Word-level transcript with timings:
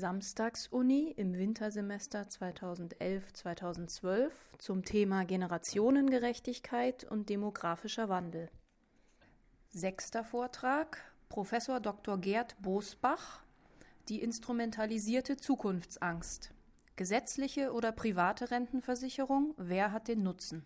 Samstagsuni 0.00 1.14
im 1.16 1.34
Wintersemester 1.34 2.22
2011-2012 2.22 4.30
zum 4.58 4.82
Thema 4.82 5.24
Generationengerechtigkeit 5.24 7.04
und 7.04 7.28
demografischer 7.28 8.08
Wandel. 8.08 8.50
Sechster 9.68 10.24
Vortrag 10.24 10.98
Professor 11.28 11.78
Dr. 11.80 12.18
Gerd 12.18 12.56
Bosbach 12.62 13.42
Die 14.08 14.22
instrumentalisierte 14.22 15.36
Zukunftsangst. 15.36 16.50
Gesetzliche 16.96 17.72
oder 17.72 17.92
private 17.92 18.50
Rentenversicherung, 18.50 19.52
wer 19.58 19.92
hat 19.92 20.08
den 20.08 20.22
Nutzen? 20.22 20.64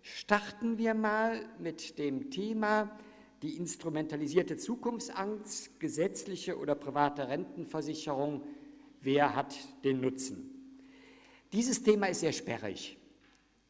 Starten 0.00 0.78
wir 0.78 0.94
mal 0.94 1.44
mit 1.58 1.98
dem 1.98 2.30
Thema 2.30 2.96
die 3.42 3.56
instrumentalisierte 3.56 4.56
Zukunftsangst, 4.56 5.80
gesetzliche 5.80 6.58
oder 6.58 6.74
private 6.74 7.28
Rentenversicherung, 7.28 8.42
wer 9.00 9.34
hat 9.34 9.56
den 9.84 10.00
Nutzen? 10.00 10.50
Dieses 11.52 11.82
Thema 11.82 12.06
ist 12.06 12.20
sehr 12.20 12.32
sperrig. 12.32 12.96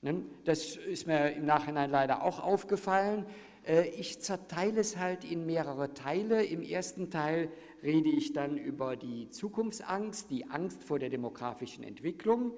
Ne? 0.02 0.22
Das 0.44 0.76
ist 0.76 1.06
mir 1.06 1.32
im 1.32 1.46
Nachhinein 1.46 1.90
leider 1.90 2.22
auch 2.22 2.40
aufgefallen. 2.40 3.26
Äh, 3.66 3.88
ich 3.90 4.20
zerteile 4.20 4.80
es 4.80 4.96
halt 4.96 5.24
in 5.24 5.46
mehrere 5.46 5.94
Teile. 5.94 6.44
Im 6.44 6.62
ersten 6.62 7.10
Teil 7.10 7.50
rede 7.82 8.10
ich 8.10 8.32
dann 8.32 8.56
über 8.56 8.96
die 8.96 9.30
Zukunftsangst, 9.30 10.30
die 10.30 10.48
Angst 10.48 10.84
vor 10.84 10.98
der 10.98 11.10
demografischen 11.10 11.84
Entwicklung 11.84 12.52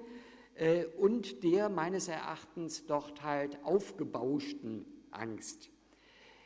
äh, 0.55 0.85
und 0.97 1.43
der 1.43 1.69
meines 1.69 2.07
Erachtens 2.07 2.85
dort 2.85 3.23
halt 3.23 3.63
aufgebauschten 3.63 4.85
Angst. 5.11 5.69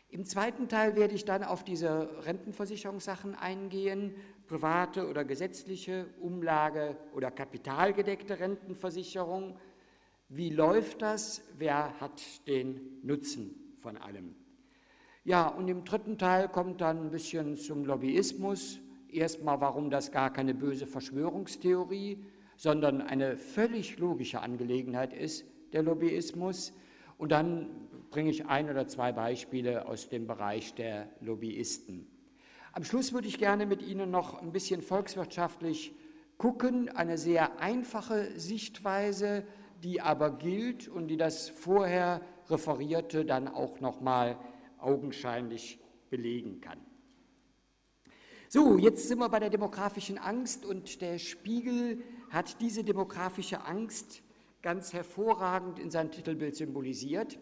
Im 0.10 0.24
zweiten 0.26 0.70
Teil 0.70 0.96
werde 0.96 1.16
ich 1.16 1.26
dann 1.26 1.44
auf 1.44 1.66
diese 1.66 2.10
Rentenversicherungssachen 2.26 3.36
eingehen, 3.36 4.16
private 4.48 5.08
oder 5.08 5.26
gesetzliche 5.26 6.08
Umlage 6.22 6.98
oder 7.14 7.32
kapitalgedeckte 7.32 8.40
Rentenversicherung. 8.40 9.58
Wie 10.30 10.50
läuft 10.50 11.02
das? 11.02 11.42
Wer 11.58 12.00
hat 12.00 12.22
den 12.48 13.00
Nutzen 13.04 13.76
von 13.82 13.98
allem? 13.98 14.36
Ja, 15.24 15.48
und 15.48 15.68
im 15.68 15.84
dritten 15.84 16.18
Teil 16.18 16.48
kommt 16.48 16.82
dann 16.82 17.06
ein 17.06 17.12
bisschen 17.12 17.58
zum 17.58 17.86
Lobbyismus. 17.86 18.80
Erstmal, 19.10 19.60
warum 19.60 19.90
das 19.90 20.12
gar 20.12 20.32
keine 20.32 20.54
böse 20.54 20.88
Verschwörungstheorie, 20.88 22.24
sondern 22.56 23.02
eine 23.02 23.38
völlig 23.38 24.00
logische 24.00 24.42
Angelegenheit 24.42 25.14
ist, 25.14 25.46
der 25.74 25.84
Lobbyismus. 25.84 26.74
Und 27.18 27.32
dann 27.32 27.70
bringe 28.10 28.30
ich 28.30 28.46
ein 28.46 28.70
oder 28.70 28.88
zwei 28.88 29.12
Beispiele 29.12 29.88
aus 29.88 30.10
dem 30.10 30.28
Bereich 30.28 30.74
der 30.76 31.10
Lobbyisten. 31.20 32.08
Am 32.78 32.84
Schluss 32.84 33.12
würde 33.12 33.28
ich 33.28 33.40
gerne 33.40 33.66
mit 33.66 33.82
Ihnen 33.82 34.12
noch 34.12 34.40
ein 34.40 34.52
bisschen 34.52 34.84
volkswirtschaftlich 34.84 35.96
gucken, 36.38 36.90
eine 36.90 37.18
sehr 37.18 37.60
einfache 37.60 38.40
Sichtweise, 38.40 39.48
die 39.82 40.00
aber 40.00 40.30
gilt 40.30 40.88
und 40.88 41.08
die 41.08 41.18
das 41.18 41.50
vorher 41.50 42.22
referierte 42.52 43.26
dann 43.26 43.48
auch 43.48 43.80
noch 43.80 44.00
mal 44.00 44.38
augenscheinlich 44.78 45.80
belegen 46.12 46.62
kann. 46.62 46.78
So, 48.48 48.78
jetzt 48.78 49.08
sind 49.08 49.18
wir 49.18 49.30
bei 49.30 49.40
der 49.40 49.50
demografischen 49.50 50.20
Angst 50.20 50.64
und 50.64 51.02
der 51.02 51.18
Spiegel 51.18 52.04
hat 52.30 52.62
diese 52.62 52.84
demografische 52.84 53.66
Angst 53.66 54.22
ganz 54.62 54.94
hervorragend 54.94 55.80
in 55.80 55.90
seinem 55.90 56.12
Titelbild 56.12 56.56
symbolisiert 56.56 57.40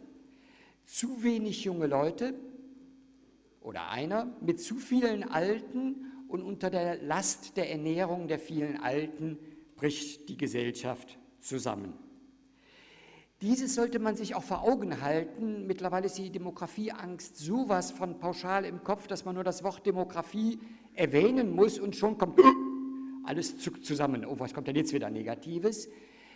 zu 0.85 1.23
wenig 1.23 1.65
junge 1.65 1.87
Leute 1.87 2.35
oder 3.65 3.89
einer 3.89 4.31
mit 4.41 4.61
zu 4.61 4.75
vielen 4.75 5.23
Alten 5.23 6.11
und 6.27 6.43
unter 6.43 6.69
der 6.69 7.01
Last 7.01 7.57
der 7.57 7.71
Ernährung 7.71 8.27
der 8.27 8.39
vielen 8.39 8.77
Alten 8.77 9.37
bricht 9.75 10.29
die 10.29 10.37
Gesellschaft 10.37 11.17
zusammen. 11.39 11.93
Dieses 13.41 13.75
sollte 13.75 13.99
man 13.99 14.15
sich 14.15 14.33
auch 14.33 14.43
vor 14.43 14.63
Augen 14.63 15.01
halten. 15.01 15.67
Mittlerweile 15.67 16.05
ist 16.05 16.17
die 16.17 16.29
Demografieangst 16.29 17.37
sowas 17.37 17.91
von 17.91 18.17
pauschal 18.17 18.65
im 18.65 18.83
Kopf, 18.83 19.07
dass 19.07 19.25
man 19.25 19.35
nur 19.35 19.43
das 19.43 19.63
Wort 19.63 19.85
Demografie 19.85 20.59
erwähnen 20.93 21.53
muss 21.53 21.77
und 21.77 21.95
schon 21.95 22.17
kommt 22.17 22.39
alles 23.25 23.59
zuckt 23.59 23.83
zusammen. 23.83 24.25
Oh, 24.25 24.39
was 24.39 24.53
kommt 24.53 24.67
denn 24.67 24.75
jetzt 24.75 24.93
wieder 24.93 25.09
Negatives? 25.09 25.89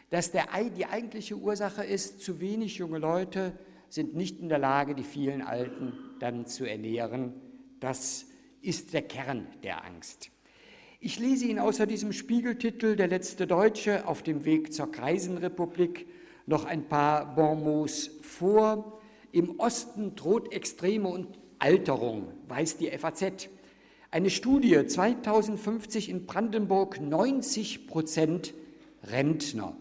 Dass 0.10 0.32
der, 0.32 0.48
die 0.76 0.88
eigentliche 0.88 1.38
Ursache 1.38 1.84
ist, 1.84 2.22
zu 2.22 2.42
wenig 2.42 2.78
junge 2.78 2.98
Leute 2.98 3.58
sind 3.90 4.16
nicht 4.16 4.40
in 4.40 4.50
der 4.50 4.60
Lage, 4.60 4.96
die 4.96 5.04
vielen 5.04 5.42
Alten 5.42 5.94
dann 6.20 6.46
zu 6.46 6.66
ernähren. 6.66 7.34
Das 7.80 8.26
ist 8.62 8.94
der 8.94 9.02
Kern 9.02 9.48
der 9.64 9.86
Angst. 9.86 10.32
Ich 11.00 11.18
lese 11.18 11.46
Ihnen 11.46 11.60
außer 11.60 11.86
diesem 11.86 12.12
Spiegeltitel 12.12 12.96
Der 12.96 13.08
letzte 13.08 13.48
Deutsche 13.48 14.06
auf 14.06 14.22
dem 14.22 14.44
Weg 14.44 14.74
zur 14.74 14.92
Kreisenrepublik 14.92 16.08
noch 16.46 16.66
ein 16.66 16.90
paar 16.90 17.36
Bonmots 17.36 18.12
vor. 18.22 19.00
Im 19.32 19.60
Osten 19.60 20.16
droht 20.16 20.52
Extreme 20.52 21.08
und 21.08 21.40
Alterung, 21.60 22.28
weiß 22.48 22.78
die 22.78 22.90
FAZ. 22.90 23.50
Eine 24.12 24.30
Studie 24.30 24.86
2050 24.86 26.10
in 26.10 26.26
Brandenburg 26.26 27.00
90 27.00 27.88
Prozent 27.88 28.54
Rentner. 29.04 29.78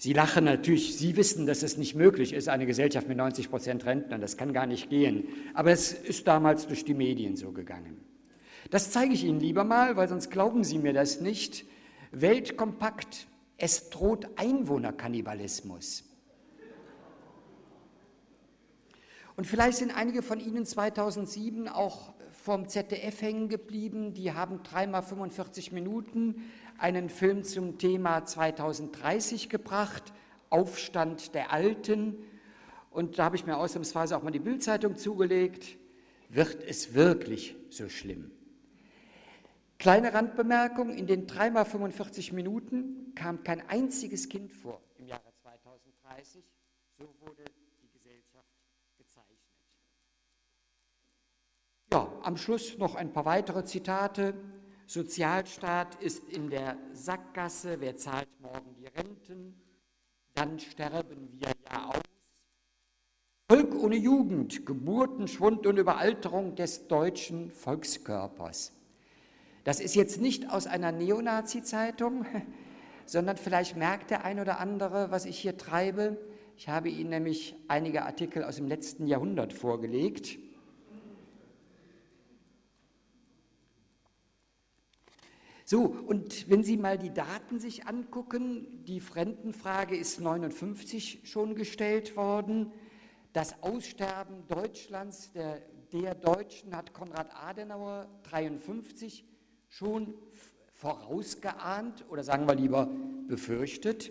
Sie 0.00 0.14
lachen 0.14 0.44
natürlich, 0.44 0.96
Sie 0.96 1.14
wissen, 1.18 1.44
dass 1.44 1.62
es 1.62 1.76
nicht 1.76 1.94
möglich 1.94 2.32
ist, 2.32 2.48
eine 2.48 2.64
Gesellschaft 2.64 3.06
mit 3.06 3.18
90 3.18 3.50
Prozent 3.50 3.84
Rentnern, 3.84 4.22
das 4.22 4.38
kann 4.38 4.54
gar 4.54 4.64
nicht 4.64 4.88
gehen. 4.88 5.28
Aber 5.52 5.72
es 5.72 5.92
ist 5.92 6.26
damals 6.26 6.66
durch 6.66 6.86
die 6.86 6.94
Medien 6.94 7.36
so 7.36 7.52
gegangen. 7.52 8.00
Das 8.70 8.92
zeige 8.92 9.12
ich 9.12 9.24
Ihnen 9.24 9.40
lieber 9.40 9.62
mal, 9.62 9.98
weil 9.98 10.08
sonst 10.08 10.30
glauben 10.30 10.64
Sie 10.64 10.78
mir 10.78 10.94
das 10.94 11.20
nicht. 11.20 11.66
Weltkompakt, 12.12 13.26
es 13.58 13.90
droht 13.90 14.26
Einwohnerkannibalismus. 14.36 16.04
Und 19.36 19.46
vielleicht 19.46 19.76
sind 19.76 19.94
einige 19.94 20.22
von 20.22 20.40
Ihnen 20.40 20.64
2007 20.64 21.68
auch 21.68 22.14
vom 22.42 22.68
ZDF 22.68 23.20
hängen 23.20 23.50
geblieben. 23.50 24.14
Die 24.14 24.32
haben 24.32 24.62
dreimal 24.62 25.02
45 25.02 25.72
Minuten 25.72 26.50
einen 26.80 27.10
Film 27.10 27.44
zum 27.44 27.78
Thema 27.78 28.24
2030 28.24 29.48
gebracht, 29.48 30.12
Aufstand 30.48 31.34
der 31.34 31.52
Alten. 31.52 32.16
Und 32.90 33.18
da 33.18 33.24
habe 33.24 33.36
ich 33.36 33.46
mir 33.46 33.56
ausnahmsweise 33.56 34.16
auch 34.16 34.22
mal 34.22 34.30
die 34.30 34.40
Bildzeitung 34.40 34.96
zugelegt. 34.96 35.76
Wird 36.30 36.62
es 36.62 36.94
wirklich 36.94 37.56
so 37.68 37.88
schlimm? 37.88 38.30
Kleine 39.78 40.12
Randbemerkung, 40.12 40.90
in 40.90 41.06
den 41.06 41.26
dreimal 41.26 41.64
45 41.64 42.32
Minuten 42.32 43.14
kam 43.14 43.42
kein 43.44 43.66
einziges 43.68 44.28
Kind 44.28 44.52
vor 44.52 44.80
im 44.98 45.06
Jahre 45.06 45.32
2030. 45.42 46.44
So 46.98 47.14
wurde 47.20 47.44
die 47.82 47.88
Gesellschaft 47.90 48.46
gezeichnet. 48.98 49.38
Ja, 51.92 52.12
am 52.22 52.36
Schluss 52.36 52.76
noch 52.78 52.94
ein 52.94 53.12
paar 53.12 53.24
weitere 53.24 53.64
Zitate. 53.64 54.34
Sozialstaat 54.90 56.02
ist 56.02 56.28
in 56.30 56.50
der 56.50 56.76
Sackgasse, 56.94 57.76
wer 57.78 57.94
zahlt 57.94 58.26
morgen 58.40 58.74
die 58.74 58.88
Renten? 58.88 59.54
Dann 60.34 60.58
sterben 60.58 61.28
wir 61.38 61.52
ja 61.70 61.90
aus. 61.90 62.02
Volk 63.48 63.72
ohne 63.76 63.94
Jugend, 63.94 64.66
Geburtenschwund 64.66 65.68
und 65.68 65.76
Überalterung 65.76 66.56
des 66.56 66.88
deutschen 66.88 67.52
Volkskörpers. 67.52 68.72
Das 69.62 69.78
ist 69.78 69.94
jetzt 69.94 70.20
nicht 70.20 70.50
aus 70.50 70.66
einer 70.66 70.90
Neonazi-Zeitung, 70.90 72.26
sondern 73.06 73.36
vielleicht 73.36 73.76
merkt 73.76 74.10
der 74.10 74.24
ein 74.24 74.40
oder 74.40 74.58
andere, 74.58 75.12
was 75.12 75.24
ich 75.24 75.38
hier 75.38 75.56
treibe. 75.56 76.18
Ich 76.56 76.68
habe 76.68 76.88
Ihnen 76.88 77.10
nämlich 77.10 77.54
einige 77.68 78.02
Artikel 78.06 78.42
aus 78.42 78.56
dem 78.56 78.66
letzten 78.66 79.06
Jahrhundert 79.06 79.52
vorgelegt. 79.52 80.36
So, 85.70 85.82
und 85.84 86.50
wenn 86.50 86.64
Sie 86.64 86.76
mal 86.76 86.98
die 86.98 87.14
Daten 87.14 87.60
sich 87.60 87.86
angucken, 87.86 88.82
die 88.88 88.98
Fremdenfrage 88.98 89.94
ist 89.94 90.20
59 90.20 91.20
schon 91.22 91.54
gestellt 91.54 92.16
worden. 92.16 92.72
Das 93.32 93.62
Aussterben 93.62 94.48
Deutschlands, 94.48 95.30
der, 95.30 95.62
der 95.92 96.16
Deutschen, 96.16 96.76
hat 96.76 96.92
Konrad 96.92 97.28
Adenauer 97.40 98.08
53 98.24 99.24
schon 99.68 100.14
vorausgeahnt 100.74 102.04
oder 102.10 102.24
sagen 102.24 102.48
wir 102.48 102.56
lieber 102.56 102.88
befürchtet. 103.28 104.10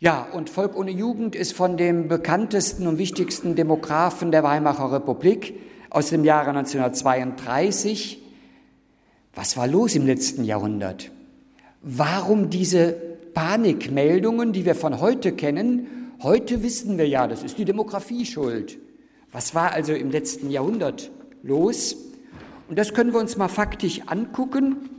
Ja, 0.00 0.22
und 0.34 0.50
Volk 0.50 0.76
ohne 0.76 0.90
Jugend 0.90 1.34
ist 1.34 1.54
von 1.54 1.78
dem 1.78 2.08
bekanntesten 2.08 2.86
und 2.86 2.98
wichtigsten 2.98 3.56
Demografen 3.56 4.30
der 4.30 4.42
Weimarer 4.42 4.92
Republik 4.92 5.58
aus 5.88 6.10
dem 6.10 6.24
Jahre 6.24 6.50
1932 6.50 8.21
was 9.34 9.56
war 9.56 9.66
los 9.66 9.94
im 9.94 10.06
letzten 10.06 10.44
Jahrhundert? 10.44 11.10
Warum 11.82 12.50
diese 12.50 12.94
Panikmeldungen, 13.34 14.52
die 14.52 14.64
wir 14.64 14.74
von 14.74 15.00
heute 15.00 15.32
kennen? 15.32 15.86
Heute 16.22 16.62
wissen 16.62 16.98
wir 16.98 17.08
ja, 17.08 17.26
das 17.26 17.42
ist 17.42 17.58
die 17.58 17.64
Demografie 17.64 18.26
schuld. 18.26 18.78
Was 19.32 19.54
war 19.54 19.72
also 19.72 19.92
im 19.92 20.10
letzten 20.10 20.50
Jahrhundert 20.50 21.10
los? 21.42 21.96
Und 22.68 22.78
das 22.78 22.94
können 22.94 23.12
wir 23.12 23.20
uns 23.20 23.36
mal 23.36 23.48
faktisch 23.48 24.02
angucken. 24.06 24.90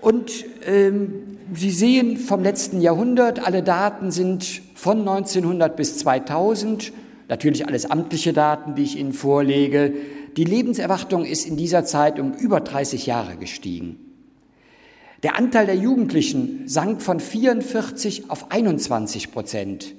Und 0.00 0.44
ähm, 0.66 1.38
Sie 1.54 1.70
sehen 1.70 2.16
vom 2.16 2.42
letzten 2.42 2.80
Jahrhundert, 2.80 3.46
alle 3.46 3.62
Daten 3.62 4.10
sind 4.10 4.62
von 4.74 5.00
1900 5.00 5.76
bis 5.76 5.98
2000, 5.98 6.92
natürlich 7.28 7.66
alles 7.66 7.90
amtliche 7.90 8.32
Daten, 8.32 8.74
die 8.74 8.82
ich 8.82 8.98
Ihnen 8.98 9.12
vorlege. 9.12 9.92
Die 10.36 10.44
Lebenserwartung 10.44 11.24
ist 11.24 11.46
in 11.46 11.56
dieser 11.56 11.84
Zeit 11.84 12.18
um 12.18 12.32
über 12.32 12.60
30 12.60 13.06
Jahre 13.06 13.36
gestiegen. 13.36 13.98
Der 15.22 15.36
Anteil 15.36 15.66
der 15.66 15.76
Jugendlichen 15.76 16.66
sank 16.66 17.02
von 17.02 17.20
44 17.20 18.30
auf 18.30 18.50
21 18.50 19.30
Prozent. 19.30 19.94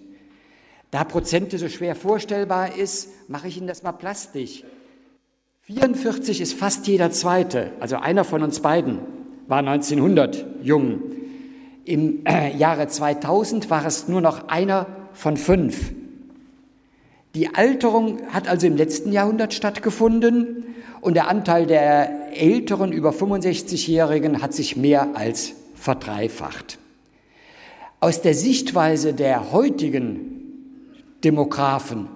Da 0.92 1.04
Prozente 1.04 1.58
so 1.58 1.70
schwer 1.70 1.96
vorstellbar 1.96 2.76
ist, 2.76 3.10
mache 3.30 3.48
ich 3.48 3.58
Ihnen 3.58 3.68
das 3.68 3.84
mal 3.84 3.94
plastisch. 3.94 4.64
44 5.62 6.42
ist 6.42 6.54
fast 6.54 6.88
jeder 6.88 7.10
Zweite, 7.12 7.72
also 7.80 7.96
einer 7.96 8.26
von 8.26 8.44
uns 8.44 8.60
beiden 8.60 9.00
war 9.48 9.60
1900 9.60 10.46
jung. 10.62 11.02
Im 11.86 12.26
äh, 12.26 12.56
Jahre 12.56 12.88
2000 12.88 13.70
war 13.70 13.86
es 13.86 14.08
nur 14.08 14.22
noch 14.22 14.48
einer 14.48 14.88
von 15.14 15.38
fünf. 15.38 15.94
Die 17.36 17.56
Alterung 17.56 18.28
hat 18.32 18.48
also 18.48 18.68
im 18.68 18.78
letzten 18.78 19.12
Jahrhundert 19.12 19.56
stattgefunden 19.56 20.66
und 21.02 21.16
der 21.16 21.28
Anteil 21.28 21.66
der 21.66 22.32
älteren 22.40 22.92
über 22.92 23.10
65-Jährigen 23.10 24.42
hat 24.42 24.54
sich 24.54 24.78
mehr 24.78 25.16
als 25.16 25.54
verdreifacht. 25.74 26.78
Aus 28.00 28.22
der 28.22 28.36
Sichtweise 28.36 29.14
der 29.14 29.52
heutigen 29.52 30.44
Demografen 31.24 32.08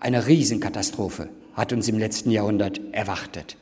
eine 0.00 0.26
Riesenkatastrophe 0.26 1.28
hat 1.54 1.74
uns 1.74 1.88
im 1.88 1.98
letzten 1.98 2.30
Jahrhundert 2.30 2.80
erwartet. 2.92 3.58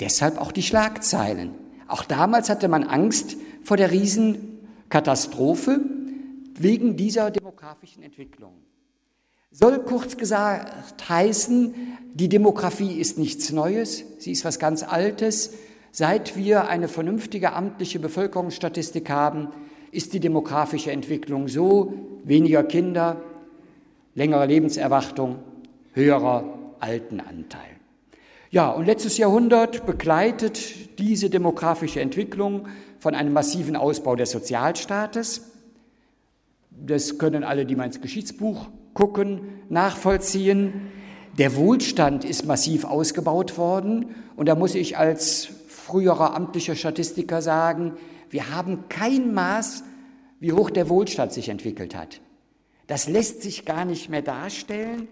Deshalb 0.00 0.40
auch 0.40 0.52
die 0.52 0.62
Schlagzeilen. 0.62 1.50
Auch 1.86 2.04
damals 2.04 2.48
hatte 2.48 2.68
man 2.68 2.84
Angst 2.84 3.36
vor 3.62 3.76
der 3.76 3.90
Riesenkatastrophe 3.90 5.80
wegen 6.54 6.96
dieser 6.96 7.30
demografischen 7.30 8.02
Entwicklung. 8.02 8.52
Soll 9.52 9.80
kurz 9.80 10.16
gesagt 10.16 11.08
heißen, 11.08 11.74
die 12.14 12.30
Demografie 12.30 12.98
ist 12.98 13.18
nichts 13.18 13.52
Neues, 13.52 14.04
sie 14.18 14.32
ist 14.32 14.46
was 14.46 14.58
ganz 14.58 14.82
Altes. 14.82 15.52
Seit 15.90 16.36
wir 16.36 16.68
eine 16.68 16.88
vernünftige 16.88 17.52
amtliche 17.52 17.98
Bevölkerungsstatistik 17.98 19.10
haben, 19.10 19.48
ist 19.90 20.14
die 20.14 20.20
demografische 20.20 20.90
Entwicklung 20.90 21.48
so, 21.48 21.92
weniger 22.24 22.64
Kinder, 22.64 23.20
längere 24.14 24.46
Lebenserwartung, 24.46 25.40
höherer 25.92 26.58
Altenanteil. 26.80 27.60
Ja, 28.50 28.70
und 28.70 28.86
letztes 28.86 29.18
Jahrhundert 29.18 29.84
begleitet 29.84 30.98
diese 30.98 31.28
demografische 31.28 32.00
Entwicklung 32.00 32.68
von 32.98 33.14
einem 33.14 33.34
massiven 33.34 33.76
Ausbau 33.76 34.16
des 34.16 34.30
Sozialstaates. 34.30 35.50
Das 36.70 37.18
können 37.18 37.44
alle, 37.44 37.66
die 37.66 37.76
mal 37.76 37.84
ins 37.84 38.00
Geschichtsbuch 38.00 38.68
gucken, 38.94 39.60
nachvollziehen. 39.68 40.90
Der 41.38 41.56
Wohlstand 41.56 42.24
ist 42.24 42.44
massiv 42.44 42.84
ausgebaut 42.84 43.56
worden 43.56 44.14
und 44.36 44.46
da 44.46 44.54
muss 44.54 44.74
ich 44.74 44.98
als 44.98 45.48
früherer 45.66 46.34
amtlicher 46.34 46.74
Statistiker 46.74 47.42
sagen, 47.42 47.92
wir 48.30 48.54
haben 48.54 48.88
kein 48.88 49.34
Maß, 49.34 49.84
wie 50.40 50.52
hoch 50.52 50.70
der 50.70 50.88
Wohlstand 50.88 51.32
sich 51.32 51.48
entwickelt 51.48 51.94
hat. 51.94 52.20
Das 52.86 53.08
lässt 53.08 53.42
sich 53.42 53.64
gar 53.64 53.84
nicht 53.84 54.08
mehr 54.08 54.22
darstellen. 54.22 55.08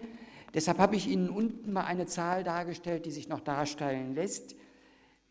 Deshalb 0.53 0.77
habe 0.79 0.95
ich 0.95 1.07
Ihnen 1.07 1.29
unten 1.29 1.71
mal 1.71 1.85
eine 1.85 2.05
Zahl 2.05 2.43
dargestellt, 2.43 3.05
die 3.05 3.11
sich 3.11 3.29
noch 3.29 3.39
darstellen 3.39 4.13
lässt. 4.13 4.55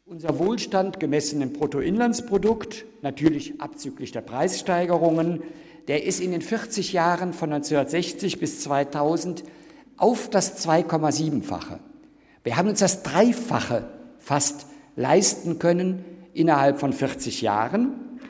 Unser 0.06 0.38
Wohlstand 0.38 0.98
gemessen 0.98 1.42
im 1.42 1.52
Bruttoinlandsprodukt, 1.52 2.86
natürlich 3.02 3.60
abzüglich 3.60 4.10
der 4.10 4.22
Preissteigerungen, 4.22 5.42
der 5.90 6.04
ist 6.04 6.20
in 6.20 6.30
den 6.30 6.40
40 6.40 6.92
Jahren 6.92 7.32
von 7.32 7.52
1960 7.52 8.38
bis 8.38 8.60
2000 8.60 9.42
auf 9.96 10.30
das 10.30 10.64
2,7-fache. 10.64 11.80
Wir 12.44 12.56
haben 12.56 12.68
uns 12.68 12.78
das 12.78 13.02
Dreifache 13.02 13.88
fast 14.20 14.66
leisten 14.94 15.58
können 15.58 16.04
innerhalb 16.32 16.78
von 16.78 16.92
40 16.92 17.42
Jahren. 17.42 18.20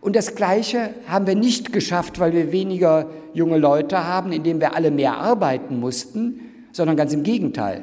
Und 0.00 0.14
das 0.14 0.36
Gleiche 0.36 0.94
haben 1.08 1.26
wir 1.26 1.34
nicht 1.34 1.72
geschafft, 1.72 2.20
weil 2.20 2.34
wir 2.34 2.52
weniger 2.52 3.10
junge 3.34 3.58
Leute 3.58 4.04
haben, 4.04 4.30
indem 4.30 4.60
wir 4.60 4.76
alle 4.76 4.92
mehr 4.92 5.16
arbeiten 5.16 5.80
mussten, 5.80 6.68
sondern 6.70 6.96
ganz 6.96 7.12
im 7.12 7.24
Gegenteil. 7.24 7.82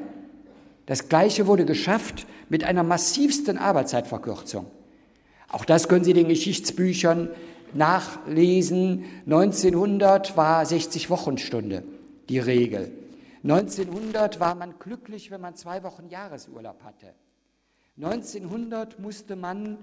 Das 0.85 1.09
Gleiche 1.09 1.45
wurde 1.45 1.65
geschafft 1.65 2.25
mit 2.47 2.63
einer 2.63 2.83
massivsten 2.83 3.57
Arbeitszeitverkürzung. 3.57 4.67
Auch 5.49 5.65
das 5.65 5.89
können 5.89 6.05
Sie 6.05 6.13
den 6.13 6.29
Geschichtsbüchern 6.29 7.31
nachlesen. 7.75 9.03
1900 9.25 10.37
war 10.37 10.65
60 10.65 11.09
Wochenstunde 11.09 11.83
die 12.29 12.39
Regel. 12.39 12.93
1900 13.43 14.39
war 14.39 14.55
man 14.55 14.79
glücklich, 14.79 15.29
wenn 15.29 15.41
man 15.41 15.55
zwei 15.55 15.83
Wochen 15.83 16.07
Jahresurlaub 16.09 16.81
hatte. 16.83 17.13
1900 17.97 18.99
musste 18.99 19.35
man 19.35 19.77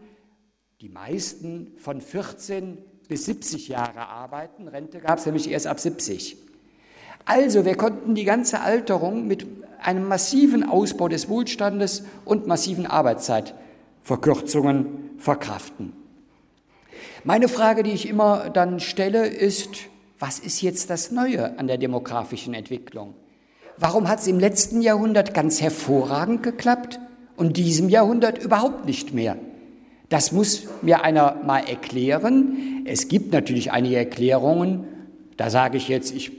die 0.81 0.89
meisten 0.89 1.75
von 1.79 2.01
14 2.01 2.79
bis 3.09 3.27
70 3.27 3.69
Jahre 3.69 4.09
arbeiten. 4.09 4.67
Rente 4.67 4.99
gab 4.99 5.19
es 5.19 5.27
nämlich 5.27 5.49
erst 5.49 5.69
ab 5.69 5.79
70. 5.79 6.37
Also, 7.25 7.65
wir 7.65 7.77
konnten 7.77 8.17
die 8.17 8.25
ganze 8.25 8.61
Alterung 8.61 9.29
mit 9.29 9.47
einem 9.81 10.09
massiven 10.09 10.69
Ausbau 10.69 11.07
des 11.09 11.29
Wohlstandes 11.29 12.03
und 12.25 12.49
massiven 12.49 12.87
Arbeitszeitverkürzungen 12.87 15.11
verkraften. 15.19 16.02
Meine 17.25 17.47
Frage, 17.47 17.85
die 17.85 17.93
ich 17.93 18.09
immer 18.09 18.51
dann 18.51 18.81
stelle, 18.81 19.27
ist, 19.27 19.69
was 20.19 20.41
ist 20.41 20.61
jetzt 20.61 20.91
das 20.91 21.13
Neue 21.13 21.57
an 21.57 21.69
der 21.69 21.79
demografischen 21.79 22.53
Entwicklung? 22.53 23.15
Warum 23.79 24.09
hat 24.09 24.19
es 24.19 24.27
im 24.27 24.41
letzten 24.41 24.83
Jahrhundert 24.83 25.33
ganz 25.33 25.61
hervorragend 25.61 26.43
geklappt 26.43 26.99
und 27.37 27.57
diesem 27.57 27.89
Jahrhundert 27.89 28.43
überhaupt 28.43 28.87
nicht 28.87 29.15
mehr? 29.15 29.37
Das 30.09 30.33
muss 30.33 30.65
mir 30.83 31.05
einer 31.05 31.37
mal 31.47 31.61
erklären. 31.61 32.83
Es 32.87 33.07
gibt 33.07 33.33
natürlich 33.33 33.71
einige 33.71 33.97
Erklärungen. 33.97 34.85
Da 35.37 35.49
sage 35.49 35.77
ich 35.77 35.87
jetzt, 35.87 36.13
ich 36.13 36.33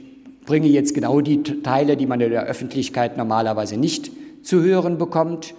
bringe 0.44 0.68
jetzt 0.68 0.94
genau 0.94 1.22
die 1.22 1.42
Teile, 1.42 1.96
die 1.96 2.06
man 2.06 2.20
in 2.20 2.30
der 2.30 2.44
Öffentlichkeit 2.44 3.16
normalerweise 3.16 3.78
nicht 3.78 4.12
zu 4.42 4.62
hören 4.62 4.98
bekommt. 4.98 5.54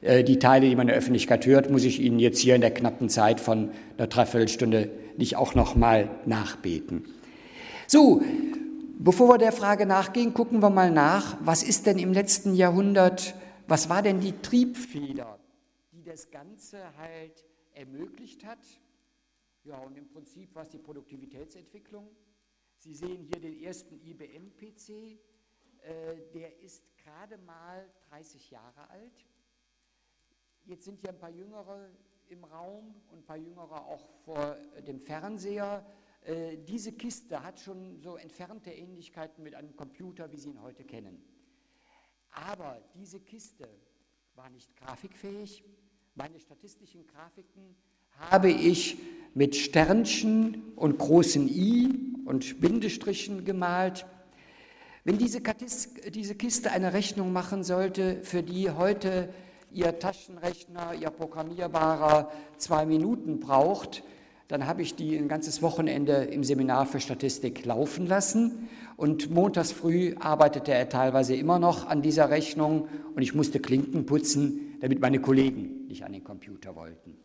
Äh, 0.00 0.24
die 0.24 0.38
Teile, 0.38 0.68
die 0.68 0.76
man 0.76 0.86
in 0.86 0.88
der 0.88 0.96
Öffentlichkeit 0.96 1.46
hört, 1.46 1.70
muss 1.70 1.84
ich 1.84 2.00
Ihnen 2.00 2.18
jetzt 2.18 2.38
hier 2.38 2.54
in 2.54 2.60
der 2.60 2.72
knappen 2.72 3.08
Zeit 3.08 3.40
von 3.40 3.70
einer 3.96 4.06
Dreiviertelstunde 4.06 4.90
nicht 5.16 5.36
auch 5.36 5.54
noch 5.54 5.74
mal 5.74 6.08
nachbeten. 6.26 7.04
So, 7.86 8.22
bevor 8.98 9.28
wir 9.28 9.38
der 9.38 9.52
Frage 9.52 9.86
nachgehen, 9.86 10.34
gucken 10.34 10.60
wir 10.60 10.70
mal 10.70 10.90
nach, 10.90 11.36
was 11.40 11.62
ist 11.62 11.86
denn 11.86 11.98
im 11.98 12.12
letzten 12.12 12.54
Jahrhundert, 12.54 13.34
was 13.66 13.88
war 13.88 14.02
denn 14.02 14.20
die 14.20 14.32
Triebfeder, 14.40 15.38
die 15.92 16.02
das 16.02 16.30
Ganze 16.30 16.78
halt 16.96 17.44
ermöglicht 17.74 18.44
hat? 18.44 18.58
Ja, 19.64 19.78
und 19.78 19.98
im 19.98 20.08
Prinzip 20.08 20.54
war 20.54 20.62
es 20.62 20.70
die 20.70 20.78
Produktivitätsentwicklung. 20.78 22.08
Sie 22.78 22.94
sehen 22.94 23.24
hier 23.24 23.40
den 23.40 23.60
ersten 23.60 24.00
IBM-PC, 24.00 24.88
äh, 24.90 25.16
der 26.32 26.60
ist 26.62 26.84
gerade 27.02 27.36
mal 27.38 27.84
30 28.10 28.50
Jahre 28.50 28.88
alt. 28.90 29.24
Jetzt 30.68 30.84
sind 30.84 31.00
hier 31.00 31.08
ein 31.08 31.18
paar 31.18 31.30
Jüngere 31.30 31.88
im 32.28 32.44
Raum 32.44 32.94
und 33.10 33.20
ein 33.20 33.24
paar 33.24 33.38
Jüngere 33.38 33.86
auch 33.86 34.06
vor 34.26 34.54
dem 34.86 35.00
Fernseher. 35.00 35.82
Äh, 36.26 36.58
diese 36.58 36.92
Kiste 36.92 37.42
hat 37.42 37.58
schon 37.58 37.98
so 38.02 38.16
entfernte 38.16 38.70
Ähnlichkeiten 38.70 39.42
mit 39.42 39.54
einem 39.54 39.74
Computer, 39.76 40.30
wie 40.30 40.36
Sie 40.36 40.50
ihn 40.50 40.60
heute 40.60 40.84
kennen. 40.84 41.24
Aber 42.32 42.82
diese 42.94 43.18
Kiste 43.18 43.66
war 44.34 44.50
nicht 44.50 44.76
grafikfähig. 44.76 45.64
Meine 46.14 46.38
statistischen 46.38 47.06
Grafiken 47.06 47.74
habe 48.18 48.50
ich 48.50 48.98
mit 49.32 49.56
Sternchen 49.56 50.74
und 50.76 50.98
großen 50.98 51.48
I 51.48 51.88
und 52.26 52.60
Bindestrichen 52.60 53.46
gemalt. 53.46 54.04
Wenn 55.04 55.16
diese, 55.16 55.40
Kiste 55.40 56.72
eine 56.72 56.92
Rechnung 56.92 57.32
machen 57.32 57.64
sollte, 57.64 58.22
für 58.22 58.42
die 58.42 58.70
heute 58.70 59.32
Ihr 59.72 59.98
Taschenrechner, 59.98 60.94
Ihr 61.00 61.10
programmierbarer 61.10 62.30
zwei 62.56 62.86
Minuten 62.86 63.38
braucht, 63.40 64.02
dann 64.48 64.66
habe 64.66 64.80
ich 64.80 64.94
die 64.94 65.14
ein 65.16 65.28
ganzes 65.28 65.60
Wochenende 65.60 66.24
im 66.24 66.42
Seminar 66.42 66.86
für 66.86 67.00
Statistik 67.00 67.66
laufen 67.66 68.06
lassen. 68.06 68.70
Und 68.96 69.30
montags 69.30 69.72
früh 69.72 70.14
arbeitete 70.18 70.72
er 70.72 70.88
teilweise 70.88 71.36
immer 71.36 71.58
noch 71.58 71.86
an 71.86 72.00
dieser 72.00 72.30
Rechnung 72.30 72.88
und 73.14 73.20
ich 73.20 73.34
musste 73.34 73.60
Klinken 73.60 74.06
putzen, 74.06 74.78
damit 74.80 75.00
meine 75.00 75.20
Kollegen 75.20 75.86
nicht 75.86 76.02
an 76.02 76.12
den 76.12 76.24
Computer 76.24 76.74
wollten. 76.74 77.18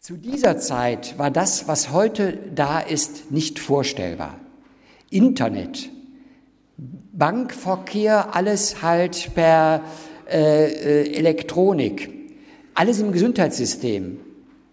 Zu 0.00 0.16
dieser 0.16 0.58
Zeit 0.58 1.16
war 1.16 1.30
das, 1.30 1.68
was 1.68 1.92
heute 1.92 2.36
da 2.52 2.80
ist, 2.80 3.30
nicht 3.30 3.60
vorstellbar. 3.60 4.40
Internet, 5.10 5.90
Bankverkehr, 6.76 8.34
alles 8.34 8.82
halt 8.82 9.32
per 9.36 9.84
äh, 10.32 11.02
äh 11.04 11.14
Elektronik, 11.14 12.10
alles 12.74 13.00
im 13.00 13.12
Gesundheitssystem. 13.12 14.18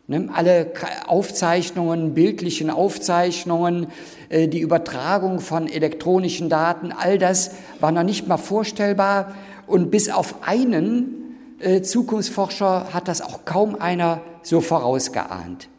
Ne? 0.07 0.27
Alle 0.33 0.71
Aufzeichnungen, 1.05 2.15
bildlichen 2.15 2.69
Aufzeichnungen, 2.71 3.87
äh, 4.29 4.47
die 4.47 4.59
Übertragung 4.59 5.39
von 5.39 5.67
elektronischen 5.67 6.49
Daten, 6.49 6.91
all 6.91 7.17
das 7.19 7.51
war 7.79 7.91
noch 7.91 8.03
nicht 8.03 8.27
mal 8.27 8.37
vorstellbar. 8.37 9.35
Und 9.67 9.91
bis 9.91 10.09
auf 10.09 10.41
einen 10.41 11.37
äh, 11.59 11.81
Zukunftsforscher 11.81 12.87
hat 12.91 13.07
das 13.07 13.21
auch 13.21 13.45
kaum 13.45 13.75
einer 13.75 14.21
so 14.41 14.61
vorausgeahnt. 14.61 15.69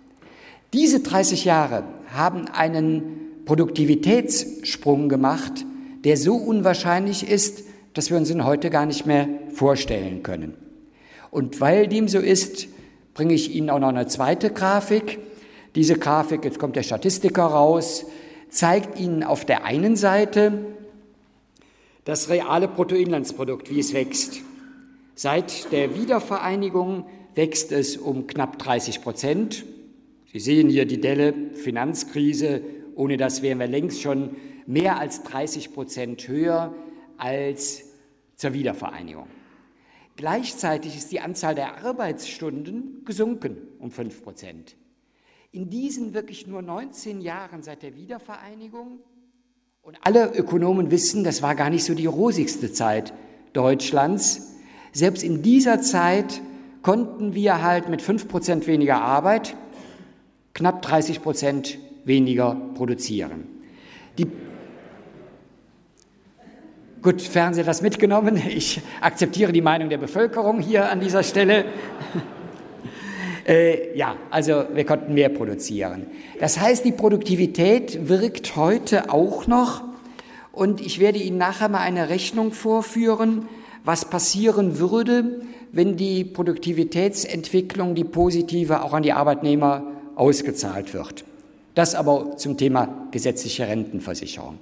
Diese 0.72 1.00
30 1.00 1.44
Jahre 1.44 1.82
haben 2.14 2.46
einen 2.46 3.42
Produktivitätssprung 3.46 5.08
gemacht, 5.08 5.64
der 6.04 6.16
so 6.16 6.36
unwahrscheinlich 6.36 7.28
ist, 7.28 7.64
dass 7.94 8.10
wir 8.10 8.16
uns 8.16 8.30
ihn 8.30 8.44
heute 8.44 8.70
gar 8.70 8.86
nicht 8.86 9.06
mehr 9.06 9.26
vorstellen 9.52 10.22
können. 10.22 10.54
Und 11.30 11.60
weil 11.60 11.86
dem 11.86 12.08
so 12.08 12.18
ist, 12.18 12.68
bringe 13.14 13.34
ich 13.34 13.54
Ihnen 13.54 13.70
auch 13.70 13.78
noch 13.78 13.88
eine 13.88 14.06
zweite 14.06 14.50
Grafik. 14.50 15.18
Diese 15.74 15.96
Grafik, 15.96 16.44
jetzt 16.44 16.58
kommt 16.58 16.76
der 16.76 16.82
Statistiker 16.82 17.44
raus, 17.44 18.06
zeigt 18.48 18.98
Ihnen 18.98 19.22
auf 19.22 19.44
der 19.44 19.64
einen 19.64 19.96
Seite 19.96 20.64
das 22.04 22.28
reale 22.28 22.66
Bruttoinlandsprodukt, 22.66 23.70
wie 23.70 23.78
es 23.78 23.94
wächst. 23.94 24.40
Seit 25.14 25.70
der 25.70 25.94
Wiedervereinigung 25.94 27.04
wächst 27.34 27.72
es 27.72 27.96
um 27.96 28.26
knapp 28.26 28.58
30 28.58 29.02
Prozent. 29.02 29.64
Sie 30.32 30.40
sehen 30.40 30.68
hier 30.68 30.86
die 30.86 31.00
Delle, 31.00 31.34
Finanzkrise. 31.54 32.62
Ohne 32.94 33.16
das 33.16 33.42
wären 33.42 33.58
wir 33.58 33.66
längst 33.66 34.02
schon 34.02 34.30
mehr 34.66 34.98
als 34.98 35.22
30 35.24 35.72
Prozent 35.72 36.26
höher 36.26 36.74
als 37.18 37.82
zur 38.36 38.54
Wiedervereinigung. 38.54 39.26
Gleichzeitig 40.20 40.98
ist 40.98 41.10
die 41.12 41.20
Anzahl 41.20 41.54
der 41.54 41.82
Arbeitsstunden 41.82 43.06
gesunken 43.06 43.56
um 43.78 43.90
5 43.90 44.22
Prozent. 44.22 44.76
In 45.50 45.70
diesen 45.70 46.12
wirklich 46.12 46.46
nur 46.46 46.60
19 46.60 47.22
Jahren 47.22 47.62
seit 47.62 47.82
der 47.82 47.96
Wiedervereinigung, 47.96 48.98
und 49.80 49.96
alle 50.02 50.34
Ökonomen 50.34 50.90
wissen, 50.90 51.24
das 51.24 51.40
war 51.40 51.54
gar 51.54 51.70
nicht 51.70 51.84
so 51.84 51.94
die 51.94 52.04
rosigste 52.04 52.70
Zeit 52.70 53.14
Deutschlands, 53.54 54.56
selbst 54.92 55.22
in 55.22 55.40
dieser 55.40 55.80
Zeit 55.80 56.42
konnten 56.82 57.32
wir 57.32 57.62
halt 57.62 57.88
mit 57.88 58.02
5 58.02 58.28
Prozent 58.28 58.66
weniger 58.66 59.00
Arbeit 59.00 59.56
knapp 60.52 60.82
30 60.82 61.22
Prozent 61.22 61.78
weniger 62.04 62.56
produzieren. 62.74 63.46
Die 64.18 64.26
Gut, 67.02 67.22
Fernseher 67.22 67.64
das 67.64 67.80
mitgenommen. 67.80 68.36
Ich 68.46 68.82
akzeptiere 69.00 69.52
die 69.52 69.62
Meinung 69.62 69.88
der 69.88 69.96
Bevölkerung 69.96 70.60
hier 70.60 70.90
an 70.90 71.00
dieser 71.00 71.22
Stelle. 71.22 71.64
äh, 73.48 73.96
ja, 73.96 74.16
also 74.30 74.64
wir 74.74 74.84
konnten 74.84 75.14
mehr 75.14 75.30
produzieren. 75.30 76.08
Das 76.40 76.60
heißt, 76.60 76.84
die 76.84 76.92
Produktivität 76.92 78.10
wirkt 78.10 78.54
heute 78.54 79.10
auch 79.10 79.46
noch. 79.46 79.82
Und 80.52 80.82
ich 80.82 81.00
werde 81.00 81.18
Ihnen 81.18 81.38
nachher 81.38 81.70
mal 81.70 81.80
eine 81.80 82.10
Rechnung 82.10 82.52
vorführen, 82.52 83.48
was 83.82 84.04
passieren 84.04 84.78
würde, 84.78 85.40
wenn 85.72 85.96
die 85.96 86.24
Produktivitätsentwicklung, 86.24 87.94
die 87.94 88.04
positive, 88.04 88.82
auch 88.82 88.92
an 88.92 89.04
die 89.04 89.14
Arbeitnehmer 89.14 89.84
ausgezahlt 90.16 90.92
wird. 90.92 91.24
Das 91.74 91.94
aber 91.94 92.36
zum 92.36 92.58
Thema 92.58 93.08
gesetzliche 93.10 93.66
Rentenversicherung. 93.66 94.58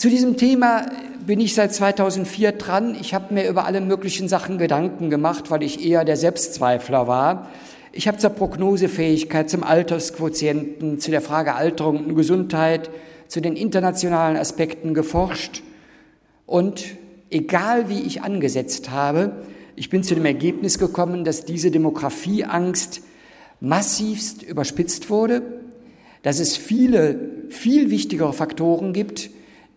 Zu 0.00 0.08
diesem 0.08 0.38
Thema 0.38 0.86
bin 1.26 1.40
ich 1.40 1.54
seit 1.54 1.74
2004 1.74 2.52
dran. 2.52 2.96
Ich 2.98 3.12
habe 3.12 3.34
mir 3.34 3.46
über 3.46 3.66
alle 3.66 3.82
möglichen 3.82 4.28
Sachen 4.28 4.56
Gedanken 4.56 5.10
gemacht, 5.10 5.50
weil 5.50 5.62
ich 5.62 5.84
eher 5.84 6.06
der 6.06 6.16
Selbstzweifler 6.16 7.06
war. 7.06 7.50
Ich 7.92 8.08
habe 8.08 8.16
zur 8.16 8.30
Prognosefähigkeit, 8.30 9.50
zum 9.50 9.62
Altersquotienten, 9.62 11.00
zu 11.00 11.10
der 11.10 11.20
Frage 11.20 11.54
Alterung 11.54 12.02
und 12.06 12.14
Gesundheit, 12.14 12.88
zu 13.28 13.42
den 13.42 13.56
internationalen 13.56 14.38
Aspekten 14.38 14.94
geforscht. 14.94 15.62
Und 16.46 16.96
egal 17.28 17.90
wie 17.90 18.00
ich 18.00 18.22
angesetzt 18.22 18.90
habe, 18.90 19.32
ich 19.76 19.90
bin 19.90 20.02
zu 20.02 20.14
dem 20.14 20.24
Ergebnis 20.24 20.78
gekommen, 20.78 21.24
dass 21.24 21.44
diese 21.44 21.70
Demografieangst 21.70 23.02
massivst 23.60 24.44
überspitzt 24.44 25.10
wurde, 25.10 25.42
dass 26.22 26.40
es 26.40 26.56
viele, 26.56 27.50
viel 27.50 27.90
wichtigere 27.90 28.32
Faktoren 28.32 28.94
gibt, 28.94 29.28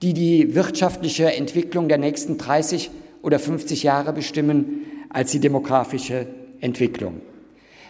die 0.03 0.13
die 0.13 0.53
wirtschaftliche 0.53 1.33
Entwicklung 1.33 1.88
der 1.88 1.98
nächsten 1.98 2.38
30 2.38 2.91
oder 3.22 3.39
50 3.39 3.83
Jahre 3.83 4.12
bestimmen, 4.12 4.81
als 5.07 5.31
die 5.31 5.39
demografische 5.39 6.27
Entwicklung. 6.60 7.22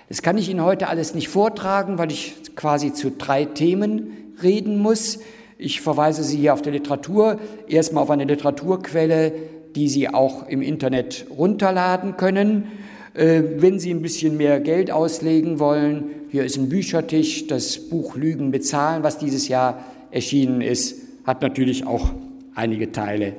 Das 0.10 0.22
kann 0.22 0.38
ich 0.38 0.48
Ihnen 0.48 0.63
heute 0.63 0.89
alles 0.89 1.15
nicht 1.15 1.27
vortragen, 1.27 1.98
weil 1.98 2.12
ich 2.12 2.36
quasi 2.55 2.93
zu 2.93 3.10
drei 3.10 3.46
Themen 3.46 4.36
reden 4.43 4.77
muss. 4.77 5.20
Ich 5.58 5.82
verweise 5.82 6.24
Sie 6.24 6.38
hier 6.38 6.53
auf 6.53 6.62
der 6.62 6.74
Literatur, 6.74 7.39
erstmal 7.67 8.03
auf 8.03 8.12
eine 8.12 8.25
Literaturquelle, 8.25 9.32
die 9.75 9.89
Sie 9.89 10.08
auch 10.08 10.48
im 10.48 10.62
Internet 10.62 11.25
runterladen 11.36 12.15
können. 12.15 12.67
Äh, 13.15 13.41
wenn 13.58 13.79
Sie 13.79 13.89
ein 13.89 14.03
bisschen 14.03 14.38
mehr 14.38 14.60
Geld 14.60 14.91
auslegen 14.91 15.58
wollen, 15.58 16.12
hier 16.29 16.43
ist 16.43 16.58
ein 16.58 16.70
Büchertisch, 16.70 17.48
das 17.48 17.79
Buch 17.79 18.15
Lügen 18.15 18.51
bezahlen, 18.51 19.01
was 19.01 19.17
dieses 19.17 19.48
Jahr 19.48 19.84
erschienen 20.12 20.62
ist, 20.62 21.03
hat 21.25 21.42
natürlich 21.42 21.86
auch 21.86 22.12
einige 22.56 22.92
Teile 22.92 23.36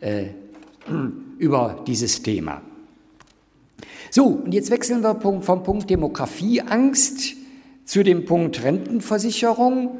äh, 0.00 0.26
über 1.38 1.84
dieses 1.86 2.22
Thema. 2.22 2.62
So, 4.10 4.24
und 4.26 4.54
jetzt 4.54 4.70
wechseln 4.70 5.02
wir 5.02 5.20
vom 5.20 5.62
Punkt 5.62 5.90
Demografieangst 5.90 7.34
zu 7.84 8.02
dem 8.02 8.24
Punkt 8.24 8.62
Rentenversicherung. 8.62 9.98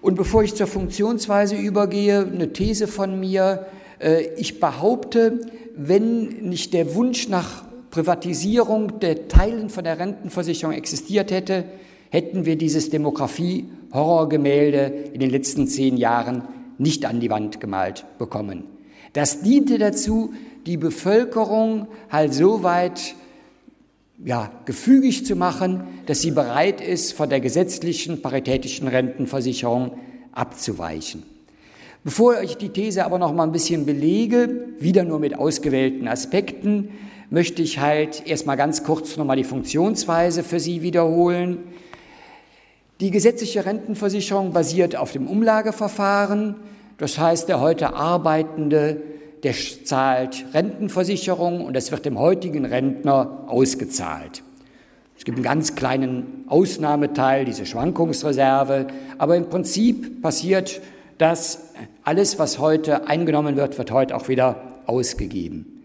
Und 0.00 0.14
bevor 0.16 0.42
ich 0.42 0.54
zur 0.54 0.66
Funktionsweise 0.66 1.56
übergehe, 1.56 2.26
eine 2.26 2.52
These 2.52 2.86
von 2.86 3.18
mir. 3.18 3.66
Äh, 4.00 4.34
ich 4.36 4.60
behaupte, 4.60 5.40
wenn 5.76 6.48
nicht 6.48 6.72
der 6.72 6.94
Wunsch 6.94 7.28
nach 7.28 7.64
Privatisierung 7.90 9.00
der 9.00 9.28
Teilen 9.28 9.70
von 9.70 9.84
der 9.84 9.98
Rentenversicherung 9.98 10.74
existiert 10.74 11.30
hätte, 11.30 11.64
hätten 12.10 12.44
wir 12.44 12.56
dieses 12.56 12.90
Demografie-Horrorgemälde 12.90 15.10
in 15.12 15.20
den 15.20 15.30
letzten 15.30 15.66
zehn 15.66 15.96
Jahren 15.96 16.42
nicht 16.78 17.04
an 17.04 17.20
die 17.20 17.30
Wand 17.30 17.60
gemalt 17.60 18.04
bekommen. 18.18 18.64
Das 19.12 19.42
diente 19.42 19.78
dazu, 19.78 20.32
die 20.66 20.76
Bevölkerung 20.76 21.88
halt 22.10 22.34
so 22.34 22.62
weit 22.62 23.14
ja, 24.24 24.50
gefügig 24.64 25.24
zu 25.24 25.36
machen, 25.36 25.84
dass 26.06 26.20
sie 26.20 26.32
bereit 26.32 26.80
ist, 26.80 27.12
von 27.12 27.28
der 27.28 27.40
gesetzlichen 27.40 28.20
paritätischen 28.20 28.88
Rentenversicherung 28.88 29.92
abzuweichen. 30.32 31.22
Bevor 32.04 32.40
ich 32.42 32.56
die 32.56 32.70
These 32.70 33.04
aber 33.04 33.18
noch 33.18 33.32
mal 33.32 33.44
ein 33.44 33.52
bisschen 33.52 33.86
belege, 33.86 34.68
wieder 34.78 35.04
nur 35.04 35.18
mit 35.18 35.38
ausgewählten 35.38 36.08
Aspekten, 36.08 36.90
möchte 37.30 37.62
ich 37.62 37.78
halt 37.78 38.26
erstmal 38.26 38.56
ganz 38.56 38.84
kurz 38.84 39.16
noch 39.16 39.24
mal 39.24 39.36
die 39.36 39.44
Funktionsweise 39.44 40.42
für 40.42 40.60
Sie 40.60 40.82
wiederholen. 40.82 41.58
Die 43.00 43.12
gesetzliche 43.12 43.64
Rentenversicherung 43.64 44.52
basiert 44.52 44.96
auf 44.96 45.12
dem 45.12 45.28
Umlageverfahren. 45.28 46.56
Das 46.96 47.16
heißt, 47.16 47.48
der 47.48 47.60
heute 47.60 47.94
Arbeitende, 47.94 49.00
der 49.44 49.54
zahlt 49.84 50.46
Rentenversicherung 50.52 51.64
und 51.64 51.74
das 51.74 51.92
wird 51.92 52.04
dem 52.04 52.18
heutigen 52.18 52.64
Rentner 52.64 53.44
ausgezahlt. 53.46 54.42
Es 55.16 55.24
gibt 55.24 55.36
einen 55.36 55.44
ganz 55.44 55.76
kleinen 55.76 56.44
Ausnahmeteil, 56.48 57.44
diese 57.44 57.66
Schwankungsreserve, 57.66 58.88
aber 59.16 59.36
im 59.36 59.48
Prinzip 59.48 60.20
passiert 60.20 60.80
das, 61.18 61.72
alles, 62.02 62.40
was 62.40 62.58
heute 62.58 63.06
eingenommen 63.06 63.56
wird, 63.56 63.78
wird 63.78 63.92
heute 63.92 64.16
auch 64.16 64.28
wieder 64.28 64.80
ausgegeben. 64.86 65.84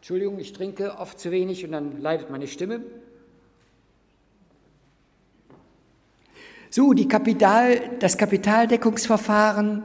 Entschuldigung, 0.00 0.40
ich 0.40 0.52
trinke 0.52 0.98
oft 0.98 1.20
zu 1.20 1.30
wenig 1.30 1.64
und 1.64 1.70
dann 1.70 2.00
leidet 2.00 2.30
meine 2.30 2.48
Stimme. 2.48 2.80
So, 6.74 6.94
die 6.94 7.06
Kapital, 7.06 7.82
das 8.00 8.16
Kapitaldeckungsverfahren 8.16 9.82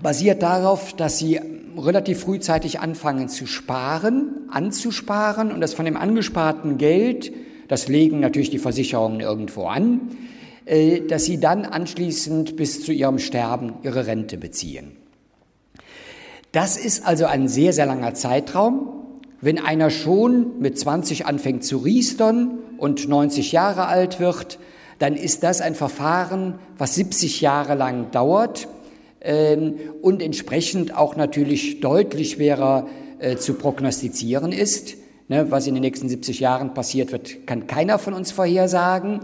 basiert 0.00 0.40
darauf, 0.40 0.92
dass 0.92 1.18
Sie 1.18 1.40
relativ 1.76 2.20
frühzeitig 2.20 2.78
anfangen 2.78 3.28
zu 3.28 3.48
sparen, 3.48 4.46
anzusparen 4.50 5.50
und 5.50 5.60
das 5.60 5.74
von 5.74 5.84
dem 5.84 5.96
angesparten 5.96 6.78
Geld, 6.78 7.32
das 7.66 7.88
legen 7.88 8.20
natürlich 8.20 8.50
die 8.50 8.60
Versicherungen 8.60 9.18
irgendwo 9.18 9.64
an, 9.64 10.16
äh, 10.64 11.00
dass 11.00 11.24
Sie 11.24 11.40
dann 11.40 11.64
anschließend 11.64 12.54
bis 12.54 12.84
zu 12.84 12.92
Ihrem 12.92 13.18
Sterben 13.18 13.72
Ihre 13.82 14.06
Rente 14.06 14.38
beziehen. 14.38 14.92
Das 16.52 16.76
ist 16.76 17.04
also 17.04 17.26
ein 17.26 17.48
sehr, 17.48 17.72
sehr 17.72 17.86
langer 17.86 18.14
Zeitraum. 18.14 18.90
Wenn 19.40 19.58
einer 19.58 19.90
schon 19.90 20.60
mit 20.60 20.78
20 20.78 21.26
anfängt 21.26 21.64
zu 21.64 21.78
riestern 21.78 22.60
und 22.76 23.08
90 23.08 23.50
Jahre 23.50 23.86
alt 23.86 24.20
wird, 24.20 24.60
dann 24.98 25.14
ist 25.14 25.42
das 25.42 25.60
ein 25.60 25.74
Verfahren, 25.74 26.58
was 26.76 26.94
70 26.94 27.40
Jahre 27.40 27.74
lang 27.74 28.10
dauert, 28.10 28.68
ähm, 29.20 29.74
und 30.00 30.22
entsprechend 30.22 30.96
auch 30.96 31.16
natürlich 31.16 31.80
deutlich 31.80 32.32
schwerer 32.32 32.86
äh, 33.18 33.36
zu 33.36 33.54
prognostizieren 33.54 34.52
ist. 34.52 34.96
Ne, 35.28 35.50
was 35.50 35.66
in 35.66 35.74
den 35.74 35.82
nächsten 35.82 36.08
70 36.08 36.40
Jahren 36.40 36.72
passiert 36.72 37.12
wird, 37.12 37.46
kann 37.46 37.66
keiner 37.66 37.98
von 37.98 38.14
uns 38.14 38.32
vorhersagen. 38.32 39.20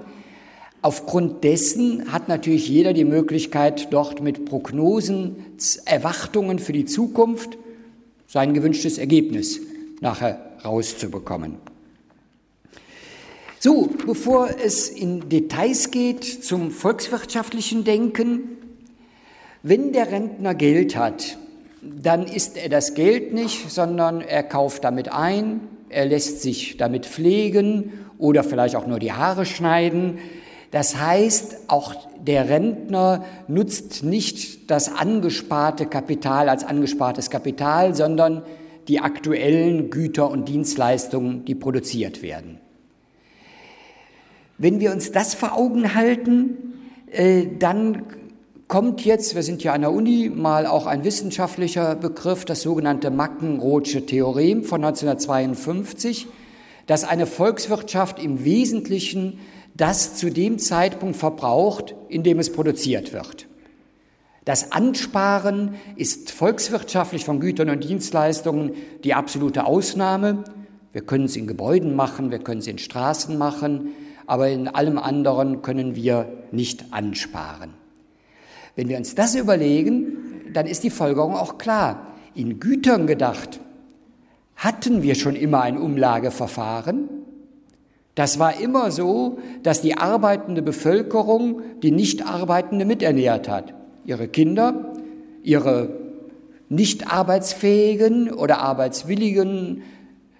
Aufgrund 0.82 1.44
dessen 1.44 2.12
hat 2.12 2.28
natürlich 2.28 2.68
jeder 2.68 2.92
die 2.92 3.06
Möglichkeit, 3.06 3.88
dort 3.90 4.20
mit 4.20 4.44
Prognosen, 4.44 5.36
Erwartungen 5.86 6.58
für 6.58 6.74
die 6.74 6.84
Zukunft 6.84 7.56
sein 8.26 8.52
gewünschtes 8.52 8.98
Ergebnis 8.98 9.60
nachher 10.02 10.38
rauszubekommen. 10.62 11.56
So, 13.64 13.88
bevor 14.06 14.50
es 14.62 14.90
in 14.90 15.30
Details 15.30 15.90
geht 15.90 16.22
zum 16.22 16.70
volkswirtschaftlichen 16.70 17.82
Denken, 17.82 18.58
wenn 19.62 19.94
der 19.94 20.12
Rentner 20.12 20.54
Geld 20.54 20.96
hat, 20.96 21.38
dann 21.80 22.26
ist 22.26 22.58
er 22.58 22.68
das 22.68 22.92
Geld 22.92 23.32
nicht, 23.32 23.70
sondern 23.70 24.20
er 24.20 24.42
kauft 24.42 24.84
damit 24.84 25.10
ein, 25.10 25.62
er 25.88 26.04
lässt 26.04 26.42
sich 26.42 26.76
damit 26.76 27.06
pflegen 27.06 27.94
oder 28.18 28.44
vielleicht 28.44 28.76
auch 28.76 28.86
nur 28.86 28.98
die 28.98 29.12
Haare 29.12 29.46
schneiden. 29.46 30.18
Das 30.70 31.00
heißt, 31.00 31.60
auch 31.68 31.94
der 32.20 32.50
Rentner 32.50 33.24
nutzt 33.48 34.02
nicht 34.04 34.70
das 34.70 34.94
angesparte 34.94 35.86
Kapital 35.86 36.50
als 36.50 36.64
angespartes 36.64 37.30
Kapital, 37.30 37.94
sondern 37.94 38.42
die 38.88 39.00
aktuellen 39.00 39.88
Güter 39.88 40.30
und 40.30 40.50
Dienstleistungen, 40.50 41.46
die 41.46 41.54
produziert 41.54 42.20
werden. 42.20 42.60
Wenn 44.58 44.80
wir 44.80 44.92
uns 44.92 45.10
das 45.10 45.34
vor 45.34 45.56
Augen 45.56 45.94
halten, 45.94 46.74
äh, 47.10 47.46
dann 47.58 48.04
kommt 48.68 49.04
jetzt, 49.04 49.34
wir 49.34 49.42
sind 49.42 49.62
ja 49.64 49.72
an 49.72 49.82
der 49.82 49.92
Uni, 49.92 50.30
mal 50.34 50.66
auch 50.66 50.86
ein 50.86 51.04
wissenschaftlicher 51.04 51.96
Begriff, 51.96 52.44
das 52.44 52.62
sogenannte 52.62 53.10
Mackenrothsche 53.10 54.06
Theorem 54.06 54.62
von 54.62 54.84
1952, 54.84 56.26
dass 56.86 57.04
eine 57.04 57.26
Volkswirtschaft 57.26 58.22
im 58.22 58.44
Wesentlichen 58.44 59.40
das 59.76 60.16
zu 60.16 60.30
dem 60.30 60.58
Zeitpunkt 60.58 61.16
verbraucht, 61.16 61.94
in 62.08 62.22
dem 62.22 62.38
es 62.38 62.52
produziert 62.52 63.12
wird. 63.12 63.46
Das 64.44 64.72
Ansparen 64.72 65.74
ist 65.96 66.30
volkswirtschaftlich 66.30 67.24
von 67.24 67.40
Gütern 67.40 67.70
und 67.70 67.82
Dienstleistungen 67.82 68.72
die 69.02 69.14
absolute 69.14 69.64
Ausnahme. 69.64 70.44
Wir 70.92 71.02
können 71.02 71.24
es 71.24 71.34
in 71.34 71.46
Gebäuden 71.46 71.96
machen, 71.96 72.30
wir 72.30 72.38
können 72.38 72.60
es 72.60 72.66
in 72.66 72.78
Straßen 72.78 73.36
machen, 73.38 73.88
aber 74.26 74.48
in 74.48 74.68
allem 74.68 74.98
anderen 74.98 75.62
können 75.62 75.96
wir 75.96 76.28
nicht 76.52 76.86
ansparen. 76.92 77.70
Wenn 78.76 78.88
wir 78.88 78.96
uns 78.96 79.14
das 79.14 79.34
überlegen, 79.34 80.52
dann 80.52 80.66
ist 80.66 80.84
die 80.84 80.90
Folgerung 80.90 81.34
auch 81.34 81.58
klar. 81.58 82.08
In 82.34 82.58
Gütern 82.60 83.06
gedacht, 83.06 83.60
hatten 84.56 85.02
wir 85.02 85.14
schon 85.14 85.36
immer 85.36 85.62
ein 85.62 85.78
Umlageverfahren? 85.78 87.08
Das 88.14 88.38
war 88.38 88.60
immer 88.60 88.90
so, 88.90 89.38
dass 89.62 89.80
die 89.80 89.96
arbeitende 89.96 90.62
Bevölkerung 90.62 91.62
die 91.82 91.90
nicht 91.90 92.26
arbeitende 92.26 92.84
miternährt 92.84 93.48
hat. 93.48 93.74
Ihre 94.04 94.28
Kinder, 94.28 94.92
ihre 95.42 96.04
nicht 96.68 97.12
arbeitsfähigen 97.12 98.32
oder 98.32 98.58
arbeitswilligen 98.60 99.82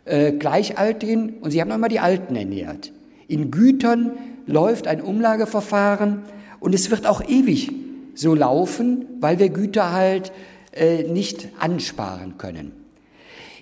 äh, 0.04 0.32
Gleichaltrigen 0.32 1.38
und 1.40 1.50
sie 1.50 1.60
haben 1.60 1.70
immer 1.70 1.88
die 1.88 2.00
Alten 2.00 2.36
ernährt. 2.36 2.92
In 3.28 3.50
Gütern 3.50 4.12
läuft 4.46 4.86
ein 4.86 5.00
Umlageverfahren 5.00 6.22
und 6.60 6.74
es 6.74 6.90
wird 6.90 7.06
auch 7.06 7.22
ewig 7.26 7.72
so 8.14 8.34
laufen, 8.34 9.06
weil 9.20 9.38
wir 9.38 9.48
Güter 9.48 9.92
halt 9.92 10.32
äh, 10.72 11.04
nicht 11.04 11.48
ansparen 11.58 12.38
können. 12.38 12.72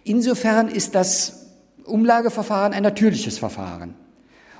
Insofern 0.04 0.68
ist 0.68 0.94
das 0.94 1.46
Umlageverfahren 1.84 2.72
ein 2.72 2.82
natürliches 2.82 3.38
Verfahren. 3.38 3.94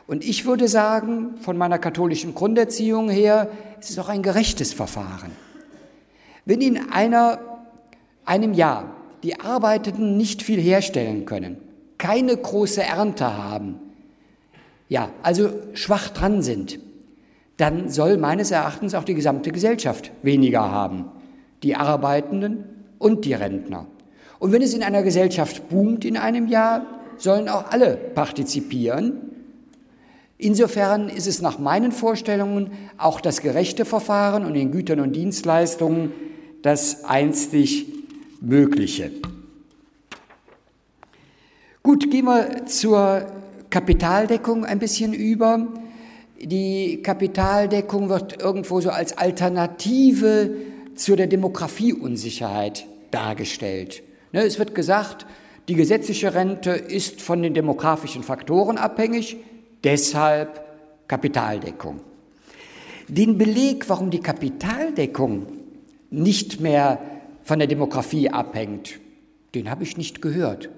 Und 0.07 0.25
ich 0.25 0.45
würde 0.45 0.69
sagen, 0.69 1.37
von 1.41 1.57
meiner 1.57 1.79
katholischen 1.79 2.35
Grunderziehung 2.35 3.09
her, 3.09 3.49
es 3.81 3.91
ist 3.91 3.99
auch 3.99 4.09
ein 4.09 4.23
gerechtes 4.23 4.73
Verfahren. 4.73 5.31
Wenn 6.45 6.61
in 6.61 6.91
einer, 6.91 7.39
einem 8.25 8.53
Jahr 8.53 8.95
die 9.23 9.41
Arbeitenden 9.41 10.17
nicht 10.17 10.43
viel 10.43 10.61
herstellen 10.61 11.25
können, 11.25 11.57
keine 11.99 12.37
große 12.37 12.83
Ernte 12.83 13.37
haben, 13.37 13.77
ja, 14.93 15.09
also 15.23 15.49
schwach 15.73 16.11
dran 16.11 16.43
sind, 16.43 16.79
dann 17.57 17.89
soll 17.89 18.19
meines 18.19 18.51
Erachtens 18.51 18.95
auch 18.95 19.05
die 19.05 19.15
gesamte 19.15 19.51
Gesellschaft 19.51 20.13
weniger 20.23 20.71
haben. 20.71 21.07
Die 21.63 21.77
Arbeitenden 21.77 22.65
und 22.99 23.25
die 23.25 23.33
Rentner. 23.33 23.87
Und 24.39 24.53
wenn 24.53 24.61
es 24.61 24.75
in 24.75 24.83
einer 24.83 25.03
Gesellschaft 25.03 25.71
boomt 25.71 26.05
in 26.05 26.19
einem 26.19 26.47
Jahr, 26.47 26.85
sollen 27.17 27.49
auch 27.49 27.71
alle 27.71 27.97
partizipieren. 27.97 29.15
Insofern 30.37 31.09
ist 31.09 31.27
es 31.27 31.41
nach 31.41 31.59
meinen 31.59 31.93
Vorstellungen 31.93 32.73
auch 32.99 33.23
das 33.23 33.41
gerechte 33.41 33.87
Verfahren 33.87 34.45
und 34.45 34.55
in 34.57 34.73
Gütern 34.73 35.01
und 35.01 35.17
Dienstleistungen 35.17 36.13
das 36.61 37.07
einzig 37.07 37.87
Mögliche. 38.43 39.11
Gut, 41.83 42.11
gehen 42.11 42.27
wir 42.27 42.67
zur 42.67 43.42
Kapitaldeckung 43.73 44.67
ein 44.67 44.79
bisschen 44.79 45.15
über. 45.15 45.67
Die 46.39 47.03
Kapitaldeckung 47.03 48.11
wird 48.11 48.43
irgendwo 48.43 48.81
so 48.81 48.91
als 48.91 49.17
Alternative 49.17 50.55
zu 50.95 51.17
der 51.17 51.27
Demografieunsicherheit 51.27 52.87
dargestellt. 53.11 54.03
Ne, 54.33 54.43
es 54.43 54.59
wird 54.59 54.75
gesagt, 54.75 55.27
die 55.69 55.75
gesetzliche 55.75 56.35
Rente 56.35 56.71
ist 56.71 57.23
von 57.23 57.43
den 57.43 57.55
demografischen 57.55 58.23
Faktoren 58.23 58.77
abhängig, 58.77 59.39
deshalb 59.85 60.63
Kapitaldeckung. 61.09 62.01
Den 63.09 63.39
Beleg, 63.39 63.89
warum 63.89 64.11
die 64.11 64.21
Kapitaldeckung 64.21 65.47
nicht 66.11 66.61
mehr 66.61 67.01
von 67.43 67.59
der 67.59 67.69
Demografie 67.69 68.29
abhängt, 68.29 69.01
den 69.55 69.71
habe 69.71 69.83
ich 69.85 69.97
nicht 69.97 70.21
gehört. 70.21 70.69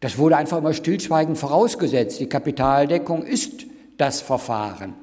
Das 0.00 0.16
wurde 0.16 0.38
einfach 0.38 0.58
immer 0.58 0.72
stillschweigend 0.72 1.36
vorausgesetzt. 1.36 2.20
Die 2.20 2.28
Kapitaldeckung 2.28 3.22
ist 3.22 3.66
das 3.98 4.22
Verfahren. 4.22 4.94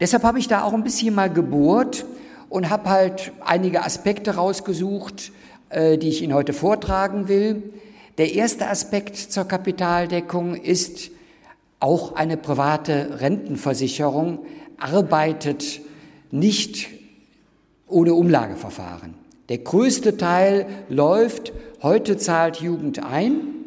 Deshalb 0.00 0.22
habe 0.22 0.38
ich 0.38 0.48
da 0.48 0.62
auch 0.64 0.72
ein 0.72 0.82
bisschen 0.82 1.14
mal 1.14 1.30
gebohrt 1.30 2.06
und 2.48 2.70
habe 2.70 2.88
halt 2.88 3.32
einige 3.40 3.84
Aspekte 3.84 4.36
rausgesucht, 4.36 5.32
äh, 5.68 5.98
die 5.98 6.08
ich 6.08 6.22
Ihnen 6.22 6.32
heute 6.32 6.54
vortragen 6.54 7.28
will. 7.28 7.74
Der 8.16 8.32
erste 8.32 8.68
Aspekt 8.68 9.16
zur 9.16 9.44
Kapitaldeckung 9.44 10.54
ist, 10.54 11.10
auch 11.78 12.14
eine 12.14 12.36
private 12.36 13.20
Rentenversicherung 13.20 14.40
arbeitet 14.78 15.80
nicht 16.30 16.88
ohne 17.86 18.14
Umlageverfahren. 18.14 19.14
Der 19.48 19.58
größte 19.58 20.16
Teil 20.16 20.66
läuft, 20.88 21.52
heute 21.82 22.16
zahlt 22.16 22.56
Jugend 22.56 23.02
ein 23.02 23.59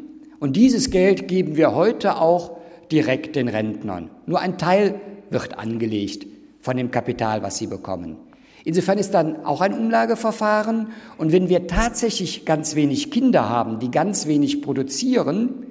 und 0.44 0.58
dieses 0.58 0.90
Geld 0.90 1.30
geben 1.30 1.56
wir 1.56 1.74
heute 1.74 2.18
auch 2.18 2.58
direkt 2.92 3.38
den 3.38 3.48
Rentnern. 3.48 4.10
Nur 4.26 4.42
ein 4.42 4.58
Teil 4.58 5.00
wird 5.30 5.58
angelegt 5.58 6.28
von 6.60 6.76
dem 6.76 6.92
Kapital, 6.92 7.42
was 7.44 7.58
sie 7.58 7.68
bekommen. 7.68 8.18
Insofern 8.66 8.98
ist 8.98 9.14
dann 9.14 9.46
auch 9.46 9.62
ein 9.62 9.74
Umlageverfahren. 9.74 10.88
Und 11.18 11.32
wenn 11.32 11.48
wir 11.48 11.68
tatsächlich 11.68 12.44
ganz 12.44 12.76
wenig 12.76 13.10
Kinder 13.10 13.48
haben, 13.48 13.80
die 13.80 13.90
ganz 13.90 14.28
wenig 14.28 14.62
produzieren, 14.62 15.66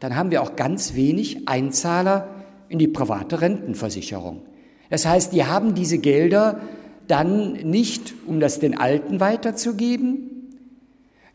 dann 0.00 0.16
haben 0.16 0.30
wir 0.30 0.40
auch 0.40 0.56
ganz 0.56 0.94
wenig 0.94 1.46
Einzahler 1.46 2.28
in 2.70 2.78
die 2.78 2.88
private 2.88 3.42
Rentenversicherung. 3.42 4.40
Das 4.88 5.04
heißt, 5.04 5.34
die 5.34 5.44
haben 5.44 5.74
diese 5.74 5.98
Gelder 5.98 6.62
dann 7.08 7.52
nicht, 7.52 8.14
um 8.26 8.40
das 8.40 8.58
den 8.58 8.78
Alten 8.78 9.20
weiterzugeben. 9.20 10.48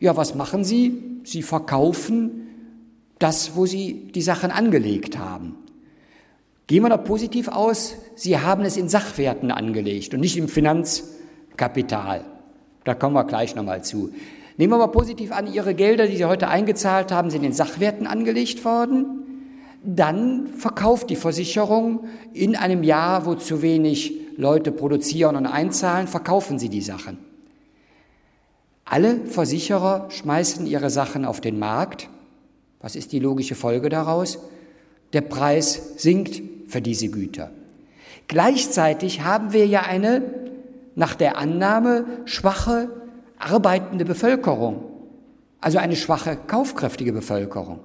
Ja, 0.00 0.16
was 0.16 0.34
machen 0.34 0.64
sie? 0.64 1.20
Sie 1.22 1.42
verkaufen 1.42 2.40
das, 3.24 3.56
wo 3.56 3.64
Sie 3.64 4.12
die 4.14 4.20
Sachen 4.20 4.50
angelegt 4.50 5.18
haben. 5.18 5.56
Gehen 6.66 6.82
wir 6.82 6.90
da 6.90 6.98
positiv 6.98 7.48
aus, 7.48 7.96
Sie 8.16 8.38
haben 8.38 8.64
es 8.64 8.76
in 8.76 8.90
Sachwerten 8.90 9.50
angelegt 9.50 10.12
und 10.12 10.20
nicht 10.20 10.36
im 10.36 10.46
Finanzkapital. 10.46 12.26
Da 12.84 12.94
kommen 12.94 13.14
wir 13.14 13.24
gleich 13.24 13.54
nochmal 13.54 13.82
zu. 13.82 14.10
Nehmen 14.58 14.74
wir 14.74 14.78
mal 14.78 14.88
positiv 14.88 15.32
an, 15.32 15.50
Ihre 15.50 15.74
Gelder, 15.74 16.06
die 16.06 16.18
Sie 16.18 16.26
heute 16.26 16.48
eingezahlt 16.48 17.12
haben, 17.12 17.30
sind 17.30 17.44
in 17.44 17.54
Sachwerten 17.54 18.06
angelegt 18.06 18.62
worden. 18.66 19.22
Dann 19.82 20.48
verkauft 20.58 21.08
die 21.08 21.16
Versicherung 21.16 22.04
in 22.34 22.56
einem 22.56 22.82
Jahr, 22.82 23.24
wo 23.24 23.36
zu 23.36 23.62
wenig 23.62 24.12
Leute 24.36 24.70
produzieren 24.70 25.36
und 25.36 25.46
einzahlen, 25.46 26.08
verkaufen 26.08 26.58
sie 26.58 26.68
die 26.68 26.82
Sachen. 26.82 27.18
Alle 28.84 29.24
Versicherer 29.26 30.10
schmeißen 30.10 30.66
ihre 30.66 30.90
Sachen 30.90 31.24
auf 31.24 31.40
den 31.40 31.58
Markt 31.58 32.10
was 32.84 32.96
ist 32.96 33.12
die 33.12 33.18
logische 33.18 33.54
Folge 33.54 33.88
daraus? 33.88 34.38
Der 35.14 35.22
Preis 35.22 35.94
sinkt 35.96 36.42
für 36.68 36.82
diese 36.82 37.08
Güter. 37.08 37.50
Gleichzeitig 38.28 39.22
haben 39.22 39.54
wir 39.54 39.66
ja 39.66 39.84
eine 39.84 40.22
nach 40.94 41.14
der 41.14 41.38
Annahme 41.38 42.04
schwache, 42.26 42.90
arbeitende 43.38 44.04
Bevölkerung, 44.04 44.84
also 45.62 45.78
eine 45.78 45.96
schwache, 45.96 46.36
kaufkräftige 46.46 47.14
Bevölkerung. 47.14 47.80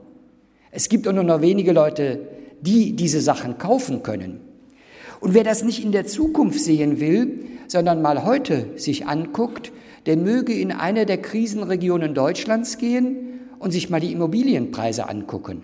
Es 0.69 0.89
gibt 0.89 1.05
nur 1.05 1.13
noch 1.13 1.39
wenige 1.39 1.71
Leute, 1.71 2.19
die 2.59 2.91
diese 2.91 3.21
Sachen 3.21 3.57
kaufen 3.57 4.03
können. 4.03 4.41
Und 5.21 5.33
wer 5.33 5.45
das 5.45 5.63
nicht 5.63 5.81
in 5.81 5.93
der 5.93 6.07
Zukunft 6.07 6.59
sehen 6.59 6.99
will, 6.99 7.45
sondern 7.67 8.01
mal 8.01 8.25
heute 8.25 8.65
sich 8.75 9.07
anguckt, 9.07 9.71
der 10.07 10.17
möge 10.17 10.51
in 10.51 10.73
eine 10.73 11.05
der 11.05 11.21
Krisenregionen 11.21 12.13
Deutschlands 12.13 12.77
gehen 12.77 13.29
und 13.59 13.71
sich 13.71 13.89
mal 13.89 13.99
die 13.99 14.11
Immobilienpreise 14.11 15.07
angucken. 15.07 15.63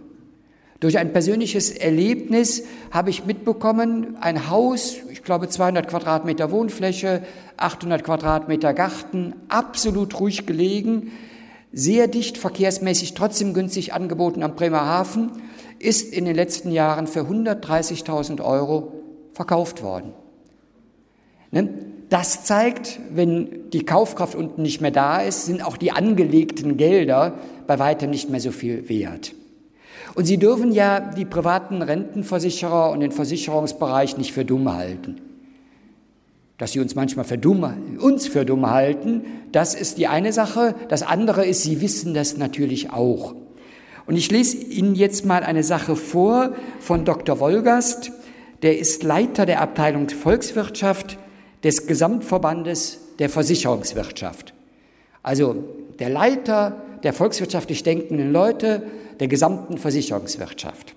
Durch 0.82 0.98
ein 0.98 1.14
persönliches 1.14 1.72
Erlebnis 1.72 2.64
habe 2.92 3.10
ich 3.10 3.26
mitbekommen, 3.26 4.18
ein 4.20 4.50
Haus, 4.50 4.98
ich 5.10 5.24
glaube 5.24 5.48
200 5.48 5.88
Quadratmeter 5.88 6.52
Wohnfläche, 6.52 7.24
800 7.58 8.04
Quadratmeter 8.04 8.74
Garten, 8.74 9.34
absolut 9.48 10.20
ruhig 10.20 10.46
gelegen, 10.46 11.14
sehr 11.72 12.08
dicht 12.08 12.38
verkehrsmäßig, 12.38 13.14
trotzdem 13.14 13.54
günstig 13.54 13.94
angeboten 13.94 14.44
am 14.44 14.56
Bremerhaven, 14.56 15.32
ist 15.80 16.14
in 16.14 16.26
den 16.26 16.36
letzten 16.36 16.72
Jahren 16.72 17.08
für 17.08 17.22
130.000 17.22 18.44
Euro 18.44 18.94
verkauft 19.34 19.82
worden. 19.82 20.14
Ne? 21.52 21.70
Das 22.10 22.44
zeigt, 22.44 23.00
wenn 23.12 23.70
die 23.72 23.86
Kaufkraft 23.86 24.36
unten 24.36 24.62
nicht 24.62 24.82
mehr 24.82 24.92
da 24.92 25.22
ist, 25.22 25.46
sind 25.46 25.66
auch 25.66 25.78
die 25.78 25.92
angelegten 25.92 26.78
Gelder 26.78 27.40
bei 27.68 27.80
weitem 27.80 28.10
nicht 28.10 28.30
mehr 28.30 28.40
so 28.40 28.52
viel 28.52 28.88
wert. 28.90 29.34
Und 30.16 30.26
Sie 30.26 30.38
dürfen 30.38 30.72
ja 30.72 31.00
die 31.00 31.26
privaten 31.26 31.82
Rentenversicherer 31.82 32.92
und 32.92 33.02
den 33.02 33.12
Versicherungsbereich 33.12 34.18
nicht 34.18 34.34
für 34.34 34.46
dumm 34.46 34.74
halten. 34.74 35.22
Dass 36.58 36.72
sie 36.72 36.80
uns 36.80 36.96
manchmal 36.96 37.26
für 37.26 37.38
dumm, 37.38 37.98
uns 38.00 38.28
für 38.28 38.46
dumm 38.46 38.70
halten, 38.70 39.26
das 39.52 39.76
ist 39.76 39.98
die 39.98 40.08
eine 40.08 40.32
Sache. 40.32 40.74
Das 40.88 41.04
andere 41.04 41.46
ist, 41.46 41.64
sie 41.64 41.82
wissen 41.82 42.14
das 42.14 42.38
natürlich 42.38 42.92
auch. 42.92 43.36
Und 44.06 44.16
ich 44.16 44.32
lese 44.32 44.58
Ihnen 44.58 44.96
jetzt 44.96 45.26
mal 45.26 45.44
eine 45.44 45.64
Sache 45.64 45.96
vor 45.96 46.54
von 46.80 47.06
Dr. 47.06 47.40
Wolgast. 47.40 48.12
Der 48.62 48.78
ist 48.78 49.04
Leiter 49.04 49.46
der 49.46 49.62
Abteilung 49.62 50.10
Volkswirtschaft 50.10 51.18
des 51.64 51.88
Gesamtverbandes 51.88 53.00
der 53.20 53.30
Versicherungswirtschaft. 53.30 54.54
Also 55.24 55.56
der 56.00 56.10
Leiter 56.10 56.84
der 57.06 57.14
volkswirtschaftlich 57.14 57.84
denkenden 57.84 58.34
Leute 58.34 58.82
der 59.20 59.28
gesamten 59.28 59.78
Versicherungswirtschaft. 59.78 60.96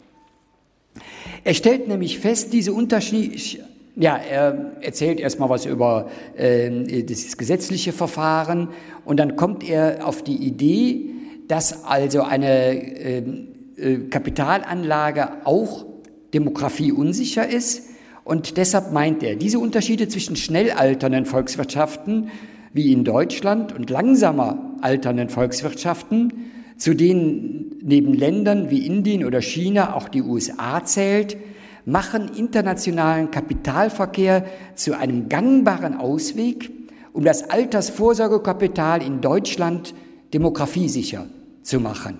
Er 1.45 1.55
stellt 1.55 1.87
nämlich 1.87 2.19
fest, 2.19 2.53
diese 2.53 2.73
Unterschiede, 2.73 3.63
ja, 3.95 4.17
er 4.17 4.73
erzählt 4.81 5.21
erstmal 5.21 5.51
was 5.51 5.67
über 5.67 6.11
äh, 6.37 7.03
das 7.03 7.37
gesetzliche 7.37 7.93
Verfahren 7.93 8.69
und 9.05 9.19
dann 9.19 9.37
kommt 9.37 9.69
er 9.69 10.07
auf 10.07 10.23
die 10.23 10.37
Idee, 10.37 11.11
dass 11.47 11.85
also 11.85 12.23
eine 12.23 12.75
äh, 12.75 13.23
äh, 13.77 13.99
Kapitalanlage 14.09 15.29
auch 15.45 15.85
demografieunsicher 16.33 17.49
ist 17.49 17.91
und 18.25 18.57
deshalb 18.57 18.93
meint 18.93 19.23
er, 19.23 19.37
diese 19.37 19.59
Unterschiede 19.59 20.09
zwischen 20.09 20.37
schnell 20.37 20.71
alternden 20.71 21.27
Volkswirtschaften 21.27 22.31
wie 22.79 22.93
in 22.93 23.03
Deutschland 23.03 23.73
und 23.73 23.91
langsamer 23.91 24.77
alternden 24.83 25.31
Volkswirtschaften, 25.31 26.33
zu 26.77 26.95
denen 26.95 27.73
neben 27.83 28.15
Ländern 28.15 28.71
wie 28.71 28.87
Indien 28.87 29.25
oder 29.25 29.43
China 29.43 29.97
auch 29.97 30.09
die 30.09 30.23
USA 30.23 30.85
zählt, 30.85 31.37
machen 31.87 32.31
internationalen 32.37 33.33
Kapitalverkehr 33.33 34.45
zu 34.77 34.97
einem 34.97 35.29
gangbaren 35.29 35.97
Ausweg, 35.97 36.71
um 37.13 37.25
das 37.25 37.51
Altersvorsorgekapital 37.51 39.03
in 39.03 39.21
Deutschland 39.21 39.93
demografiesicher 40.33 41.27
zu 41.65 41.81
machen. 41.81 42.19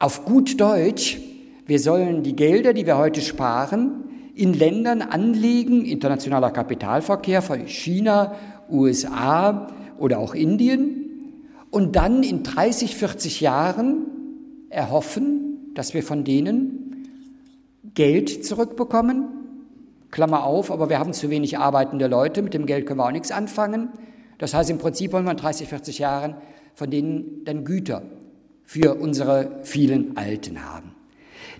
Auf 0.00 0.24
gut 0.24 0.60
Deutsch, 0.60 1.20
wir 1.66 1.78
sollen 1.78 2.24
die 2.24 2.34
Gelder, 2.34 2.72
die 2.72 2.84
wir 2.84 2.98
heute 2.98 3.20
sparen, 3.20 4.10
in 4.34 4.54
Ländern 4.54 5.02
anlegen, 5.02 5.84
internationaler 5.84 6.50
Kapitalverkehr 6.50 7.42
von 7.42 7.68
China, 7.68 8.34
USA 8.70 9.68
oder 9.98 10.18
auch 10.18 10.34
Indien, 10.34 11.06
und 11.70 11.94
dann 11.94 12.22
in 12.22 12.42
30, 12.42 12.96
40 12.96 13.40
Jahren 13.40 14.06
erhoffen, 14.70 15.70
dass 15.74 15.94
wir 15.94 16.02
von 16.02 16.24
denen 16.24 17.06
Geld 17.94 18.44
zurückbekommen. 18.44 19.24
Klammer 20.10 20.44
auf, 20.44 20.72
aber 20.72 20.88
wir 20.88 20.98
haben 20.98 21.12
zu 21.12 21.30
wenig 21.30 21.58
arbeitende 21.58 22.08
Leute, 22.08 22.42
mit 22.42 22.54
dem 22.54 22.66
Geld 22.66 22.86
können 22.86 22.98
wir 22.98 23.06
auch 23.06 23.12
nichts 23.12 23.30
anfangen. 23.30 23.90
Das 24.38 24.54
heißt, 24.54 24.70
im 24.70 24.78
Prinzip 24.78 25.12
wollen 25.12 25.24
wir 25.24 25.30
in 25.30 25.36
30, 25.36 25.68
40 25.68 25.98
Jahren 26.00 26.34
von 26.74 26.90
denen 26.90 27.44
dann 27.44 27.64
Güter 27.64 28.02
für 28.64 28.94
unsere 28.94 29.60
vielen 29.62 30.16
Alten 30.16 30.64
haben. 30.64 30.92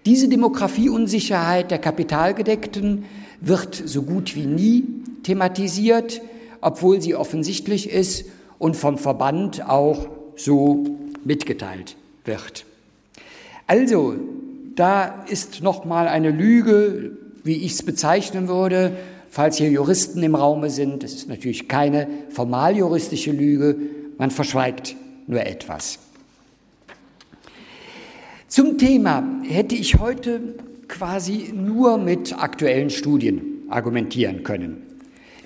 Diese 0.07 0.29
Demografieunsicherheit 0.29 1.71
der 1.71 1.79
Kapitalgedeckten 1.79 3.05
wird 3.41 3.75
so 3.75 4.03
gut 4.03 4.35
wie 4.35 4.47
nie 4.47 4.85
thematisiert, 5.23 6.23
obwohl 6.61 7.01
sie 7.01 7.15
offensichtlich 7.15 7.91
ist 7.91 8.25
und 8.59 8.77
vom 8.77 8.99
Verband 8.99 9.69
auch 9.69 10.09
so 10.37 10.85
mitgeteilt 11.25 11.97
wird. 12.25 12.65
Also, 13.67 14.15
da 14.75 15.25
ist 15.29 15.63
noch 15.63 15.85
mal 15.85 16.09
eine 16.09 16.31
Lüge, 16.31 17.13
wie 17.45 17.57
ich 17.57 17.73
es 17.73 17.83
bezeichnen 17.83 18.49
würde, 18.49 18.97
falls 19.29 19.57
hier 19.57 19.71
Juristen 19.71 20.23
im 20.23 20.35
Raume 20.35 20.71
sind. 20.71 21.03
Das 21.03 21.13
ist 21.13 21.29
natürlich 21.29 21.69
keine 21.69 22.09
formaljuristische 22.31 23.33
Lüge, 23.33 23.77
man 24.19 24.31
verschweigt 24.31 24.97
nur 25.27 25.41
etwas. 25.47 25.99
Zum 28.49 28.79
Thema 28.79 29.23
hätte 29.45 29.77
ich 29.77 30.01
heute 30.01 30.41
quasi 30.89 31.53
nur 31.55 31.99
mit 31.99 32.37
aktuellen 32.37 32.91
Studien 32.91 33.63
argumentieren 33.69 34.43
können. 34.43 34.90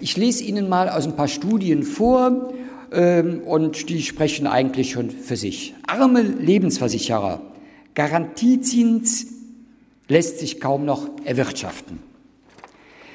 Ich 0.01 0.17
lese 0.17 0.45
Ihnen 0.45 0.69
mal 0.69 0.89
aus 0.89 1.07
ein 1.07 1.17
paar 1.17 1.29
Studien 1.29 1.83
vor 1.83 2.53
ähm, 2.93 3.41
und 3.43 3.89
die 3.89 4.03
sprechen 4.03 4.47
eigentlich 4.47 4.93
schon 4.93 5.11
für 5.11 5.37
sich. 5.37 5.75
Arme 5.87 6.23
Lebensversicherer, 6.23 7.43
Garantiezins 7.95 9.27
lässt 10.09 10.41
sich 10.41 10.61
kaum 10.61 10.85
noch 10.85 11.09
erwirtschaften. 11.25 12.01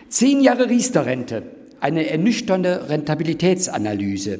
Zehn 0.07 0.41
Jahre 0.41 0.69
Riester-Rente, 0.69 1.43
eine 1.81 2.09
ernüchternde 2.09 2.89
Rentabilitätsanalyse. 2.89 4.39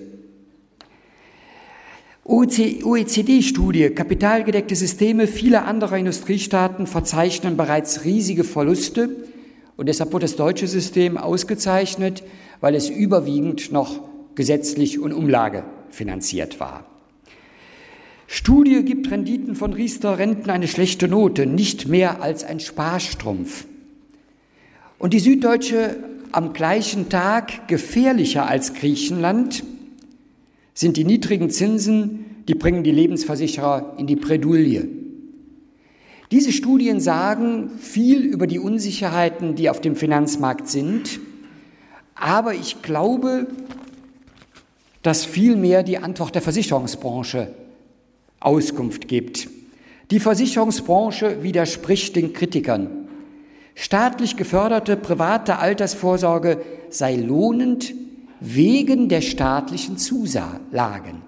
OECD-Studie, 2.23 3.89
kapitalgedeckte 3.89 4.75
Systeme 4.75 5.27
vieler 5.27 5.65
anderer 5.65 5.97
Industriestaaten 5.97 6.85
verzeichnen 6.85 7.57
bereits 7.57 8.05
riesige 8.05 8.43
Verluste 8.43 9.09
und 9.79 9.87
deshalb 9.87 10.11
wird 10.13 10.23
das 10.23 10.35
deutsche 10.35 10.67
System 10.67 11.17
ausgezeichnet, 11.17 12.23
weil 12.59 12.75
es 12.75 12.89
überwiegend 12.89 13.71
noch 13.71 14.01
gesetzlich 14.35 14.99
und 14.99 15.13
Umlage 15.13 15.63
finanziert 15.89 16.59
war. 16.59 16.85
Studie 18.27 18.83
gibt 18.83 19.09
Renditen 19.09 19.55
von 19.55 19.73
Riester-Renten 19.73 20.49
eine 20.49 20.67
schlechte 20.67 21.07
Note, 21.07 21.47
nicht 21.47 21.87
mehr 21.87 22.21
als 22.21 22.43
ein 22.43 22.59
Sparstrumpf. 22.59 23.65
Und 24.99 25.13
die 25.13 25.19
Süddeutsche 25.19 25.95
am 26.31 26.53
gleichen 26.53 27.09
Tag 27.09 27.67
gefährlicher 27.67 28.47
als 28.47 28.75
Griechenland– 28.75 29.63
sind 30.79 30.95
die 30.95 31.03
niedrigen 31.03 31.49
Zinsen, 31.49 32.43
die 32.47 32.55
bringen 32.55 32.85
die 32.85 32.91
Lebensversicherer 32.91 33.95
in 33.97 34.07
die 34.07 34.15
Bredouille. 34.15 34.87
Diese 36.31 36.51
Studien 36.51 36.99
sagen 36.99 37.71
viel 37.79 38.21
über 38.21 38.45
die 38.45 38.59
Unsicherheiten, 38.59 39.55
die 39.55 39.69
auf 39.69 39.81
dem 39.81 39.95
Finanzmarkt 39.95 40.67
sind, 40.67 41.19
aber 42.13 42.53
ich 42.53 42.81
glaube, 42.83 43.47
dass 45.01 45.25
vielmehr 45.25 45.81
die 45.81 45.97
Antwort 45.97 46.35
der 46.35 46.41
Versicherungsbranche 46.41 47.51
Auskunft 48.39 49.07
gibt. 49.07 49.49
Die 50.11 50.19
Versicherungsbranche 50.19 51.41
widerspricht 51.41 52.15
den 52.15 52.33
Kritikern. 52.33 52.89
Staatlich 53.73 54.37
geförderte 54.37 54.97
private 54.97 55.57
Altersvorsorge 55.57 56.61
sei 56.89 57.15
lohnend, 57.15 57.93
wegen 58.39 59.09
der 59.09 59.21
staatlichen 59.21 59.97
Zusagen. 59.97 61.21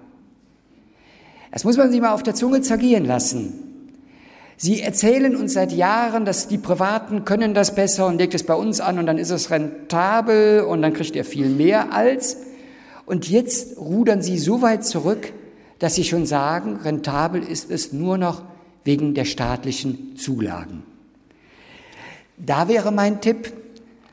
Das 1.50 1.64
muss 1.64 1.76
man 1.76 1.90
sich 1.90 2.00
mal 2.00 2.12
auf 2.12 2.22
der 2.22 2.34
Zunge 2.34 2.60
zergehen 2.62 3.04
lassen. 3.04 3.71
Sie 4.64 4.80
erzählen 4.80 5.34
uns 5.34 5.54
seit 5.54 5.72
Jahren, 5.72 6.24
dass 6.24 6.46
die 6.46 6.56
Privaten 6.56 7.24
können 7.24 7.52
das 7.52 7.74
besser 7.74 8.06
und 8.06 8.18
legt 8.18 8.32
es 8.32 8.44
bei 8.44 8.54
uns 8.54 8.78
an 8.80 9.00
und 9.00 9.06
dann 9.06 9.18
ist 9.18 9.30
es 9.30 9.50
rentabel 9.50 10.60
und 10.60 10.82
dann 10.82 10.92
kriegt 10.92 11.16
ihr 11.16 11.24
viel 11.24 11.48
mehr 11.48 11.92
als. 11.92 12.36
Und 13.04 13.28
jetzt 13.28 13.76
rudern 13.76 14.22
Sie 14.22 14.38
so 14.38 14.62
weit 14.62 14.84
zurück, 14.84 15.32
dass 15.80 15.96
Sie 15.96 16.04
schon 16.04 16.26
sagen, 16.26 16.76
rentabel 16.76 17.42
ist 17.42 17.72
es 17.72 17.92
nur 17.92 18.18
noch 18.18 18.42
wegen 18.84 19.14
der 19.14 19.24
staatlichen 19.24 20.14
Zulagen. 20.14 20.84
Da 22.36 22.68
wäre 22.68 22.92
mein 22.92 23.20
Tipp, 23.20 23.52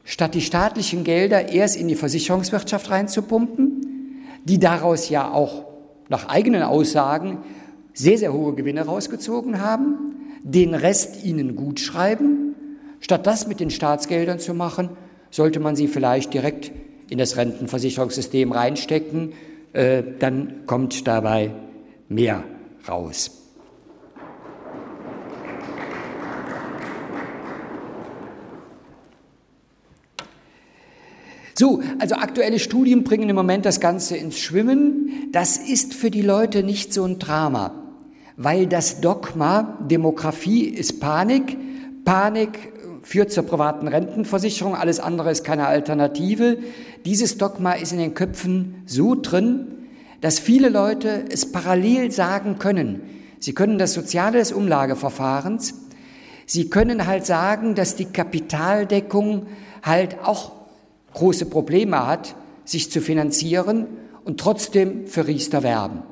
statt 0.04 0.34
die 0.34 0.42
staatlichen 0.42 1.04
Gelder 1.04 1.50
erst 1.50 1.76
in 1.76 1.88
die 1.88 1.96
Versicherungswirtschaft 1.96 2.90
reinzupumpen, 2.90 4.24
die 4.46 4.58
daraus 4.58 5.10
ja 5.10 5.32
auch 5.32 5.66
nach 6.08 6.28
eigenen 6.28 6.64
Aussagen 6.64 7.38
sehr, 7.94 8.18
sehr 8.18 8.34
hohe 8.34 8.56
Gewinne 8.56 8.84
rausgezogen 8.84 9.62
haben, 9.62 10.09
den 10.44 10.74
Rest 10.74 11.24
ihnen 11.24 11.56
gut 11.56 11.80
schreiben. 11.80 12.56
Statt 13.00 13.28
das 13.28 13.48
mit 13.48 13.60
den 13.60 13.70
Staatsgeldern 13.70 14.40
zu 14.40 14.54
machen, 14.54 14.90
sollte 15.32 15.60
man 15.60 15.76
sie 15.76 15.88
vielleicht 15.88 16.34
direkt 16.34 16.72
in 17.10 17.18
das 17.18 17.38
Rentenversicherungssystem 17.38 18.52
reinstecken, 18.52 19.34
äh, 19.74 20.04
dann 20.20 20.66
kommt 20.66 21.08
dabei 21.08 21.52
mehr 22.08 22.44
raus. 22.88 23.32
So, 31.60 31.82
also 32.00 32.16
aktuelle 32.16 32.58
Studien 32.58 33.04
bringen 33.04 33.28
im 33.28 33.36
Moment 33.36 33.66
das 33.66 33.82
Ganze 33.82 34.16
ins 34.16 34.40
Schwimmen. 34.40 35.30
Das 35.34 35.58
ist 35.58 35.94
für 35.94 36.10
die 36.10 36.22
Leute 36.22 36.64
nicht 36.64 36.94
so 36.94 37.04
ein 37.04 37.20
Drama, 37.20 37.89
weil 38.42 38.68
das 38.68 39.02
Dogma 39.02 39.78
Demografie 39.82 40.64
ist 40.64 41.02
Panik, 41.02 41.58
Panik 42.06 42.72
führt 43.04 43.34
zur 43.34 43.44
privaten 43.44 43.90
Rentenversicherung, 43.90 44.76
alles 44.76 45.02
andere 45.02 45.30
ist 45.30 45.44
keine 45.44 45.68
Alternative. 45.68 46.58
Dieses 47.04 47.38
Dogma 47.38 47.74
ist 47.74 47.92
in 47.92 47.98
den 47.98 48.14
Köpfen 48.14 48.82
so 48.86 49.16
drin, 49.16 49.68
dass 50.22 50.40
viele 50.40 50.70
Leute 50.70 51.26
es 51.30 51.52
parallel 51.52 52.12
sagen 52.12 52.60
können. 52.60 53.02
Sie 53.40 53.54
können 53.54 53.78
das 53.78 53.94
Soziale 53.94 54.40
des 54.40 54.54
Umlageverfahrens, 54.54 55.74
sie 56.46 56.70
können 56.70 57.08
halt 57.08 57.26
sagen, 57.26 57.76
dass 57.76 57.98
die 57.98 58.06
Kapitaldeckung 58.06 59.48
halt 59.84 60.18
auch 60.24 60.54
große 61.14 61.46
Probleme 61.46 62.08
hat, 62.08 62.36
sich 62.64 62.90
zu 62.90 63.02
finanzieren 63.02 63.88
und 64.24 64.40
trotzdem 64.40 65.08
für 65.08 65.28
Riester 65.28 65.62
werben. 65.62 66.04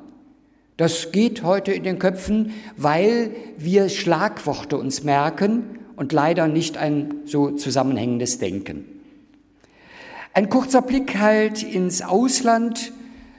Das 0.77 1.11
geht 1.11 1.41
heute 1.41 1.71
in 1.71 1.83
den 1.83 1.97
Köpfen, 1.97 2.53
weil 2.75 3.31
wir 3.57 3.89
Schlagworte 3.89 4.77
uns 4.77 5.03
merken 5.03 5.79
und 5.95 6.13
leider 6.13 6.47
nicht 6.47 6.77
ein 6.77 7.15
so 7.25 7.49
zusammenhängendes 7.49 8.37
Denken. 8.37 8.85
Ein 10.35 10.49
kurzer 10.49 10.83
Blick 10.83 11.17
halt 11.17 11.63
ins 11.63 12.03
Ausland. 12.03 12.93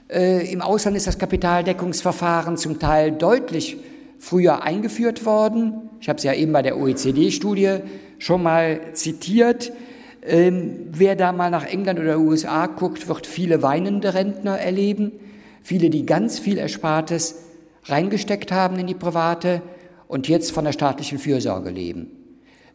Äh, 0.09 0.53
Im 0.53 0.61
Ausland 0.61 0.97
ist 0.97 1.07
das 1.07 1.19
Kapitaldeckungsverfahren 1.19 2.57
zum 2.57 2.81
Teil 2.81 3.13
deutlich 3.13 3.77
früher 4.19 4.65
eingeführt 4.65 5.25
worden. 5.25 5.91
Ich 6.01 6.09
habe 6.09 6.17
es 6.17 6.25
ja 6.25 6.35
eben 6.35 6.53
bei 6.53 6.63
der 6.63 6.77
OECD-Studie 6.77 7.77
schon 8.19 8.43
mal 8.43 8.81
zitiert. 8.95 9.73
Ähm, 10.27 10.89
wer 10.91 11.15
da 11.15 11.31
mal 11.31 11.51
nach 11.51 11.67
England 11.67 12.01
oder 12.01 12.19
USA 12.19 12.67
guckt, 12.67 13.07
wird 13.07 13.29
viele 13.29 13.63
weinende 13.63 14.15
Rentner 14.15 14.59
erleben, 14.59 15.13
viele, 15.63 15.91
die 15.91 16.07
ganz 16.07 16.39
viel 16.39 16.59
Erspartes 16.59 17.37
reingesteckt 17.85 18.53
haben 18.53 18.79
in 18.79 18.87
die 18.87 18.95
private 18.95 19.63
und 20.07 20.29
jetzt 20.29 20.53
von 20.53 20.65
der 20.65 20.73
staatlichen 20.73 21.19
Fürsorge 21.19 21.71
leben. 21.71 22.11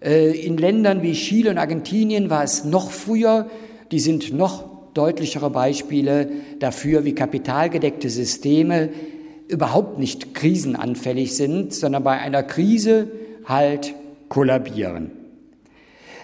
Äh, 0.01 0.31
in 0.31 0.57
Ländern 0.57 1.01
wie 1.01 1.13
Chile 1.13 1.49
und 1.49 1.57
Argentinien 1.57 2.29
war 2.29 2.43
es 2.43 2.63
noch 2.63 2.91
früher, 2.91 3.49
die 3.91 3.99
sind 3.99 4.33
noch 4.33 4.73
deutlichere 4.93 5.49
Beispiele 5.49 6.29
dafür, 6.59 7.05
wie 7.05 7.15
kapitalgedeckte 7.15 8.09
Systeme 8.09 8.89
überhaupt 9.47 9.99
nicht 9.99 10.33
krisenanfällig 10.33 11.35
sind, 11.35 11.73
sondern 11.73 12.03
bei 12.03 12.19
einer 12.19 12.43
Krise 12.43 13.11
halt 13.45 13.93
kollabieren. 14.29 15.11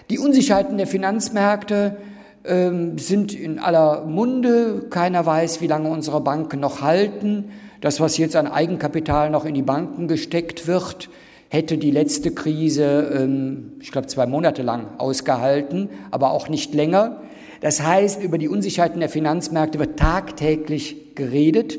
Die 0.08 0.18
Unsicherheiten 0.18 0.78
der 0.78 0.86
Finanzmärkte 0.86 1.96
sind 2.42 3.34
in 3.34 3.58
aller 3.58 4.04
Munde. 4.04 4.86
Keiner 4.90 5.26
weiß, 5.26 5.60
wie 5.60 5.66
lange 5.66 5.88
unsere 5.90 6.20
Banken 6.20 6.60
noch 6.60 6.80
halten. 6.80 7.50
Das, 7.80 8.00
was 8.00 8.16
jetzt 8.18 8.36
an 8.36 8.46
Eigenkapital 8.46 9.30
noch 9.30 9.44
in 9.44 9.54
die 9.54 9.62
Banken 9.62 10.08
gesteckt 10.08 10.66
wird, 10.66 11.10
hätte 11.48 11.78
die 11.78 11.90
letzte 11.90 12.30
Krise, 12.30 13.10
ähm, 13.14 13.72
ich 13.80 13.90
glaube, 13.90 14.06
zwei 14.06 14.26
Monate 14.26 14.62
lang 14.62 14.98
ausgehalten, 14.98 15.88
aber 16.10 16.30
auch 16.30 16.48
nicht 16.48 16.74
länger. 16.74 17.20
Das 17.60 17.82
heißt, 17.82 18.22
über 18.22 18.38
die 18.38 18.48
Unsicherheiten 18.48 19.00
der 19.00 19.08
Finanzmärkte 19.08 19.78
wird 19.78 19.98
tagtäglich 19.98 21.14
geredet. 21.14 21.78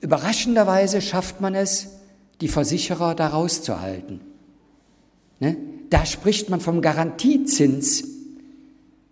Überraschenderweise 0.00 1.00
schafft 1.00 1.40
man 1.40 1.54
es, 1.54 1.98
die 2.40 2.48
Versicherer 2.48 3.14
da 3.14 3.28
rauszuhalten. 3.28 4.20
Ne? 5.40 5.56
da 5.92 6.06
spricht 6.06 6.48
man 6.48 6.60
vom 6.60 6.80
Garantiezins, 6.80 8.04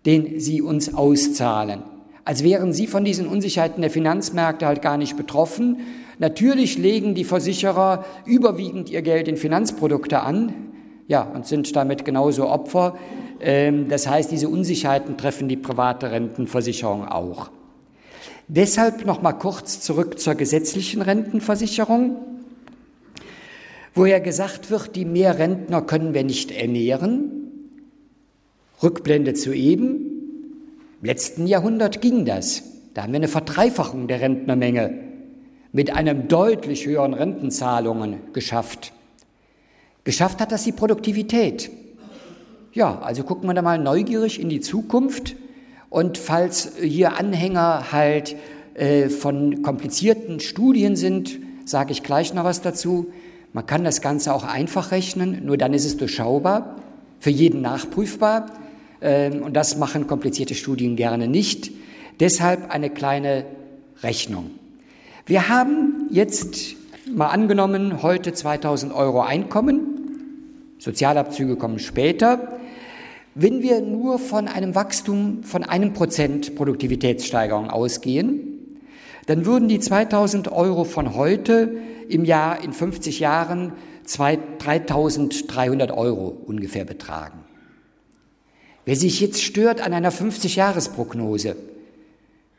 den 0.06 0.40
sie 0.40 0.62
uns 0.62 0.94
auszahlen. 0.94 1.82
Als 2.24 2.44
wären 2.44 2.72
sie 2.72 2.86
von 2.86 3.04
diesen 3.04 3.26
Unsicherheiten 3.26 3.80
der 3.80 3.90
Finanzmärkte 3.90 4.66
halt 4.66 4.82
gar 4.82 4.96
nicht 4.96 5.16
betroffen. 5.16 5.78
Natürlich 6.18 6.78
legen 6.78 7.14
die 7.14 7.24
Versicherer 7.24 8.04
überwiegend 8.26 8.90
ihr 8.90 9.02
Geld 9.02 9.26
in 9.26 9.36
Finanzprodukte 9.36 10.20
an, 10.20 10.52
ja, 11.08 11.22
und 11.22 11.46
sind 11.46 11.74
damit 11.74 12.04
genauso 12.04 12.48
Opfer. 12.48 12.96
Ähm, 13.40 13.88
das 13.88 14.06
heißt, 14.06 14.30
diese 14.30 14.48
Unsicherheiten 14.48 15.16
treffen 15.16 15.48
die 15.48 15.56
private 15.56 16.12
Rentenversicherung 16.12 17.08
auch. 17.08 17.50
Deshalb 18.48 19.06
noch 19.06 19.22
mal 19.22 19.32
kurz 19.32 19.80
zurück 19.80 20.18
zur 20.18 20.34
gesetzlichen 20.34 21.02
Rentenversicherung 21.02 22.16
wo 23.94 24.06
ja 24.06 24.18
gesagt 24.18 24.70
wird, 24.70 24.94
die 24.96 25.04
Mehrrentner 25.04 25.82
können 25.82 26.14
wir 26.14 26.24
nicht 26.24 26.50
ernähren. 26.50 27.39
Rückblende 28.82 29.34
zu 29.34 29.52
eben. 29.52 30.06
Im 31.00 31.06
letzten 31.06 31.46
Jahrhundert 31.46 32.00
ging 32.00 32.24
das. 32.24 32.62
Da 32.94 33.02
haben 33.02 33.12
wir 33.12 33.18
eine 33.18 33.28
Verdreifachung 33.28 34.08
der 34.08 34.20
Rentnermenge 34.20 34.94
mit 35.72 35.94
einem 35.94 36.28
deutlich 36.28 36.86
höheren 36.86 37.14
Rentenzahlungen 37.14 38.16
geschafft. 38.32 38.92
Geschafft 40.04 40.40
hat 40.40 40.50
das 40.50 40.64
die 40.64 40.72
Produktivität. 40.72 41.70
Ja, 42.72 43.00
also 43.00 43.22
gucken 43.22 43.48
wir 43.48 43.54
da 43.54 43.62
mal 43.62 43.78
neugierig 43.78 44.40
in 44.40 44.48
die 44.48 44.60
Zukunft. 44.60 45.36
Und 45.88 46.18
falls 46.18 46.72
hier 46.80 47.16
Anhänger 47.16 47.92
halt 47.92 48.36
äh, 48.74 49.08
von 49.08 49.62
komplizierten 49.62 50.40
Studien 50.40 50.96
sind, 50.96 51.38
sage 51.64 51.92
ich 51.92 52.02
gleich 52.02 52.32
noch 52.32 52.44
was 52.44 52.62
dazu. 52.62 53.12
Man 53.52 53.66
kann 53.66 53.84
das 53.84 54.00
Ganze 54.00 54.32
auch 54.32 54.44
einfach 54.44 54.92
rechnen, 54.92 55.44
nur 55.44 55.56
dann 55.56 55.74
ist 55.74 55.84
es 55.84 55.96
durchschaubar, 55.96 56.76
für 57.18 57.30
jeden 57.30 57.60
nachprüfbar. 57.60 58.46
Ähm, 59.00 59.42
und 59.42 59.54
das 59.54 59.76
machen 59.76 60.06
komplizierte 60.06 60.54
Studien 60.54 60.96
gerne 60.96 61.28
nicht. 61.28 61.70
Deshalb 62.20 62.70
eine 62.70 62.90
kleine 62.90 63.44
Rechnung. 64.02 64.50
Wir 65.26 65.48
haben 65.48 66.08
jetzt 66.10 66.76
mal 67.10 67.28
angenommen, 67.28 68.02
heute 68.02 68.32
2000 68.32 68.92
Euro 68.92 69.22
Einkommen. 69.22 70.74
Sozialabzüge 70.78 71.56
kommen 71.56 71.78
später. 71.78 72.58
Wenn 73.34 73.62
wir 73.62 73.80
nur 73.80 74.18
von 74.18 74.48
einem 74.48 74.74
Wachstum 74.74 75.44
von 75.44 75.62
einem 75.62 75.92
Prozent 75.92 76.56
Produktivitätssteigerung 76.56 77.70
ausgehen, 77.70 78.50
dann 79.26 79.46
würden 79.46 79.68
die 79.68 79.78
2000 79.78 80.50
Euro 80.50 80.84
von 80.84 81.14
heute 81.14 81.76
im 82.08 82.24
Jahr 82.24 82.64
in 82.64 82.72
50 82.72 83.20
Jahren 83.20 83.72
3.300 84.06 85.92
Euro 85.96 86.36
ungefähr 86.46 86.84
betragen. 86.84 87.39
Wer 88.90 88.96
sich 88.96 89.20
jetzt 89.20 89.40
stört 89.40 89.82
an 89.82 89.92
einer 89.92 90.10
50-Jahres-Prognose, 90.10 91.54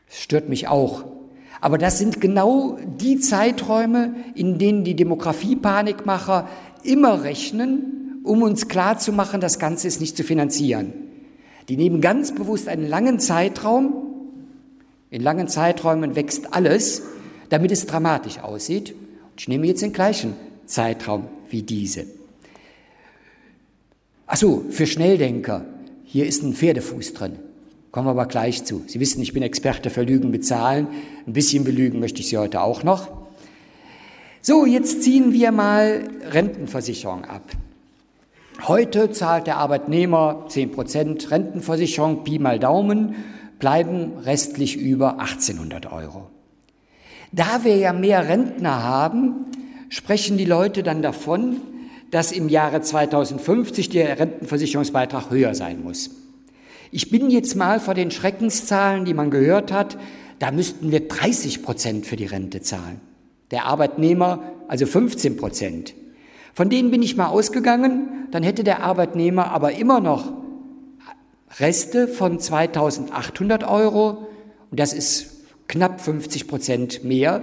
stört 0.08 0.48
mich 0.48 0.66
auch. 0.66 1.04
Aber 1.60 1.76
das 1.76 1.98
sind 1.98 2.22
genau 2.22 2.78
die 2.98 3.18
Zeiträume, 3.20 4.14
in 4.34 4.56
denen 4.58 4.82
die 4.82 4.94
Demografie-Panikmacher 4.94 6.48
immer 6.84 7.22
rechnen, 7.22 8.22
um 8.24 8.40
uns 8.40 8.68
klarzumachen, 8.68 9.42
das 9.42 9.58
Ganze 9.58 9.86
ist 9.88 10.00
nicht 10.00 10.16
zu 10.16 10.24
finanzieren. 10.24 10.94
Die 11.68 11.76
nehmen 11.76 12.00
ganz 12.00 12.34
bewusst 12.34 12.66
einen 12.66 12.88
langen 12.88 13.20
Zeitraum. 13.20 13.92
In 15.10 15.20
langen 15.20 15.48
Zeiträumen 15.48 16.16
wächst 16.16 16.54
alles, 16.54 17.02
damit 17.50 17.72
es 17.72 17.84
dramatisch 17.84 18.38
aussieht. 18.38 18.94
Ich 19.36 19.48
nehme 19.48 19.66
jetzt 19.66 19.82
den 19.82 19.92
gleichen 19.92 20.32
Zeitraum 20.64 21.26
wie 21.50 21.62
diese. 21.62 22.06
Achso, 24.26 24.64
für 24.70 24.86
Schnelldenker, 24.86 25.66
hier 26.12 26.26
ist 26.26 26.42
ein 26.42 26.52
Pferdefuß 26.52 27.14
drin. 27.14 27.38
Kommen 27.90 28.06
wir 28.06 28.10
aber 28.10 28.26
gleich 28.26 28.64
zu. 28.66 28.82
Sie 28.86 29.00
wissen, 29.00 29.22
ich 29.22 29.32
bin 29.32 29.42
Experte 29.42 29.88
für 29.88 30.02
Lügen 30.02 30.30
bezahlen. 30.30 30.88
Ein 31.26 31.32
bisschen 31.32 31.64
belügen 31.64 32.00
möchte 32.00 32.20
ich 32.20 32.28
Sie 32.28 32.36
heute 32.36 32.60
auch 32.60 32.82
noch. 32.82 33.08
So, 34.42 34.66
jetzt 34.66 35.02
ziehen 35.02 35.32
wir 35.32 35.52
mal 35.52 36.06
Rentenversicherung 36.28 37.24
ab. 37.24 37.40
Heute 38.68 39.10
zahlt 39.10 39.46
der 39.46 39.56
Arbeitnehmer 39.56 40.48
10% 40.50 41.30
Rentenversicherung, 41.30 42.24
Pi 42.24 42.38
mal 42.38 42.58
Daumen, 42.58 43.14
bleiben 43.58 44.18
restlich 44.18 44.76
über 44.76 45.18
1800 45.18 45.90
Euro. 45.90 46.28
Da 47.32 47.64
wir 47.64 47.76
ja 47.76 47.94
mehr 47.94 48.28
Rentner 48.28 48.82
haben, 48.82 49.46
sprechen 49.88 50.36
die 50.36 50.44
Leute 50.44 50.82
dann 50.82 51.00
davon, 51.00 51.62
dass 52.12 52.30
im 52.30 52.48
Jahre 52.48 52.82
2050 52.82 53.88
der 53.88 54.20
Rentenversicherungsbeitrag 54.20 55.30
höher 55.30 55.54
sein 55.56 55.82
muss. 55.82 56.10
Ich 56.92 57.10
bin 57.10 57.30
jetzt 57.30 57.56
mal 57.56 57.80
vor 57.80 57.94
den 57.94 58.10
Schreckenszahlen, 58.10 59.06
die 59.06 59.14
man 59.14 59.30
gehört 59.30 59.72
hat, 59.72 59.98
da 60.38 60.50
müssten 60.50 60.92
wir 60.92 61.08
30 61.08 61.62
Prozent 61.62 62.06
für 62.06 62.16
die 62.16 62.26
Rente 62.26 62.60
zahlen. 62.60 63.00
Der 63.50 63.64
Arbeitnehmer 63.64 64.52
also 64.68 64.86
15 64.86 65.36
Prozent. 65.38 65.94
Von 66.54 66.68
denen 66.68 66.90
bin 66.90 67.02
ich 67.02 67.16
mal 67.16 67.28
ausgegangen, 67.28 68.28
dann 68.30 68.42
hätte 68.42 68.62
der 68.62 68.82
Arbeitnehmer 68.82 69.50
aber 69.50 69.72
immer 69.72 70.00
noch 70.00 70.32
Reste 71.60 72.08
von 72.08 72.38
2800 72.38 73.64
Euro 73.64 74.28
und 74.70 74.80
das 74.80 74.92
ist 74.92 75.44
knapp 75.66 76.00
50 76.00 76.46
Prozent 76.46 77.04
mehr. 77.04 77.42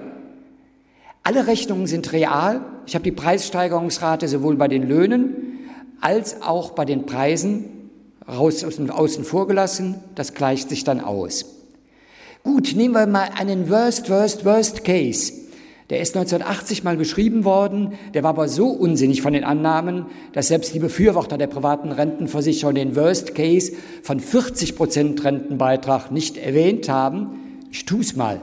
Alle 1.29 1.45
Rechnungen 1.45 1.85
sind 1.85 2.11
real. 2.11 2.61
Ich 2.87 2.95
habe 2.95 3.03
die 3.03 3.11
Preissteigerungsrate 3.11 4.27
sowohl 4.27 4.55
bei 4.55 4.67
den 4.67 4.89
Löhnen 4.89 5.59
als 6.01 6.41
auch 6.41 6.71
bei 6.71 6.85
den 6.85 7.05
Preisen 7.05 7.65
raus 8.27 8.63
Außen 8.63 9.23
vorgelassen. 9.23 9.99
Das 10.15 10.33
gleicht 10.33 10.69
sich 10.69 10.85
dann 10.85 10.99
aus. 10.99 11.45
Gut, 12.43 12.73
nehmen 12.75 12.95
wir 12.95 13.05
mal 13.05 13.29
einen 13.37 13.69
Worst, 13.69 14.09
Worst, 14.09 14.43
Worst 14.43 14.83
Case. 14.83 15.31
Der 15.91 16.01
ist 16.01 16.17
1980 16.17 16.83
mal 16.83 16.97
beschrieben 16.97 17.43
worden, 17.43 17.93
der 18.15 18.23
war 18.23 18.31
aber 18.31 18.47
so 18.47 18.69
unsinnig 18.69 19.21
von 19.21 19.33
den 19.33 19.43
Annahmen, 19.43 20.07
dass 20.33 20.47
selbst 20.47 20.73
die 20.73 20.79
Befürworter 20.79 21.37
der 21.37 21.45
privaten 21.45 21.91
Rentenversicherung 21.91 22.73
den 22.73 22.95
Worst 22.95 23.35
Case 23.35 23.73
von 24.01 24.19
40 24.19 24.75
Prozent 24.75 25.23
Rentenbeitrag 25.23 26.09
nicht 26.09 26.37
erwähnt 26.37 26.89
haben. 26.89 27.67
Ich 27.71 27.85
tue 27.85 28.01
es 28.01 28.15
mal, 28.15 28.41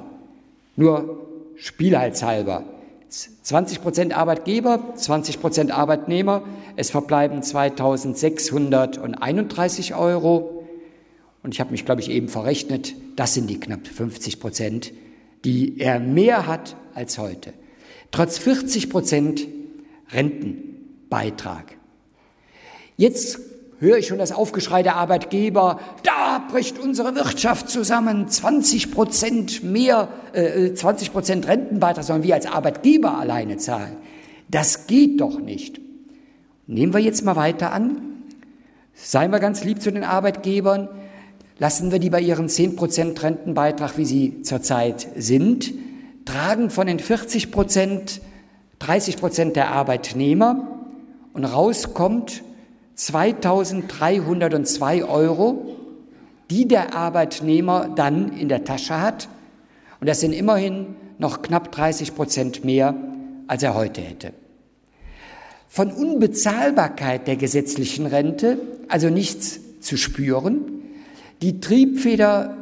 nur 0.76 1.26
spielhaltshalber. 1.56 2.75
20 3.08 3.82
Prozent 3.82 4.16
Arbeitgeber, 4.16 4.94
20 4.96 5.40
Prozent 5.40 5.70
Arbeitnehmer, 5.70 6.42
es 6.76 6.90
verbleiben 6.90 7.42
2631 7.42 9.94
Euro. 9.94 10.64
Und 11.42 11.54
ich 11.54 11.60
habe 11.60 11.70
mich, 11.70 11.84
glaube 11.84 12.00
ich, 12.00 12.10
eben 12.10 12.28
verrechnet, 12.28 12.94
das 13.14 13.34
sind 13.34 13.48
die 13.48 13.60
knapp 13.60 13.86
50 13.86 14.40
Prozent, 14.40 14.92
die 15.44 15.78
er 15.78 16.00
mehr 16.00 16.46
hat 16.46 16.76
als 16.94 17.18
heute. 17.18 17.52
Trotz 18.10 18.38
40 18.38 18.88
Prozent 18.90 19.46
Rentenbeitrag. 20.10 21.76
Jetzt 22.96 23.38
höre 23.78 23.98
ich 23.98 24.06
schon 24.06 24.18
das 24.18 24.32
Aufgeschrei 24.32 24.82
der 24.82 24.96
Arbeitgeber, 24.96 25.80
da 26.02 26.42
bricht 26.50 26.78
unsere 26.78 27.14
Wirtschaft 27.14 27.68
zusammen, 27.68 28.28
20 28.28 28.92
Prozent 28.92 29.62
mehr, 29.62 30.08
äh, 30.32 30.72
20 30.72 31.12
Prozent 31.12 31.46
Rentenbeitrag 31.46 32.04
sollen 32.04 32.22
wir 32.22 32.34
als 32.34 32.46
Arbeitgeber 32.46 33.18
alleine 33.18 33.56
zahlen. 33.56 33.96
Das 34.48 34.86
geht 34.86 35.20
doch 35.20 35.38
nicht. 35.38 35.80
Nehmen 36.66 36.92
wir 36.92 37.00
jetzt 37.00 37.24
mal 37.24 37.36
weiter 37.36 37.72
an. 37.72 38.00
Seien 38.94 39.30
wir 39.30 39.40
ganz 39.40 39.64
lieb 39.64 39.82
zu 39.82 39.92
den 39.92 40.04
Arbeitgebern. 40.04 40.88
Lassen 41.58 41.92
wir 41.92 41.98
die 41.98 42.10
bei 42.10 42.20
ihren 42.20 42.48
10 42.48 42.76
Prozent 42.76 43.22
Rentenbeitrag, 43.22 43.98
wie 43.98 44.04
sie 44.04 44.42
zurzeit 44.42 45.08
sind 45.16 45.72
tragen 46.26 46.70
von 46.70 46.86
den 46.86 46.98
40 46.98 47.50
Prozent 47.50 48.20
30 48.80 49.16
Prozent 49.16 49.56
der 49.56 49.70
Arbeitnehmer 49.70 50.66
und 51.32 51.46
rauskommt 51.46 52.42
2302 52.96 55.04
Euro, 55.04 55.76
die 56.50 56.66
der 56.66 56.94
Arbeitnehmer 56.94 57.90
dann 57.94 58.36
in 58.36 58.48
der 58.48 58.64
Tasche 58.64 59.00
hat. 59.00 59.28
Und 60.00 60.08
das 60.08 60.20
sind 60.20 60.32
immerhin 60.32 60.96
noch 61.18 61.42
knapp 61.42 61.72
30 61.72 62.14
Prozent 62.14 62.64
mehr, 62.64 62.94
als 63.46 63.62
er 63.62 63.74
heute 63.74 64.00
hätte. 64.00 64.32
Von 65.68 65.92
Unbezahlbarkeit 65.92 67.26
der 67.26 67.36
gesetzlichen 67.36 68.06
Rente, 68.06 68.58
also 68.88 69.10
nichts 69.10 69.60
zu 69.80 69.96
spüren, 69.96 70.60
die 71.42 71.60
Triebfeder 71.60 72.56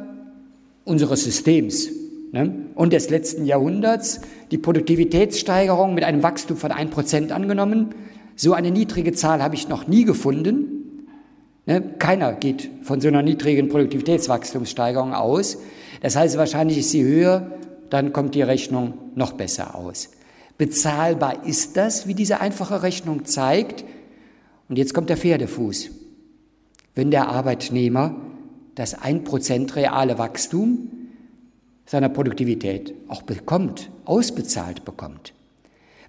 unseres 0.83 1.23
Systems, 1.23 1.89
ne, 2.31 2.53
und 2.75 2.93
des 2.93 3.09
letzten 3.09 3.45
Jahrhunderts 3.45 4.21
die 4.51 4.57
Produktivitätssteigerung 4.57 5.93
mit 5.93 6.03
einem 6.03 6.23
Wachstum 6.23 6.57
von 6.57 6.71
1% 6.71 7.31
angenommen. 7.31 7.95
So 8.35 8.53
eine 8.53 8.71
niedrige 8.71 9.13
Zahl 9.13 9.41
habe 9.41 9.55
ich 9.55 9.69
noch 9.69 9.87
nie 9.87 10.03
gefunden. 10.03 11.07
Ne, 11.65 11.81
keiner 11.99 12.33
geht 12.33 12.69
von 12.83 13.01
so 13.01 13.07
einer 13.07 13.21
niedrigen 13.21 13.69
Produktivitätswachstumssteigerung 13.69 15.13
aus. 15.13 15.57
Das 16.01 16.15
heißt, 16.15 16.37
wahrscheinlich 16.37 16.79
ist 16.79 16.91
sie 16.91 17.03
höher, 17.03 17.51
dann 17.89 18.13
kommt 18.13 18.35
die 18.35 18.41
Rechnung 18.41 18.93
noch 19.15 19.33
besser 19.33 19.75
aus. 19.75 20.09
Bezahlbar 20.57 21.45
ist 21.45 21.77
das, 21.77 22.07
wie 22.07 22.13
diese 22.13 22.39
einfache 22.41 22.83
Rechnung 22.83 23.25
zeigt. 23.25 23.83
Und 24.69 24.77
jetzt 24.77 24.93
kommt 24.93 25.09
der 25.09 25.17
Pferdefuß. 25.17 25.91
Wenn 26.93 27.11
der 27.11 27.29
Arbeitnehmer 27.29 28.15
das 28.75 28.97
1% 28.97 29.75
reale 29.75 30.17
Wachstum 30.17 30.89
seiner 31.85 32.09
Produktivität 32.09 32.93
auch 33.07 33.21
bekommt, 33.21 33.89
ausbezahlt 34.05 34.85
bekommt. 34.85 35.33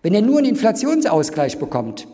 Wenn 0.02 0.14
er 0.14 0.22
nur 0.22 0.38
einen 0.38 0.48
Inflationsausgleich 0.48 1.58
bekommt, 1.58 2.06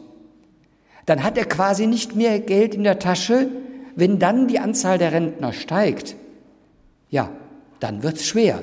dann 1.07 1.23
hat 1.23 1.37
er 1.37 1.45
quasi 1.45 1.87
nicht 1.87 2.15
mehr 2.15 2.39
Geld 2.41 2.75
in 2.75 2.85
der 2.85 2.99
Tasche, 2.99 3.49
wenn 3.97 4.19
dann 4.19 4.49
die 4.49 4.59
Anzahl 4.59 4.99
der 4.99 5.13
Rentner 5.13 5.53
steigt. 5.53 6.17
Ja, 7.11 7.31
dann 7.81 8.03
wird's 8.03 8.27
schwer. 8.27 8.63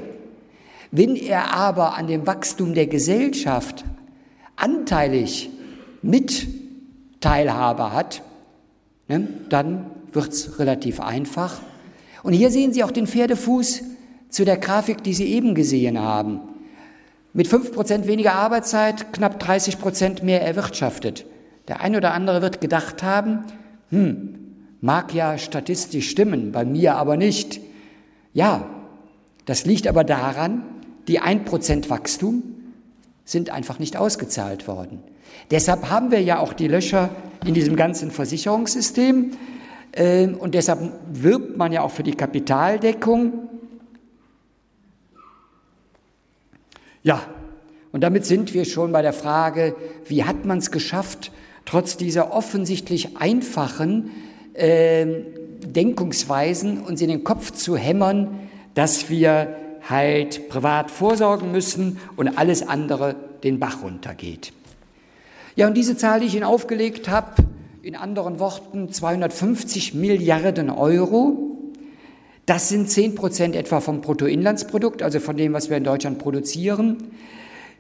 Wenn 0.92 1.16
er 1.16 1.54
aber 1.54 1.96
an 1.98 2.08
dem 2.08 2.26
Wachstum 2.26 2.74
der 2.74 2.88
Gesellschaft 2.88 3.86
anteilig 4.56 5.50
mit 6.02 6.48
Teilhabe 7.20 7.94
hat, 7.94 8.24
ne, 9.08 9.28
dann 9.50 9.92
wird's 10.12 10.58
relativ 10.60 11.00
einfach. 11.00 11.62
Und 12.24 12.34
hier 12.34 12.50
sehen 12.50 12.74
Sie 12.74 12.84
auch 12.84 12.92
den 12.92 13.08
Pferdefuß 13.08 13.84
zu 14.30 14.46
der 14.46 14.58
Grafik, 14.58 15.04
die 15.04 15.14
Sie 15.14 15.28
eben 15.28 15.54
gesehen 15.54 16.00
haben. 16.00 16.40
Mit 17.34 17.48
fünf 17.48 17.72
Prozent 17.72 18.08
weniger 18.08 18.34
Arbeitszeit, 18.34 19.14
knapp 19.14 19.40
30 19.40 19.80
Prozent 19.80 20.24
mehr 20.24 20.42
erwirtschaftet. 20.42 21.26
Der 21.70 21.82
eine 21.82 21.98
oder 21.98 22.14
andere 22.14 22.42
wird 22.42 22.62
gedacht 22.62 23.04
haben, 23.04 23.44
hm, 23.92 24.40
mag 24.82 25.14
ja 25.14 25.38
statistisch 25.38 26.10
stimmen, 26.10 26.52
bei 26.52 26.66
mir 26.66 26.96
aber 26.96 27.16
nicht. 27.16 27.62
Ja, 28.34 28.68
das 29.46 29.66
liegt 29.66 29.88
aber 29.88 30.04
daran, 30.04 30.64
die 31.08 31.20
ein 31.20 31.46
Prozent 31.46 31.92
Wachstum 31.92 32.44
sind 33.24 33.52
einfach 33.52 33.78
nicht 33.78 33.98
ausgezahlt 33.98 34.68
worden. 34.68 35.04
Deshalb 35.52 35.92
haben 35.92 36.10
wir 36.10 36.22
ja 36.22 36.40
auch 36.40 36.54
die 36.54 36.68
Löcher 36.68 37.12
in 37.46 37.54
diesem 37.54 37.76
ganzen 37.76 38.10
Versicherungssystem 38.10 39.32
ähm, 39.94 40.36
und 40.38 40.56
deshalb 40.56 40.80
wirbt 41.12 41.56
man 41.56 41.72
ja 41.72 41.84
auch 41.84 41.92
für 41.92 42.04
die 42.04 42.16
Kapitaldeckung. 42.16 43.48
Ja, 47.04 47.22
und 47.92 48.02
damit 48.02 48.26
sind 48.26 48.56
wir 48.56 48.66
schon 48.66 48.92
bei 48.92 49.04
der 49.04 49.14
Frage, 49.14 49.76
wie 50.08 50.24
hat 50.24 50.46
man 50.46 50.58
es 50.58 50.72
geschafft, 50.72 51.32
trotz 51.70 51.98
dieser 51.98 52.34
offensichtlich 52.34 53.18
einfachen 53.18 54.10
äh, 54.54 55.06
Denkungsweisen 55.64 56.82
uns 56.82 57.00
in 57.00 57.10
den 57.10 57.24
Kopf 57.24 57.52
zu 57.52 57.78
hämmern, 57.78 58.40
dass 58.74 59.10
wir 59.10 59.56
halt 59.88 60.50
privat 60.50 60.90
vorsorgen 60.90 61.52
müssen 61.52 62.00
und 62.16 62.40
alles 62.40 62.68
andere 62.68 63.16
den 63.44 63.60
Bach 63.60 63.84
runtergeht. 63.84 64.52
Ja, 65.56 65.68
und 65.68 65.76
diese 65.76 65.96
Zahl, 65.96 66.22
die 66.22 66.26
ich 66.26 66.34
Ihnen 66.34 66.44
aufgelegt 66.44 67.08
habe, 67.08 67.44
in 67.84 67.96
anderen 67.96 68.40
Worten 68.40 68.92
250 68.92 69.94
Milliarden 69.94 70.72
Euro, 70.72 71.56
das 72.48 72.70
sind 72.70 72.90
10 72.90 73.14
Prozent 73.14 73.56
etwa 73.56 73.80
vom 73.80 74.02
Bruttoinlandsprodukt, 74.02 75.04
also 75.04 75.20
von 75.20 75.38
dem, 75.38 75.54
was 75.54 75.70
wir 75.70 75.78
in 75.78 75.84
Deutschland 75.84 76.18
produzieren. 76.18 77.12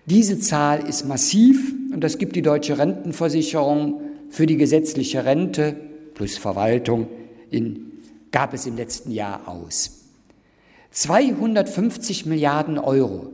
Diese 0.09 0.39
Zahl 0.39 0.87
ist 0.87 1.07
massiv 1.07 1.71
und 1.93 2.03
das 2.03 2.17
gibt 2.17 2.35
die 2.35 2.41
deutsche 2.41 2.79
Rentenversicherung 2.79 4.01
für 4.31 4.47
die 4.47 4.57
gesetzliche 4.57 5.23
Rente 5.23 5.75
plus 6.15 6.35
Verwaltung 6.35 7.07
in, 7.51 7.91
gab 8.31 8.55
es 8.55 8.65
im 8.65 8.75
letzten 8.75 9.11
Jahr 9.11 9.47
aus. 9.47 10.05
250 10.89 12.25
Milliarden 12.25 12.79
Euro. 12.79 13.27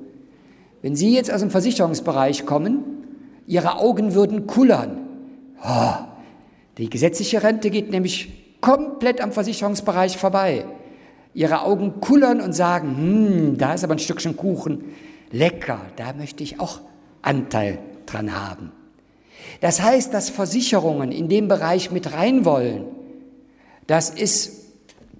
Wenn 0.82 0.98
Sie 0.98 1.14
jetzt 1.14 1.32
aus 1.32 1.40
dem 1.40 1.50
Versicherungsbereich 1.50 2.46
kommen, 2.46 2.84
Ihre 3.48 3.78
Augen 3.78 4.14
würden 4.14 4.46
kullern. 4.46 4.98
Oh, 5.64 5.94
die 6.78 6.90
gesetzliche 6.90 7.42
Rente 7.42 7.70
geht 7.70 7.90
nämlich 7.90 8.60
komplett 8.60 9.22
am 9.22 9.32
Versicherungsbereich 9.32 10.18
vorbei 10.18 10.66
ihre 11.36 11.64
Augen 11.64 12.00
kullern 12.00 12.42
und 12.42 12.54
sagen, 12.54 12.96
hm, 12.98 13.58
da 13.58 13.74
ist 13.74 13.84
aber 13.84 13.94
ein 13.94 14.00
Stückchen 14.00 14.38
Kuchen, 14.38 14.86
lecker, 15.32 15.82
da 15.96 16.14
möchte 16.14 16.44
ich 16.44 16.60
auch 16.60 16.82
Anteil 17.22 17.80
dran 18.06 18.34
haben. 18.34 18.72
Das 19.62 19.82
heißt, 19.82 20.14
dass 20.14 20.30
Versicherungen 20.30 21.12
in 21.12 21.30
dem 21.30 21.48
Bereich 21.48 21.92
mit 21.92 22.14
rein 22.14 22.46
wollen, 22.46 22.86
das 23.88 24.10
ist, 24.10 24.72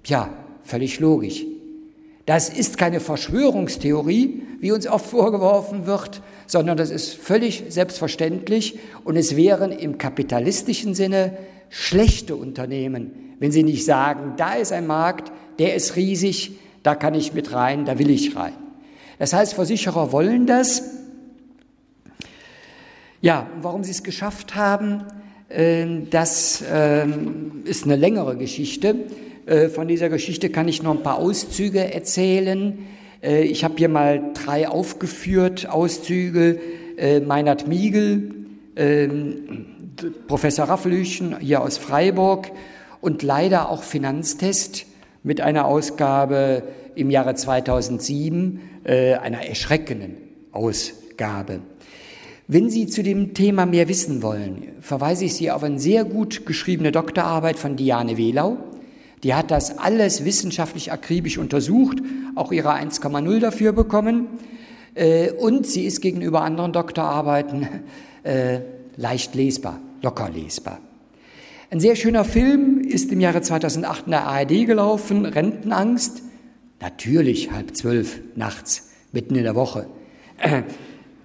ja, 0.04 0.30
völlig 0.64 0.98
logisch. 1.00 1.44
Das 2.26 2.48
ist 2.48 2.76
keine 2.76 2.98
Verschwörungstheorie, 2.98 4.42
wie 4.60 4.72
uns 4.72 4.88
oft 4.88 5.06
vorgeworfen 5.06 5.86
wird, 5.86 6.22
sondern 6.46 6.76
das 6.76 6.90
ist 6.90 7.14
völlig 7.14 7.64
selbstverständlich 7.68 8.78
und 9.04 9.16
es 9.16 9.36
wären 9.36 9.70
im 9.70 9.96
kapitalistischen 9.96 10.94
Sinne 10.94 11.36
schlechte 11.68 12.34
Unternehmen, 12.34 13.34
wenn 13.38 13.52
sie 13.52 13.62
nicht 13.62 13.84
sagen, 13.84 14.34
da 14.36 14.54
ist 14.54 14.72
ein 14.72 14.86
Markt, 14.86 15.30
der 15.58 15.74
ist 15.74 15.94
riesig, 15.94 16.58
da 16.82 16.94
kann 16.96 17.14
ich 17.14 17.32
mit 17.32 17.52
rein, 17.52 17.84
da 17.84 17.98
will 17.98 18.10
ich 18.10 18.34
rein. 18.34 18.54
Das 19.18 19.32
heißt, 19.32 19.54
Versicherer 19.54 20.12
wollen 20.12 20.46
das. 20.46 20.82
Ja, 23.20 23.46
warum 23.62 23.82
sie 23.82 23.92
es 23.92 24.02
geschafft 24.02 24.54
haben, 24.54 25.04
ähm, 25.48 26.08
das 26.10 26.62
ähm, 26.70 27.62
ist 27.64 27.84
eine 27.84 27.96
längere 27.96 28.36
Geschichte. 28.36 28.96
Äh, 29.46 29.68
von 29.68 29.88
dieser 29.88 30.08
Geschichte 30.08 30.50
kann 30.50 30.68
ich 30.68 30.82
noch 30.82 30.92
ein 30.92 31.02
paar 31.02 31.18
Auszüge 31.18 31.94
erzählen. 31.94 32.78
Äh, 33.22 33.44
ich 33.44 33.64
habe 33.64 33.74
hier 33.78 33.88
mal 33.88 34.32
drei 34.34 34.68
aufgeführt, 34.68 35.68
Auszüge. 35.68 36.58
Äh, 36.96 37.20
Meinert 37.20 37.66
Miegel, 37.68 38.34
ähm, 38.74 39.66
Professor 40.28 40.66
Raffelüchen 40.66 41.38
hier 41.40 41.62
aus 41.62 41.76
Freiburg 41.76 42.50
und 43.00 43.22
leider 43.22 43.68
auch 43.68 43.82
Finanztest 43.82 44.86
mit 45.22 45.40
einer 45.40 45.66
Ausgabe 45.66 46.62
im 46.94 47.10
Jahre 47.10 47.34
2007, 47.34 48.60
einer 48.86 49.44
erschreckenden 49.44 50.16
Ausgabe. 50.52 51.60
Wenn 52.48 52.70
Sie 52.70 52.86
zu 52.86 53.02
dem 53.02 53.34
Thema 53.34 53.66
mehr 53.66 53.88
wissen 53.88 54.22
wollen, 54.22 54.68
verweise 54.80 55.24
ich 55.24 55.34
Sie 55.34 55.50
auf 55.50 55.64
eine 55.64 55.80
sehr 55.80 56.04
gut 56.04 56.46
geschriebene 56.46 56.92
Doktorarbeit 56.92 57.58
von 57.58 57.74
Diane 57.74 58.16
Wehlau. 58.16 58.58
Die 59.24 59.34
hat 59.34 59.50
das 59.50 59.78
alles 59.78 60.24
wissenschaftlich 60.24 60.92
akribisch 60.92 61.38
untersucht, 61.38 61.98
auch 62.36 62.52
ihre 62.52 62.74
1,0 62.74 63.40
dafür 63.40 63.72
bekommen. 63.72 64.28
Äh, 64.94 65.32
und 65.32 65.66
sie 65.66 65.84
ist 65.84 66.00
gegenüber 66.00 66.42
anderen 66.42 66.72
Doktorarbeiten 66.72 67.66
äh, 68.22 68.60
leicht 68.96 69.34
lesbar, 69.34 69.80
locker 70.02 70.30
lesbar. 70.30 70.78
Ein 71.70 71.80
sehr 71.80 71.96
schöner 71.96 72.24
Film 72.24 72.80
ist 72.80 73.10
im 73.10 73.20
Jahre 73.20 73.42
2008 73.42 74.06
in 74.06 74.12
der 74.12 74.24
ARD 74.24 74.66
gelaufen, 74.66 75.26
Rentenangst. 75.26 76.22
Natürlich 76.80 77.50
halb 77.50 77.76
zwölf 77.76 78.20
nachts, 78.34 78.90
mitten 79.12 79.34
in 79.34 79.44
der 79.44 79.54
Woche. 79.54 79.86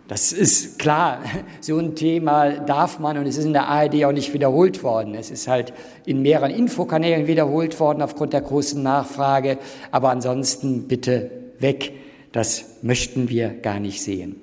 Das 0.07 0.33
ist 0.33 0.77
klar, 0.77 1.19
so 1.61 1.77
ein 1.77 1.95
Thema 1.95 2.59
darf 2.59 2.99
man 2.99 3.17
und 3.17 3.25
es 3.27 3.37
ist 3.37 3.45
in 3.45 3.53
der 3.53 3.69
ARD 3.69 4.03
auch 4.03 4.11
nicht 4.11 4.33
wiederholt 4.33 4.83
worden. 4.83 5.15
Es 5.15 5.31
ist 5.31 5.47
halt 5.47 5.71
in 6.05 6.21
mehreren 6.21 6.51
Infokanälen 6.51 7.27
wiederholt 7.27 7.79
worden 7.79 8.01
aufgrund 8.01 8.33
der 8.33 8.41
großen 8.41 8.83
Nachfrage, 8.83 9.57
aber 9.89 10.09
ansonsten 10.09 10.89
bitte 10.89 11.31
weg. 11.59 11.93
Das 12.33 12.77
möchten 12.81 13.29
wir 13.29 13.49
gar 13.49 13.79
nicht 13.79 14.01
sehen. 14.01 14.35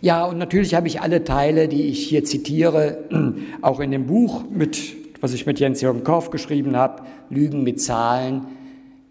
Ja, 0.00 0.24
und 0.24 0.38
natürlich 0.38 0.74
habe 0.74 0.88
ich 0.88 1.00
alle 1.00 1.24
Teile, 1.24 1.68
die 1.68 1.82
ich 1.84 2.06
hier 2.06 2.24
zitiere, 2.24 3.04
auch 3.62 3.80
in 3.80 3.90
dem 3.90 4.06
Buch 4.06 4.44
mit, 4.50 4.78
was 5.20 5.32
ich 5.34 5.46
mit 5.46 5.60
Jens-Jürgen 5.60 6.04
Korff 6.04 6.30
geschrieben 6.30 6.76
habe, 6.76 7.02
Lügen 7.30 7.62
mit 7.62 7.80
Zahlen. 7.80 8.46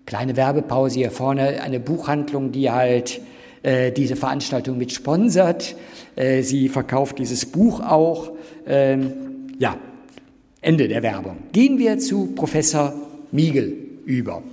Kleine 0.06 0.36
Werbepause 0.36 0.96
hier 0.96 1.12
vorne, 1.12 1.62
eine 1.64 1.80
Buchhandlung, 1.80 2.52
die 2.52 2.70
halt 2.70 3.22
äh, 3.64 3.92
diese 3.92 4.16
Veranstaltung 4.16 4.78
mit 4.78 4.92
sponsert. 4.92 5.76
Äh, 6.16 6.44
sie 6.44 6.68
verkauft 6.70 7.20
dieses 7.20 7.46
Buch 7.46 7.80
auch. 7.80 8.32
Ähm, 8.68 9.14
ja, 9.60 9.78
Ende 10.62 10.88
der 10.88 11.04
Werbung. 11.04 11.38
Gehen 11.52 11.78
wir 11.78 12.00
zu 12.00 12.28
Professor 12.36 12.94
Miegel 13.32 13.76
über. 14.06 14.44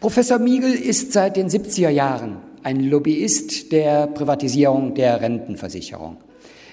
Professor 0.00 0.38
Miegel 0.38 0.72
ist 0.72 1.12
seit 1.12 1.36
den 1.36 1.48
70er 1.48 1.90
Jahren 1.90 2.38
ein 2.62 2.80
Lobbyist 2.80 3.70
der 3.72 4.06
Privatisierung 4.08 4.94
der 4.94 5.20
Rentenversicherung. 5.20 6.16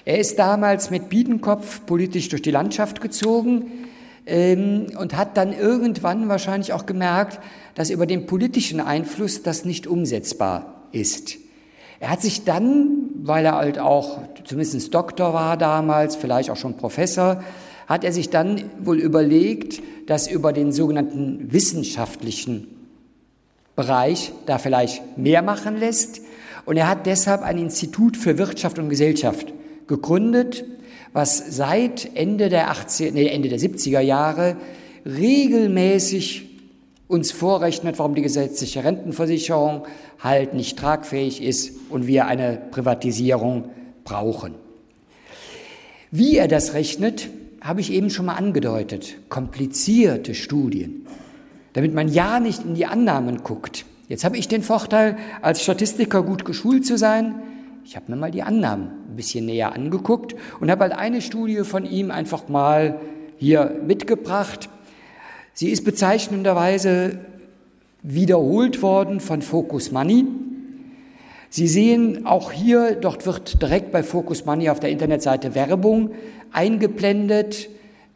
Er 0.04 0.18
ist 0.18 0.38
damals 0.38 0.90
mit 0.90 1.08
Biedenkopf 1.08 1.84
politisch 1.86 2.28
durch 2.28 2.42
die 2.42 2.50
Landschaft 2.50 3.00
gezogen 3.00 3.77
und 4.28 5.16
hat 5.16 5.36
dann 5.36 5.52
irgendwann 5.52 6.28
wahrscheinlich 6.28 6.72
auch 6.72 6.84
gemerkt, 6.84 7.40
dass 7.74 7.90
über 7.90 8.04
den 8.04 8.26
politischen 8.26 8.80
Einfluss 8.80 9.42
das 9.42 9.64
nicht 9.64 9.86
umsetzbar 9.86 10.82
ist. 10.92 11.38
Er 12.00 12.10
hat 12.10 12.20
sich 12.20 12.44
dann, 12.44 13.10
weil 13.22 13.44
er 13.46 13.56
halt 13.56 13.78
auch 13.78 14.18
zumindest 14.44 14.94
Doktor 14.94 15.32
war 15.32 15.56
damals, 15.56 16.14
vielleicht 16.14 16.50
auch 16.50 16.56
schon 16.56 16.76
Professor, 16.76 17.42
hat 17.86 18.04
er 18.04 18.12
sich 18.12 18.28
dann 18.28 18.64
wohl 18.80 18.98
überlegt, 18.98 19.82
dass 20.06 20.30
über 20.30 20.52
den 20.52 20.72
sogenannten 20.72 21.50
wissenschaftlichen 21.50 22.68
Bereich 23.74 24.32
da 24.46 24.58
vielleicht 24.58 25.16
mehr 25.16 25.40
machen 25.42 25.76
lässt. 25.78 26.20
Und 26.66 26.76
er 26.76 26.88
hat 26.88 27.06
deshalb 27.06 27.42
ein 27.42 27.56
Institut 27.56 28.16
für 28.16 28.36
Wirtschaft 28.36 28.78
und 28.78 28.90
Gesellschaft 28.90 29.52
gegründet, 29.86 30.64
was 31.12 31.56
seit 31.56 32.10
Ende 32.14 32.48
der, 32.48 32.70
80, 32.70 33.14
nee, 33.14 33.26
Ende 33.26 33.48
der 33.48 33.58
70er 33.58 34.00
Jahre 34.00 34.56
regelmäßig 35.04 36.46
uns 37.08 37.32
vorrechnet, 37.32 37.98
warum 37.98 38.14
die 38.14 38.22
gesetzliche 38.22 38.84
Rentenversicherung 38.84 39.86
halt 40.20 40.54
nicht 40.54 40.78
tragfähig 40.78 41.42
ist 41.42 41.72
und 41.88 42.06
wir 42.06 42.26
eine 42.26 42.60
Privatisierung 42.70 43.70
brauchen. 44.04 44.54
Wie 46.10 46.36
er 46.36 46.48
das 46.48 46.74
rechnet, 46.74 47.28
habe 47.60 47.80
ich 47.80 47.92
eben 47.92 48.10
schon 48.10 48.26
mal 48.26 48.34
angedeutet. 48.34 49.16
Komplizierte 49.28 50.34
Studien, 50.34 51.06
damit 51.72 51.94
man 51.94 52.08
ja 52.08 52.40
nicht 52.40 52.64
in 52.64 52.74
die 52.74 52.86
Annahmen 52.86 53.42
guckt. 53.42 53.84
Jetzt 54.08 54.24
habe 54.24 54.38
ich 54.38 54.48
den 54.48 54.62
Vorteil, 54.62 55.16
als 55.42 55.62
Statistiker 55.62 56.22
gut 56.22 56.44
geschult 56.44 56.86
zu 56.86 56.96
sein. 56.96 57.34
Ich 57.88 57.96
habe 57.96 58.12
mir 58.12 58.18
mal 58.18 58.30
die 58.30 58.42
Annahmen 58.42 58.88
ein 59.08 59.16
bisschen 59.16 59.46
näher 59.46 59.72
angeguckt 59.72 60.36
und 60.60 60.70
habe 60.70 60.82
halt 60.82 60.92
eine 60.92 61.22
Studie 61.22 61.64
von 61.64 61.86
ihm 61.86 62.10
einfach 62.10 62.46
mal 62.46 63.00
hier 63.38 63.80
mitgebracht. 63.82 64.68
Sie 65.54 65.70
ist 65.70 65.86
bezeichnenderweise 65.86 67.18
wiederholt 68.02 68.82
worden 68.82 69.20
von 69.20 69.40
Focus 69.40 69.90
Money. 69.90 70.26
Sie 71.48 71.66
sehen 71.66 72.26
auch 72.26 72.52
hier, 72.52 72.94
dort 72.94 73.24
wird 73.24 73.62
direkt 73.62 73.90
bei 73.90 74.02
Focus 74.02 74.44
Money 74.44 74.68
auf 74.68 74.80
der 74.80 74.90
Internetseite 74.90 75.54
Werbung 75.54 76.10
eingeblendet. 76.52 77.70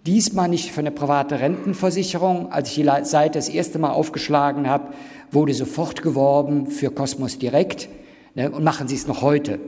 Diesmal 0.05 0.51
nicht 0.51 0.71
für 0.71 0.81
eine 0.81 0.91
private 0.91 1.41
Rentenversicherung. 1.41 2.53
Als 2.53 2.69
ich 2.69 2.75
die 2.75 3.05
Seite 3.05 3.39
das 3.39 3.49
erste 3.49 3.79
Mal 3.79 3.93
aufgeschlagen 3.93 4.69
habe, 4.69 4.93
wurde 5.31 5.55
sofort 5.55 6.03
geworben 6.03 6.67
für 6.67 6.91
Cosmos 6.91 7.39
Direkt. 7.39 7.89
Ne, 8.35 8.51
und 8.51 8.65
machen 8.65 8.89
Sie 8.89 8.95
es 8.95 9.07
noch 9.07 9.23
heute. 9.23 9.59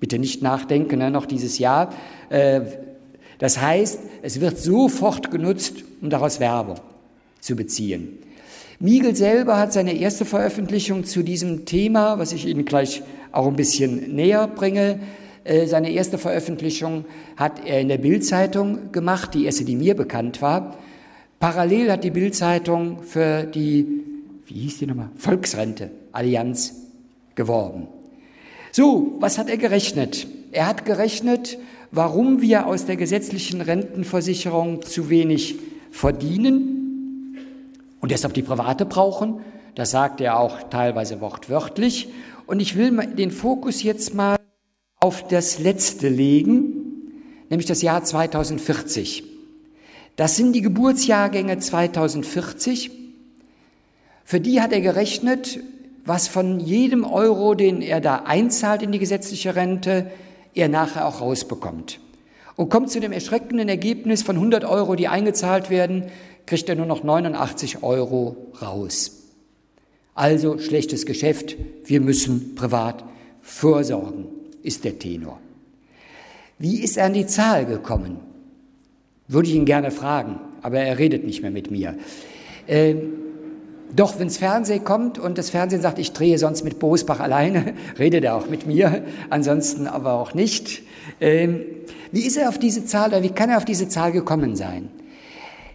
Bitte 0.00 0.18
nicht 0.18 0.42
nachdenken, 0.42 0.98
ne, 0.98 1.10
noch 1.10 1.26
dieses 1.26 1.58
Jahr. 1.58 1.92
Äh, 2.28 2.60
das 3.38 3.60
heißt, 3.60 4.00
es 4.22 4.40
wird 4.40 4.58
sofort 4.58 5.30
genutzt 5.30 5.84
und 6.00 6.10
daraus 6.10 6.40
Werbung 6.40 6.80
zu 7.40 7.56
beziehen. 7.56 8.18
Miegel 8.78 9.14
selber 9.14 9.58
hat 9.58 9.72
seine 9.72 9.94
erste 9.94 10.24
Veröffentlichung 10.24 11.04
zu 11.04 11.22
diesem 11.22 11.64
Thema, 11.64 12.18
was 12.18 12.32
ich 12.32 12.46
Ihnen 12.46 12.64
gleich 12.64 13.02
auch 13.32 13.46
ein 13.46 13.56
bisschen 13.56 14.14
näher 14.14 14.46
bringe, 14.48 15.00
äh, 15.44 15.66
seine 15.66 15.90
erste 15.90 16.18
Veröffentlichung 16.18 17.04
hat 17.36 17.66
er 17.66 17.80
in 17.80 17.88
der 17.88 17.98
Bildzeitung 17.98 18.92
gemacht, 18.92 19.34
die 19.34 19.44
erste, 19.44 19.64
die 19.64 19.76
mir 19.76 19.94
bekannt 19.94 20.42
war. 20.42 20.76
Parallel 21.38 21.92
hat 21.92 22.04
die 22.04 22.10
Bildzeitung 22.10 23.02
für 23.02 23.44
die, 23.44 23.86
wie 24.46 24.54
hieß 24.54 24.78
die 24.78 24.86
nochmal, 24.86 25.10
Volksrente 25.16 25.90
Allianz 26.12 26.74
geworben. 27.34 27.88
So, 28.76 29.14
was 29.20 29.38
hat 29.38 29.48
er 29.48 29.56
gerechnet? 29.56 30.26
Er 30.50 30.66
hat 30.66 30.84
gerechnet, 30.84 31.58
warum 31.92 32.40
wir 32.40 32.66
aus 32.66 32.86
der 32.86 32.96
gesetzlichen 32.96 33.60
Rentenversicherung 33.60 34.82
zu 34.82 35.08
wenig 35.10 35.60
verdienen 35.92 37.36
und 38.00 38.10
deshalb 38.10 38.34
die 38.34 38.42
private 38.42 38.84
brauchen. 38.84 39.38
Das 39.76 39.92
sagt 39.92 40.20
er 40.20 40.40
auch 40.40 40.70
teilweise 40.70 41.20
wortwörtlich. 41.20 42.08
Und 42.48 42.58
ich 42.58 42.74
will 42.74 42.90
den 43.14 43.30
Fokus 43.30 43.84
jetzt 43.84 44.12
mal 44.12 44.40
auf 44.98 45.28
das 45.28 45.60
Letzte 45.60 46.08
legen, 46.08 47.12
nämlich 47.50 47.66
das 47.66 47.80
Jahr 47.80 48.02
2040. 48.02 49.22
Das 50.16 50.34
sind 50.34 50.52
die 50.52 50.62
Geburtsjahrgänge 50.62 51.60
2040. 51.60 52.90
Für 54.24 54.40
die 54.40 54.60
hat 54.60 54.72
er 54.72 54.80
gerechnet, 54.80 55.60
was 56.04 56.28
von 56.28 56.60
jedem 56.60 57.04
Euro, 57.04 57.54
den 57.54 57.80
er 57.80 58.00
da 58.00 58.22
einzahlt 58.26 58.82
in 58.82 58.92
die 58.92 58.98
gesetzliche 58.98 59.56
Rente, 59.56 60.10
er 60.54 60.68
nachher 60.68 61.06
auch 61.06 61.20
rausbekommt. 61.20 62.00
Und 62.56 62.68
kommt 62.68 62.90
zu 62.90 63.00
dem 63.00 63.12
erschreckenden 63.12 63.68
Ergebnis 63.68 64.22
von 64.22 64.36
100 64.36 64.64
Euro, 64.64 64.94
die 64.94 65.08
eingezahlt 65.08 65.70
werden, 65.70 66.04
kriegt 66.46 66.68
er 66.68 66.76
nur 66.76 66.86
noch 66.86 67.02
89 67.02 67.82
Euro 67.82 68.36
raus. 68.60 69.22
Also 70.14 70.58
schlechtes 70.58 71.06
Geschäft, 71.06 71.56
wir 71.84 72.00
müssen 72.00 72.54
privat 72.54 73.04
vorsorgen, 73.42 74.26
ist 74.62 74.84
der 74.84 74.98
Tenor. 74.98 75.40
Wie 76.58 76.82
ist 76.82 76.96
er 76.96 77.06
an 77.06 77.14
die 77.14 77.26
Zahl 77.26 77.66
gekommen? 77.66 78.20
Würde 79.26 79.48
ich 79.48 79.54
ihn 79.56 79.64
gerne 79.64 79.90
fragen, 79.90 80.38
aber 80.62 80.78
er 80.78 80.98
redet 80.98 81.24
nicht 81.24 81.42
mehr 81.42 81.50
mit 81.50 81.70
mir. 81.70 81.96
Ähm, 82.68 83.14
Doch, 83.94 84.18
wenns 84.18 84.38
Fernsehen 84.38 84.82
kommt 84.82 85.18
und 85.18 85.38
das 85.38 85.50
Fernsehen 85.50 85.80
sagt, 85.80 86.00
ich 86.00 86.12
drehe 86.12 86.38
sonst 86.38 86.64
mit 86.64 86.80
Bosbach 86.80 87.20
alleine, 87.20 87.74
redet 87.98 88.24
er 88.24 88.34
auch 88.34 88.48
mit 88.48 88.66
mir, 88.66 89.04
ansonsten 89.30 89.86
aber 89.86 90.14
auch 90.14 90.34
nicht. 90.34 90.82
Ähm, 91.20 91.60
wie 92.10 92.26
ist 92.26 92.36
er 92.36 92.48
auf 92.48 92.58
diese 92.58 92.84
Zahl 92.84 93.10
oder 93.10 93.22
wie 93.22 93.30
kann 93.30 93.50
er 93.50 93.56
auf 93.56 93.64
diese 93.64 93.88
Zahl 93.88 94.10
gekommen 94.12 94.56
sein? 94.56 94.88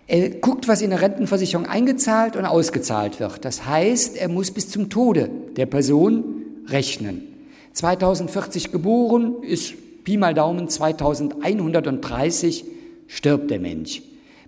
Er 0.08 0.30
guckt, 0.32 0.68
was 0.68 0.82
in 0.82 0.90
der 0.90 1.02
Rentenversicherung 1.02 1.68
eingezahlt 1.68 2.36
und 2.36 2.46
ausgezahlt 2.46 3.20
wird. 3.20 3.46
Das 3.46 3.68
heißt, 3.68 4.18
er 4.18 4.28
muss 4.28 4.50
bis 4.50 4.68
zum 4.70 4.90
Tode 4.90 5.30
der 5.56 5.68
Person 5.68 6.46
rechnen. 6.68 7.28
2040 7.74 8.72
geboren, 8.72 9.44
ist 9.44 9.76
Pi 10.04 10.18
mal 10.18 10.34
Daumen 10.34 10.68
2130 10.68 12.66
stirbt 13.08 13.52
der 13.52 13.60
Mensch. 13.60 14.02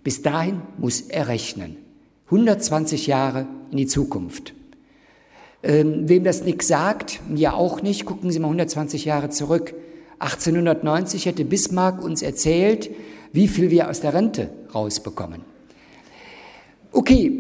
Bis 0.04 0.24
dahin 0.24 0.62
muss 0.78 1.02
er 1.02 1.28
rechnen. 1.28 1.78
120 2.32 3.08
Jahre 3.08 3.46
in 3.72 3.78
die 3.78 3.88
Zukunft. 3.88 4.54
Ähm, 5.64 6.08
wem 6.08 6.24
das 6.24 6.44
nichts 6.44 6.68
sagt, 6.68 7.20
mir 7.30 7.56
auch 7.56 7.82
nicht, 7.82 8.06
gucken 8.06 8.32
Sie 8.32 8.40
mal 8.40 8.48
120 8.48 9.04
Jahre 9.06 9.30
zurück. 9.30 9.74
1890 10.20 11.26
hätte 11.26 11.44
Bismarck 11.44 12.02
uns 12.02 12.22
erzählt, 12.22 12.90
wie 13.34 13.50
viel 13.50 13.70
wir 13.70 13.90
aus 13.90 14.00
der 14.00 14.14
Rente 14.14 14.50
rausbekommen. 14.74 15.42
Okay, 16.94 17.32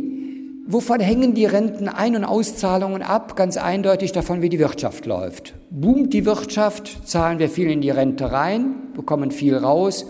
wovon 0.67 0.99
hängen 0.99 1.35
die 1.35 1.45
Rentenein- 1.45 2.15
und 2.17 2.25
Auszahlungen 2.25 3.01
ab? 3.01 3.35
Ganz 3.37 3.57
eindeutig 3.57 4.11
davon, 4.11 4.41
wie 4.41 4.49
die 4.49 4.59
Wirtschaft 4.59 5.05
läuft. 5.05 5.53
Boomt 5.69 6.13
die 6.13 6.25
Wirtschaft, 6.25 7.07
zahlen 7.07 7.39
wir 7.39 7.49
viel 7.49 7.71
in 7.71 7.81
die 7.81 7.89
Rente 7.91 8.31
rein, 8.31 8.75
bekommen 8.93 9.31
viel 9.31 9.55
raus, 9.55 10.05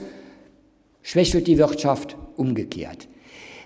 schwächelt 1.03 1.45
die 1.47 1.57
Wirtschaft 1.59 2.17
umgekehrt. 2.35 3.07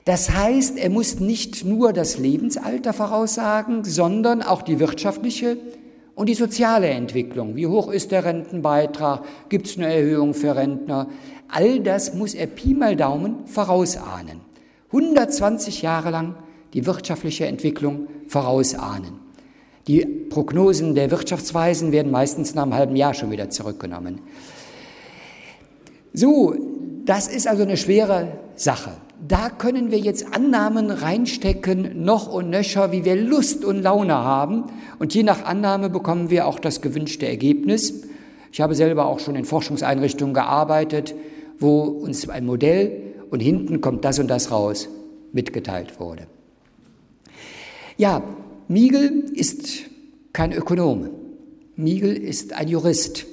Das 0.06 0.30
heißt, 0.30 0.78
er 0.78 0.92
muss 0.92 1.20
nicht 1.20 1.66
nur 1.66 1.92
das 1.92 2.20
Lebensalter 2.20 2.94
voraussagen, 2.94 3.84
sondern 3.84 4.44
auch 4.44 4.62
die 4.62 4.80
wirtschaftliche 4.80 5.58
und 6.14 6.30
die 6.30 6.36
soziale 6.36 6.90
Entwicklung. 6.90 7.56
Wie 7.56 7.66
hoch 7.66 7.92
ist 7.92 8.12
der 8.12 8.24
Rentenbeitrag? 8.24 9.24
Gibt 9.50 9.66
es 9.66 9.78
eine 9.78 9.92
Erhöhung 9.92 10.36
für 10.36 10.56
Rentner? 10.56 11.08
All 11.50 11.80
das 11.80 12.14
muss 12.14 12.36
er 12.36 12.46
Pi 12.46 12.76
mal 12.76 12.96
Daumen 12.96 13.48
vorausahnen. 13.48 14.42
120 14.92 15.82
Jahre 15.82 16.12
lang 16.12 16.36
die 16.74 16.86
wirtschaftliche 16.86 17.48
Entwicklung 17.48 18.08
vorausahnen. 18.28 19.14
Die 19.88 20.06
Prognosen 20.06 20.94
der 20.94 21.10
Wirtschaftsweisen 21.10 21.92
werden 21.92 22.12
meistens 22.12 22.54
nach 22.54 22.64
einem 22.64 22.76
halben 22.76 22.96
Jahr 22.96 23.16
schon 23.16 23.32
wieder 23.32 23.50
zurückgenommen. 23.50 24.22
So, 26.14 26.56
das 27.06 27.28
ist 27.28 27.48
also 27.48 27.64
eine 27.64 27.78
schwere 27.78 28.34
Sache 28.56 28.92
da 29.28 29.50
können 29.50 29.92
wir 29.92 29.98
jetzt 29.98 30.36
Annahmen 30.36 30.92
reinstecken, 30.92 32.04
noch 32.04 32.32
und 32.32 32.50
nöcher, 32.50 32.92
wie 32.92 33.06
wir 33.06 33.16
Lust 33.16 33.66
und 33.66 33.82
Laune 33.82 34.14
haben. 34.14 34.66
Und 35.00 35.14
je 35.14 35.24
nach 35.24 35.46
Annahme 35.46 35.90
bekommen 35.90 36.30
wir 36.30 36.48
auch 36.48 36.60
das 36.60 36.82
gewünschte 36.82 37.28
Ergebnis. 37.28 38.04
Ich 38.52 38.62
habe 38.62 38.76
selber 38.76 39.06
auch 39.06 39.20
schon 39.20 39.36
in 39.36 39.46
Forschungseinrichtungen 39.46 40.34
gearbeitet, 40.34 41.16
wo 41.60 41.82
uns 41.82 42.28
ein 42.30 42.46
Modell 42.46 43.14
und 43.30 43.40
hinten 43.40 43.82
kommt 43.82 44.06
das 44.06 44.20
und 44.20 44.28
das 44.28 44.52
raus 44.52 44.90
mitgeteilt 45.34 46.00
wurde. 46.00 46.28
Ja, 47.98 48.24
Miegel 48.68 49.26
ist 49.34 49.84
kein 50.34 50.52
Ökonom. 50.52 51.10
Miegel 51.76 52.16
ist 52.16 52.54
ein 52.54 52.68
Jurist. 52.68 53.26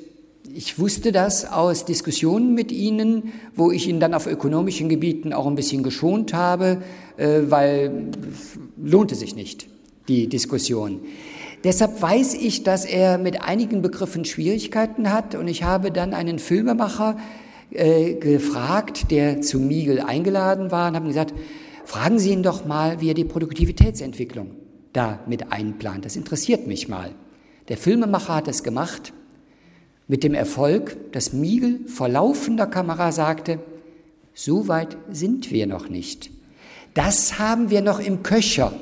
Ich 0.54 0.78
wusste 0.78 1.12
das 1.12 1.50
aus 1.50 1.86
Diskussionen 1.86 2.52
mit 2.52 2.72
Ihnen, 2.72 3.32
wo 3.56 3.70
ich 3.70 3.88
ihn 3.88 4.00
dann 4.00 4.12
auf 4.12 4.26
ökonomischen 4.26 4.90
Gebieten 4.90 5.32
auch 5.32 5.46
ein 5.46 5.54
bisschen 5.54 5.82
geschont 5.82 6.34
habe, 6.34 6.82
äh, 7.16 7.40
weil 7.48 8.10
lohnte 8.76 9.14
sich 9.14 9.34
nicht, 9.34 9.66
die 10.08 10.28
Diskussion. 10.28 11.00
Deshalb 11.64 12.02
weiß 12.02 12.34
ich, 12.34 12.64
dass 12.64 12.84
er 12.84 13.16
mit 13.16 13.40
einigen 13.40 13.80
Begriffen 13.80 14.26
Schwierigkeiten 14.26 15.10
hat 15.10 15.34
und 15.34 15.48
ich 15.48 15.62
habe 15.62 15.90
dann 15.90 16.12
einen 16.12 16.38
Filmemacher 16.38 17.16
äh, 17.70 18.12
gefragt, 18.14 19.10
der 19.10 19.40
zu 19.40 19.58
Miegel 19.58 20.00
eingeladen 20.00 20.70
war 20.70 20.88
und 20.88 20.96
habe 20.96 21.06
gesagt, 21.06 21.32
fragen 21.86 22.18
Sie 22.18 22.30
ihn 22.30 22.42
doch 22.42 22.66
mal, 22.66 23.00
wie 23.00 23.08
er 23.08 23.14
die 23.14 23.24
Produktivitätsentwicklung 23.24 24.50
da 24.92 25.20
mit 25.26 25.50
einplant. 25.50 26.04
Das 26.04 26.14
interessiert 26.14 26.66
mich 26.66 26.88
mal. 26.88 27.12
Der 27.68 27.78
Filmemacher 27.78 28.34
hat 28.34 28.48
es 28.48 28.62
gemacht 28.62 29.14
mit 30.12 30.24
dem 30.24 30.34
Erfolg, 30.34 31.10
dass 31.12 31.32
Miegel 31.32 31.88
vor 31.88 32.06
laufender 32.06 32.66
Kamera 32.66 33.12
sagte, 33.12 33.60
so 34.34 34.68
weit 34.68 34.98
sind 35.10 35.50
wir 35.50 35.66
noch 35.66 35.88
nicht. 35.88 36.30
Das 36.92 37.38
haben 37.38 37.70
wir 37.70 37.80
noch 37.80 37.98
im 37.98 38.22
Köcher. 38.22 38.74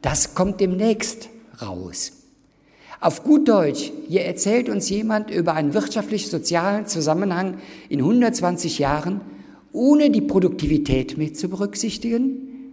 Das 0.00 0.34
kommt 0.34 0.58
demnächst 0.58 1.28
raus. 1.60 2.12
Auf 2.98 3.24
gut 3.24 3.46
Deutsch, 3.46 3.92
hier 4.08 4.24
erzählt 4.24 4.70
uns 4.70 4.88
jemand 4.88 5.30
über 5.30 5.52
einen 5.52 5.74
wirtschaftlich-sozialen 5.74 6.86
Zusammenhang 6.86 7.58
in 7.90 7.98
120 7.98 8.78
Jahren, 8.78 9.20
ohne 9.74 10.08
die 10.08 10.22
Produktivität 10.22 11.18
mit 11.18 11.38
zu 11.38 11.50
berücksichtigen. 11.50 12.72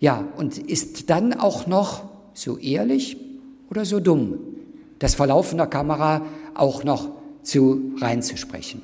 Ja, 0.00 0.26
und 0.36 0.58
ist 0.58 1.08
dann 1.08 1.34
auch 1.34 1.68
noch 1.68 2.02
so 2.34 2.58
ehrlich 2.58 3.16
oder 3.70 3.84
so 3.84 4.00
dumm, 4.00 4.38
das 4.98 5.14
vor 5.14 5.28
laufender 5.28 5.68
Kamera 5.68 6.22
auch 6.58 6.84
noch 6.84 7.10
zu 7.42 7.92
reinzusprechen. 7.98 8.82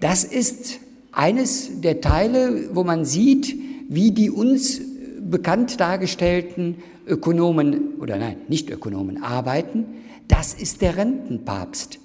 Das 0.00 0.24
ist 0.24 0.80
eines 1.12 1.80
der 1.80 2.00
Teile, 2.00 2.74
wo 2.74 2.84
man 2.84 3.04
sieht, 3.04 3.56
wie 3.88 4.10
die 4.10 4.30
uns 4.30 4.80
bekannt 5.20 5.80
dargestellten 5.80 6.76
Ökonomen 7.06 7.94
oder 8.00 8.16
nein, 8.16 8.36
nicht 8.48 8.70
Ökonomen 8.70 9.22
arbeiten. 9.22 9.86
Das 10.28 10.54
ist 10.54 10.82
der 10.82 10.96
Rentenpapst 10.96 11.98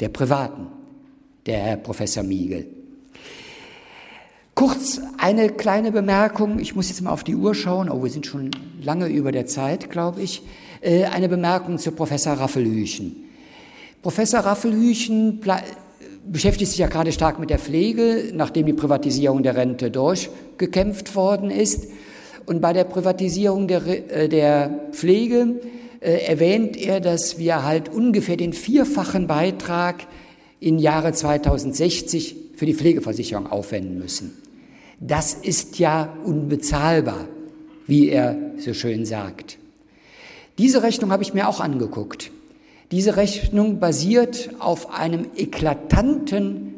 der 0.00 0.08
Privaten, 0.08 0.66
der 1.46 1.58
Herr 1.58 1.76
Professor 1.76 2.22
Miegel. 2.22 2.66
Kurz 4.54 5.00
eine 5.18 5.50
kleine 5.50 5.90
Bemerkung. 5.90 6.60
Ich 6.60 6.76
muss 6.76 6.88
jetzt 6.88 7.00
mal 7.02 7.10
auf 7.10 7.24
die 7.24 7.34
Uhr 7.34 7.54
schauen. 7.54 7.90
Oh, 7.90 8.04
wir 8.04 8.10
sind 8.10 8.26
schon 8.26 8.50
lange 8.80 9.08
über 9.08 9.32
der 9.32 9.46
Zeit, 9.46 9.90
glaube 9.90 10.22
ich. 10.22 10.42
Äh, 10.80 11.06
eine 11.06 11.28
Bemerkung 11.28 11.78
zu 11.78 11.90
Professor 11.90 12.34
Raffelhüchen. 12.34 13.24
Professor 14.04 14.40
Raffelhüchen 14.40 15.40
beschäftigt 16.26 16.70
sich 16.70 16.78
ja 16.78 16.88
gerade 16.88 17.10
stark 17.10 17.38
mit 17.38 17.48
der 17.48 17.58
Pflege, 17.58 18.32
nachdem 18.34 18.66
die 18.66 18.74
Privatisierung 18.74 19.42
der 19.42 19.56
Rente 19.56 19.90
durchgekämpft 19.90 21.16
worden 21.16 21.50
ist. 21.50 21.88
Und 22.44 22.60
bei 22.60 22.74
der 22.74 22.84
Privatisierung 22.84 23.66
der, 23.66 23.86
äh, 24.14 24.28
der 24.28 24.90
Pflege 24.92 25.58
äh, 26.00 26.18
erwähnt 26.26 26.76
er, 26.76 27.00
dass 27.00 27.38
wir 27.38 27.64
halt 27.64 27.88
ungefähr 27.88 28.36
den 28.36 28.52
vierfachen 28.52 29.26
Beitrag 29.26 30.06
im 30.60 30.76
Jahre 30.76 31.14
2060 31.14 32.36
für 32.56 32.66
die 32.66 32.74
Pflegeversicherung 32.74 33.46
aufwenden 33.46 33.98
müssen. 33.98 34.36
Das 35.00 35.32
ist 35.32 35.78
ja 35.78 36.14
unbezahlbar, 36.26 37.26
wie 37.86 38.10
er 38.10 38.36
so 38.58 38.74
schön 38.74 39.06
sagt. 39.06 39.56
Diese 40.58 40.82
Rechnung 40.82 41.10
habe 41.10 41.22
ich 41.22 41.32
mir 41.32 41.48
auch 41.48 41.60
angeguckt. 41.60 42.30
Diese 42.94 43.16
Rechnung 43.16 43.80
basiert 43.80 44.50
auf 44.60 44.94
einem 44.94 45.26
eklatanten 45.34 46.74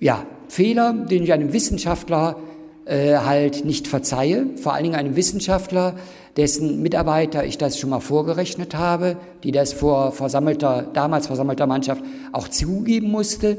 ja, 0.00 0.26
Fehler, 0.48 0.92
den 0.92 1.22
ich 1.22 1.32
einem 1.32 1.52
Wissenschaftler 1.52 2.40
äh, 2.84 3.18
halt 3.18 3.64
nicht 3.64 3.86
verzeihe, 3.86 4.44
vor 4.60 4.74
allen 4.74 4.82
Dingen 4.82 4.96
einem 4.96 5.14
Wissenschaftler, 5.14 5.94
dessen 6.36 6.82
Mitarbeiter 6.82 7.44
ich 7.44 7.58
das 7.58 7.78
schon 7.78 7.90
mal 7.90 8.00
vorgerechnet 8.00 8.74
habe, 8.74 9.18
die 9.44 9.52
das 9.52 9.72
vor 9.72 10.10
versammelter, 10.10 10.84
damals 10.92 11.28
versammelter 11.28 11.68
Mannschaft 11.68 12.02
auch 12.32 12.48
zugeben 12.48 13.08
musste. 13.08 13.58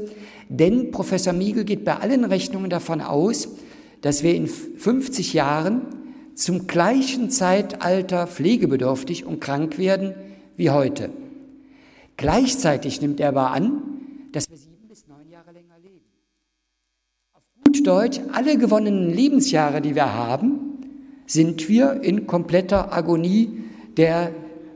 Denn 0.50 0.90
Professor 0.90 1.32
Miegel 1.32 1.64
geht 1.64 1.86
bei 1.86 1.96
allen 1.96 2.26
Rechnungen 2.26 2.68
davon 2.68 3.00
aus, 3.00 3.48
dass 4.02 4.22
wir 4.22 4.34
in 4.34 4.46
50 4.46 5.32
Jahren 5.32 5.86
zum 6.34 6.66
gleichen 6.66 7.30
Zeitalter 7.30 8.26
pflegebedürftig 8.26 9.24
und 9.24 9.40
krank 9.40 9.78
werden 9.78 10.14
wie 10.56 10.70
heute. 10.70 11.10
Gleichzeitig 12.16 13.00
nimmt 13.00 13.20
er 13.20 13.28
aber 13.28 13.50
an, 13.50 13.82
dass 14.32 14.48
wir 14.50 14.56
sieben 14.56 14.88
bis 14.88 15.06
neun 15.08 15.28
Jahre 15.30 15.52
länger 15.52 15.78
leben. 15.82 16.04
Auf 17.32 17.42
gut 17.64 17.86
Deutsch, 17.86 18.20
alle 18.32 18.56
gewonnenen 18.56 19.12
Lebensjahre, 19.12 19.80
die 19.80 19.94
wir 19.94 20.14
haben, 20.14 20.60
sind 21.26 21.68
wir 21.68 22.02
in 22.02 22.26
kompletter 22.26 22.92
Agonie 22.92 23.64
der 23.96 24.30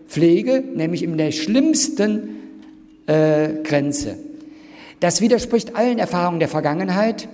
Pflege, 0.06 0.64
nämlich 0.74 1.02
in 1.02 1.16
der 1.18 1.32
schlimmsten 1.32 2.36
äh, 3.06 3.62
Grenze. 3.62 4.16
Das 5.00 5.20
widerspricht 5.20 5.76
allen 5.76 5.98
Erfahrungen 5.98 6.40
der 6.40 6.48
Vergangenheit. 6.48 7.28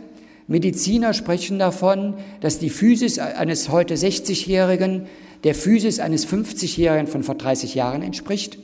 Mediziner 0.46 1.14
sprechen 1.14 1.58
davon, 1.58 2.14
dass 2.40 2.58
die 2.58 2.68
Physis 2.68 3.18
eines 3.18 3.70
heute 3.70 3.94
60-Jährigen 3.94 5.06
der 5.44 5.54
Physis 5.54 6.00
eines 6.00 6.26
50-Jährigen 6.26 7.06
von 7.06 7.22
vor 7.22 7.36
30 7.36 7.74
Jahren 7.74 8.02
entspricht. 8.02 8.58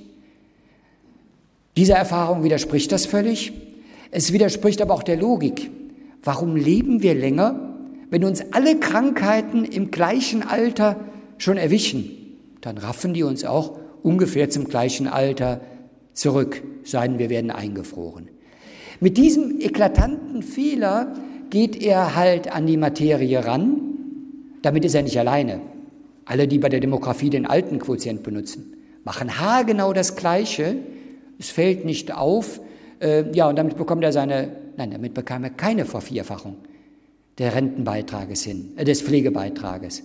Dieser 1.76 1.94
Erfahrung 1.94 2.42
widerspricht 2.42 2.90
das 2.92 3.06
völlig. 3.06 3.52
Es 4.10 4.32
widerspricht 4.32 4.82
aber 4.82 4.94
auch 4.94 5.02
der 5.02 5.16
Logik. 5.16 5.70
Warum 6.22 6.56
leben 6.56 7.02
wir 7.02 7.14
länger? 7.14 7.70
wenn 8.10 8.24
uns 8.24 8.42
alle 8.52 8.78
Krankheiten 8.78 9.64
im 9.64 9.90
gleichen 9.90 10.42
Alter 10.42 10.96
schon 11.38 11.56
erwischen, 11.56 12.10
dann 12.60 12.76
raffen 12.76 13.14
die 13.14 13.22
uns 13.22 13.44
auch 13.44 13.78
ungefähr 14.02 14.50
zum 14.50 14.64
gleichen 14.64 15.06
Alter 15.06 15.60
zurück, 16.12 16.62
seien 16.82 17.18
wir 17.18 17.30
werden 17.30 17.50
eingefroren. 17.50 18.28
Mit 18.98 19.16
diesem 19.16 19.60
eklatanten 19.60 20.42
Fehler 20.42 21.14
geht 21.48 21.80
er 21.80 22.16
halt 22.16 22.52
an 22.52 22.66
die 22.66 22.76
Materie 22.76 23.44
ran. 23.44 23.80
Damit 24.62 24.84
ist 24.84 24.94
er 24.94 25.02
nicht 25.02 25.18
alleine. 25.18 25.60
Alle, 26.30 26.46
die 26.46 26.60
bei 26.60 26.68
der 26.68 26.78
Demografie 26.78 27.28
den 27.28 27.44
alten 27.44 27.80
Quotient 27.80 28.22
benutzen, 28.22 28.76
machen 29.02 29.40
haargenau 29.40 29.92
das 29.92 30.14
Gleiche. 30.14 30.76
Es 31.40 31.50
fällt 31.50 31.84
nicht 31.84 32.14
auf. 32.14 32.60
Äh, 33.00 33.32
ja, 33.32 33.48
und 33.48 33.56
damit 33.56 33.76
bekommt 33.76 34.04
er 34.04 34.12
seine, 34.12 34.56
nein, 34.76 34.92
damit 34.92 35.12
bekam 35.12 35.42
er 35.42 35.50
keine 35.50 35.84
Vervierfachung 35.86 36.54
der 37.38 37.56
Rentenbeitrages 37.56 38.44
hin, 38.44 38.74
äh, 38.76 38.84
des 38.84 39.02
Pflegebeitrages. 39.02 40.04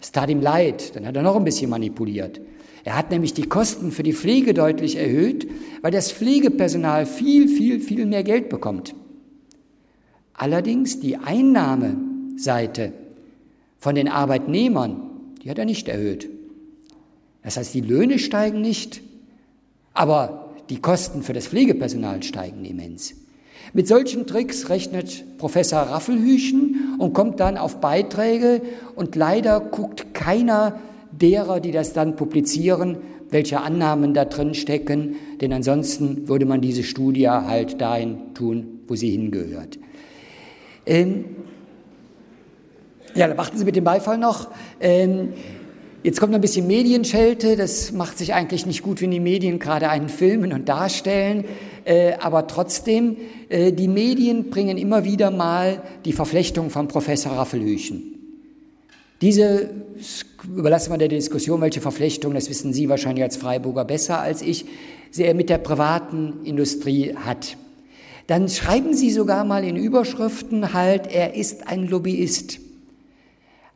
Das 0.00 0.10
tat 0.10 0.30
ihm 0.30 0.40
leid, 0.40 0.96
dann 0.96 1.06
hat 1.06 1.14
er 1.14 1.22
noch 1.22 1.36
ein 1.36 1.44
bisschen 1.44 1.70
manipuliert. 1.70 2.40
Er 2.82 2.96
hat 2.98 3.12
nämlich 3.12 3.32
die 3.32 3.48
Kosten 3.48 3.92
für 3.92 4.02
die 4.02 4.14
Pflege 4.14 4.54
deutlich 4.54 4.96
erhöht, 4.96 5.46
weil 5.80 5.92
das 5.92 6.10
Pflegepersonal 6.10 7.06
viel, 7.06 7.46
viel, 7.46 7.78
viel 7.78 8.06
mehr 8.06 8.24
Geld 8.24 8.48
bekommt. 8.48 8.96
Allerdings 10.34 10.98
die 10.98 11.18
Einnahmeseite 11.18 12.92
von 13.78 13.94
den 13.94 14.08
Arbeitnehmern, 14.08 15.11
die 15.42 15.50
hat 15.50 15.58
er 15.58 15.64
nicht 15.64 15.88
erhöht. 15.88 16.28
Das 17.42 17.56
heißt, 17.56 17.74
die 17.74 17.80
Löhne 17.80 18.18
steigen 18.18 18.60
nicht, 18.60 19.02
aber 19.92 20.54
die 20.70 20.80
Kosten 20.80 21.22
für 21.22 21.32
das 21.32 21.48
Pflegepersonal 21.48 22.22
steigen 22.22 22.64
immens. 22.64 23.14
Mit 23.72 23.88
solchen 23.88 24.26
Tricks 24.26 24.68
rechnet 24.68 25.38
Professor 25.38 25.80
Raffelhüchen 25.80 26.96
und 26.98 27.12
kommt 27.12 27.40
dann 27.40 27.56
auf 27.56 27.80
Beiträge 27.80 28.62
und 28.94 29.16
leider 29.16 29.60
guckt 29.60 30.14
keiner 30.14 30.78
derer, 31.10 31.60
die 31.60 31.72
das 31.72 31.92
dann 31.92 32.16
publizieren, 32.16 32.98
welche 33.30 33.60
Annahmen 33.60 34.14
da 34.14 34.24
drin 34.24 34.54
stecken, 34.54 35.16
denn 35.40 35.52
ansonsten 35.52 36.28
würde 36.28 36.44
man 36.44 36.60
diese 36.60 36.82
Studie 36.82 37.28
halt 37.28 37.80
dahin 37.80 38.34
tun, 38.34 38.80
wo 38.86 38.94
sie 38.94 39.10
hingehört. 39.10 39.78
Ähm, 40.84 41.24
ja, 43.14 43.28
dann 43.28 43.36
warten 43.36 43.58
Sie 43.58 43.64
mit 43.64 43.76
dem 43.76 43.84
Beifall 43.84 44.18
noch. 44.18 44.48
Ähm, 44.80 45.34
Jetzt 46.04 46.18
kommt 46.18 46.32
noch 46.32 46.38
ein 46.38 46.42
bisschen 46.42 46.66
Medienschelte. 46.66 47.56
Das 47.56 47.92
macht 47.92 48.18
sich 48.18 48.34
eigentlich 48.34 48.66
nicht 48.66 48.82
gut, 48.82 49.00
wenn 49.00 49.12
die 49.12 49.20
Medien 49.20 49.60
gerade 49.60 49.88
einen 49.88 50.08
filmen 50.08 50.52
und 50.52 50.68
darstellen. 50.68 51.44
Äh, 51.84 52.14
aber 52.14 52.48
trotzdem, 52.48 53.16
äh, 53.48 53.72
die 53.72 53.86
Medien 53.86 54.50
bringen 54.50 54.78
immer 54.78 55.04
wieder 55.04 55.30
mal 55.30 55.80
die 56.04 56.12
Verflechtung 56.12 56.70
von 56.70 56.88
Professor 56.88 57.32
Raffelhüchen. 57.32 58.02
Diese 59.20 59.70
überlassen 60.48 60.90
wir 60.92 60.98
der 60.98 61.06
Diskussion, 61.06 61.60
welche 61.60 61.80
Verflechtung, 61.80 62.34
das 62.34 62.50
wissen 62.50 62.72
Sie 62.72 62.88
wahrscheinlich 62.88 63.22
als 63.22 63.36
Freiburger 63.36 63.84
besser 63.84 64.18
als 64.20 64.42
ich, 64.42 64.64
er 65.16 65.34
mit 65.34 65.50
der 65.50 65.58
privaten 65.58 66.40
Industrie 66.42 67.14
hat. 67.14 67.56
Dann 68.26 68.48
schreiben 68.48 68.94
Sie 68.94 69.12
sogar 69.12 69.44
mal 69.44 69.62
in 69.62 69.76
Überschriften 69.76 70.72
halt, 70.72 71.12
er 71.12 71.36
ist 71.36 71.68
ein 71.68 71.86
Lobbyist. 71.86 72.58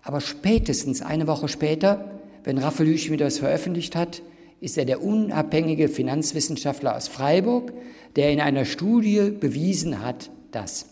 Aber 0.06 0.20
spätestens 0.20 1.02
eine 1.02 1.26
Woche 1.26 1.48
später 1.48 2.16
wenn 2.46 2.58
Raphael 2.58 2.88
Hüchen 2.88 3.18
das 3.18 3.40
veröffentlicht 3.40 3.96
hat, 3.96 4.22
ist 4.60 4.78
er 4.78 4.84
der 4.84 5.02
unabhängige 5.02 5.88
Finanzwissenschaftler 5.88 6.96
aus 6.96 7.08
Freiburg, 7.08 7.72
der 8.14 8.30
in 8.30 8.40
einer 8.40 8.64
Studie 8.64 9.32
bewiesen 9.32 10.00
hat, 10.00 10.30
dass. 10.52 10.86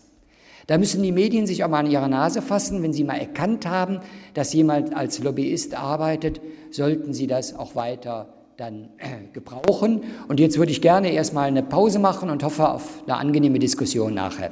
Da 0.67 0.77
müssen 0.77 1.01
die 1.01 1.13
Medien 1.13 1.47
sich 1.47 1.63
auch 1.63 1.69
mal 1.69 1.79
an 1.79 1.89
ihre 1.89 2.09
Nase 2.09 2.41
fassen. 2.41 2.83
Wenn 2.83 2.91
sie 2.91 3.05
mal 3.05 3.15
erkannt 3.15 3.65
haben, 3.65 4.01
dass 4.33 4.51
jemand 4.51 4.93
als 4.93 5.23
Lobbyist 5.23 5.75
arbeitet, 5.75 6.41
sollten 6.71 7.13
sie 7.13 7.25
das 7.25 7.55
auch 7.55 7.73
weiter 7.73 8.33
dann 8.57 8.89
äh, 8.97 9.31
gebrauchen. 9.31 10.03
Und 10.27 10.41
jetzt 10.41 10.57
würde 10.57 10.73
ich 10.73 10.81
gerne 10.81 11.11
erstmal 11.11 11.47
eine 11.47 11.63
Pause 11.63 11.99
machen 11.99 12.29
und 12.29 12.43
hoffe 12.43 12.67
auf 12.67 13.01
eine 13.07 13.15
angenehme 13.15 13.59
Diskussion 13.59 14.13
nachher. 14.13 14.51